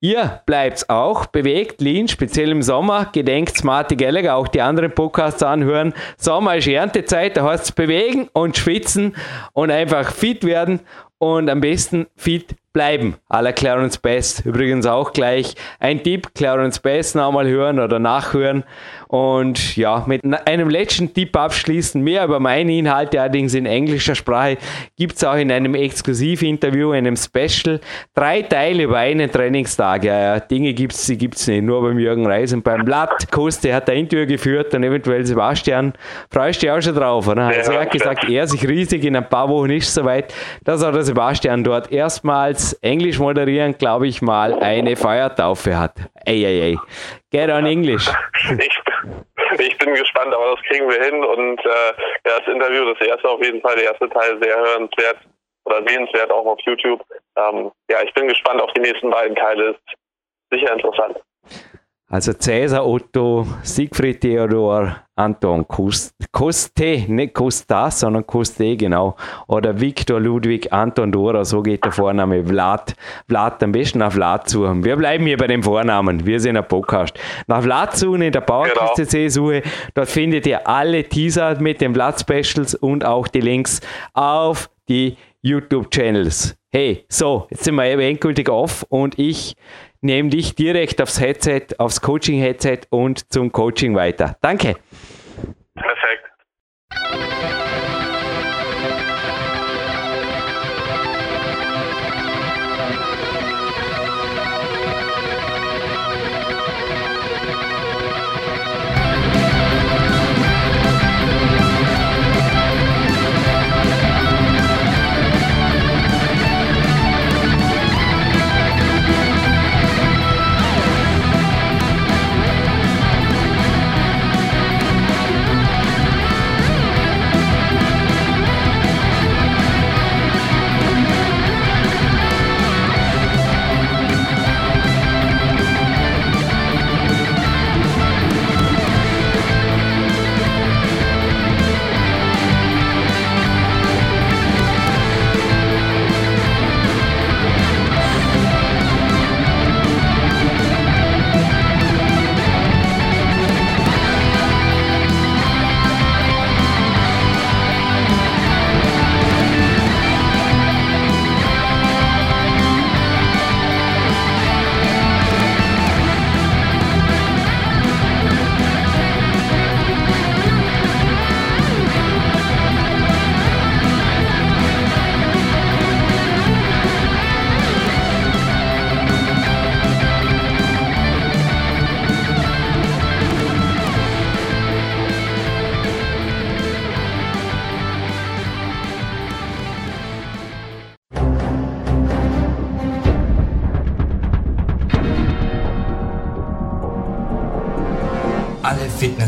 Ihr 0.00 0.40
bleibt 0.46 0.90
auch 0.90 1.26
bewegt, 1.26 1.80
lean, 1.80 2.08
speziell 2.08 2.50
im 2.50 2.62
Sommer. 2.62 3.10
Gedenkt 3.12 3.56
Smarty 3.56 3.94
Gallagher, 3.94 4.34
auch 4.34 4.48
die 4.48 4.60
anderen 4.60 4.92
Podcasts 4.92 5.42
anhören. 5.44 5.94
Sommer 6.16 6.56
ist 6.56 6.66
Erntezeit, 6.66 7.36
da 7.36 7.44
heißt 7.44 7.64
es 7.64 7.72
bewegen 7.72 8.28
und 8.32 8.56
schwitzen 8.56 9.14
und 9.52 9.70
einfach 9.70 10.10
fit 10.10 10.44
werden 10.44 10.80
und 11.18 11.48
am 11.48 11.60
besten 11.60 12.06
fit 12.16 12.56
bleiben. 12.72 13.16
Aller 13.28 13.52
Clarence 13.52 13.98
Best. 13.98 14.46
Übrigens 14.46 14.86
auch 14.86 15.12
gleich 15.12 15.54
ein 15.78 16.02
Tipp, 16.02 16.34
Clarence 16.34 16.78
Best 16.78 17.16
nochmal 17.16 17.48
hören 17.48 17.80
oder 17.80 17.98
nachhören. 17.98 18.64
Und 19.08 19.76
ja, 19.76 20.04
mit 20.06 20.22
einem 20.46 20.70
letzten 20.70 21.12
Tipp 21.12 21.36
abschließen. 21.36 22.00
Mehr 22.00 22.24
über 22.24 22.38
meine 22.38 22.72
Inhalte 22.72 23.20
allerdings 23.20 23.54
in 23.54 23.66
englischer 23.66 24.14
Sprache 24.14 24.56
gibt 24.96 25.16
es 25.16 25.24
auch 25.24 25.34
in 25.34 25.50
einem 25.50 25.74
Exklusivinterview, 25.74 26.92
einem 26.92 27.16
Special. 27.16 27.80
Drei 28.14 28.42
Teile 28.42 28.84
über 28.84 28.98
einen 28.98 29.30
Trainingstag. 29.30 30.04
Ja, 30.04 30.20
ja, 30.20 30.40
Dinge 30.40 30.72
gibt 30.74 30.92
es, 30.92 31.06
die 31.06 31.18
gibt 31.18 31.36
es 31.36 31.48
nicht. 31.48 31.64
Nur 31.64 31.82
beim 31.82 31.98
Jürgen 31.98 32.24
Reis 32.24 32.52
und 32.52 32.62
beim 32.62 32.84
Blatt. 32.84 33.30
Koste 33.32 33.74
hat 33.74 33.88
der 33.88 33.96
Interview 33.96 34.26
geführt 34.26 34.72
und 34.74 34.84
eventuell 34.84 35.26
Sebastian. 35.26 35.92
Freust 36.30 36.62
du 36.62 36.66
dich 36.66 36.70
auch 36.70 36.80
schon 36.80 36.94
drauf, 36.94 37.26
oder? 37.26 37.46
Also 37.46 37.72
er 37.72 37.80
hat 37.80 37.90
gesagt, 37.90 38.28
er 38.28 38.46
sich 38.46 38.66
riesig 38.68 39.04
in 39.04 39.16
ein 39.16 39.28
paar 39.28 39.48
Wochen 39.48 39.70
ist 39.70 39.92
soweit, 39.92 40.32
dass 40.62 40.84
auch 40.84 40.92
der 40.92 41.02
Sebastian 41.02 41.64
dort 41.64 41.90
erstmals 41.90 42.59
Englisch 42.82 43.18
moderieren, 43.18 43.76
glaube 43.76 44.06
ich 44.08 44.22
mal, 44.22 44.54
eine 44.60 44.96
Feiertaufe 44.96 45.78
hat. 45.78 45.94
Ey, 46.24 46.44
ey, 46.44 46.60
ey. 46.60 46.78
Get 47.30 47.50
on 47.50 47.66
English. 47.66 48.08
Ich, 48.58 48.80
ich 49.58 49.78
bin 49.78 49.94
gespannt, 49.94 50.34
aber 50.34 50.54
das 50.54 50.64
kriegen 50.66 50.88
wir 50.88 51.02
hin. 51.02 51.24
Und 51.24 51.58
äh, 51.64 51.92
das 52.24 52.40
Interview, 52.46 52.92
das 52.92 53.06
erste 53.06 53.28
auf 53.28 53.42
jeden 53.44 53.60
Fall, 53.60 53.76
der 53.76 53.84
erste 53.84 54.08
Teil 54.08 54.38
sehr 54.42 54.56
hörenswert 54.56 55.18
oder 55.64 55.82
sehenswert 55.86 56.30
auch 56.30 56.46
auf 56.46 56.58
YouTube. 56.66 57.02
Ähm, 57.36 57.70
ja, 57.90 58.02
ich 58.02 58.12
bin 58.14 58.28
gespannt 58.28 58.60
auf 58.60 58.72
die 58.74 58.80
nächsten 58.80 59.10
beiden 59.10 59.36
Teile. 59.36 59.70
Ist 59.70 59.80
sicher 60.50 60.72
interessant. 60.72 61.16
Also 62.12 62.32
Cäsar, 62.32 62.84
Otto, 62.84 63.46
Siegfried 63.62 64.20
Theodor, 64.20 64.96
Anton 65.14 65.64
Koste, 65.68 67.04
nicht 67.06 67.34
Costa, 67.34 67.88
sondern 67.88 68.26
Koste, 68.26 68.76
genau. 68.76 69.14
Oder 69.46 69.80
Viktor 69.80 70.18
Ludwig 70.18 70.72
Anton 70.72 71.12
Dora, 71.12 71.44
so 71.44 71.62
geht 71.62 71.84
der 71.84 71.92
Vorname. 71.92 72.44
Vlad, 72.44 72.96
Vlad, 73.28 73.62
am 73.62 73.70
besten 73.70 74.00
nach 74.00 74.10
Vlad 74.10 74.50
suchen. 74.50 74.82
Wir 74.82 74.96
bleiben 74.96 75.24
hier 75.24 75.36
bei 75.36 75.46
dem 75.46 75.62
Vornamen. 75.62 76.26
Wir 76.26 76.40
sind 76.40 76.56
ein 76.56 76.66
Podcast. 76.66 77.16
Nach 77.46 77.62
Vlad 77.62 77.96
suchen 77.96 78.22
in 78.22 78.32
der 78.32 78.40
Powercast 78.40 78.96
genau. 78.96 79.28
suche. 79.28 79.62
Dort 79.94 80.08
findet 80.08 80.46
ihr 80.48 80.66
alle 80.66 81.04
Teaser 81.04 81.60
mit 81.60 81.80
den 81.80 81.94
Vlad 81.94 82.18
Specials 82.18 82.74
und 82.74 83.04
auch 83.04 83.28
die 83.28 83.40
Links 83.40 83.80
auf 84.14 84.68
die 84.88 85.16
YouTube-Channels. 85.42 86.56
Hey, 86.72 87.04
so, 87.08 87.46
jetzt 87.50 87.64
sind 87.64 87.76
wir 87.76 87.84
eben 87.84 88.02
endgültig 88.02 88.48
off 88.48 88.84
und 88.88 89.16
ich 89.16 89.56
nehme 90.00 90.30
dich 90.30 90.54
direkt 90.54 91.00
aufs 91.02 91.20
Headset, 91.20 91.66
aufs 91.78 92.00
Coaching-Headset 92.00 92.80
und 92.90 93.32
zum 93.32 93.52
Coaching 93.52 93.94
weiter. 93.94 94.36
Danke. 94.40 94.76
Perfekt. 95.74 96.19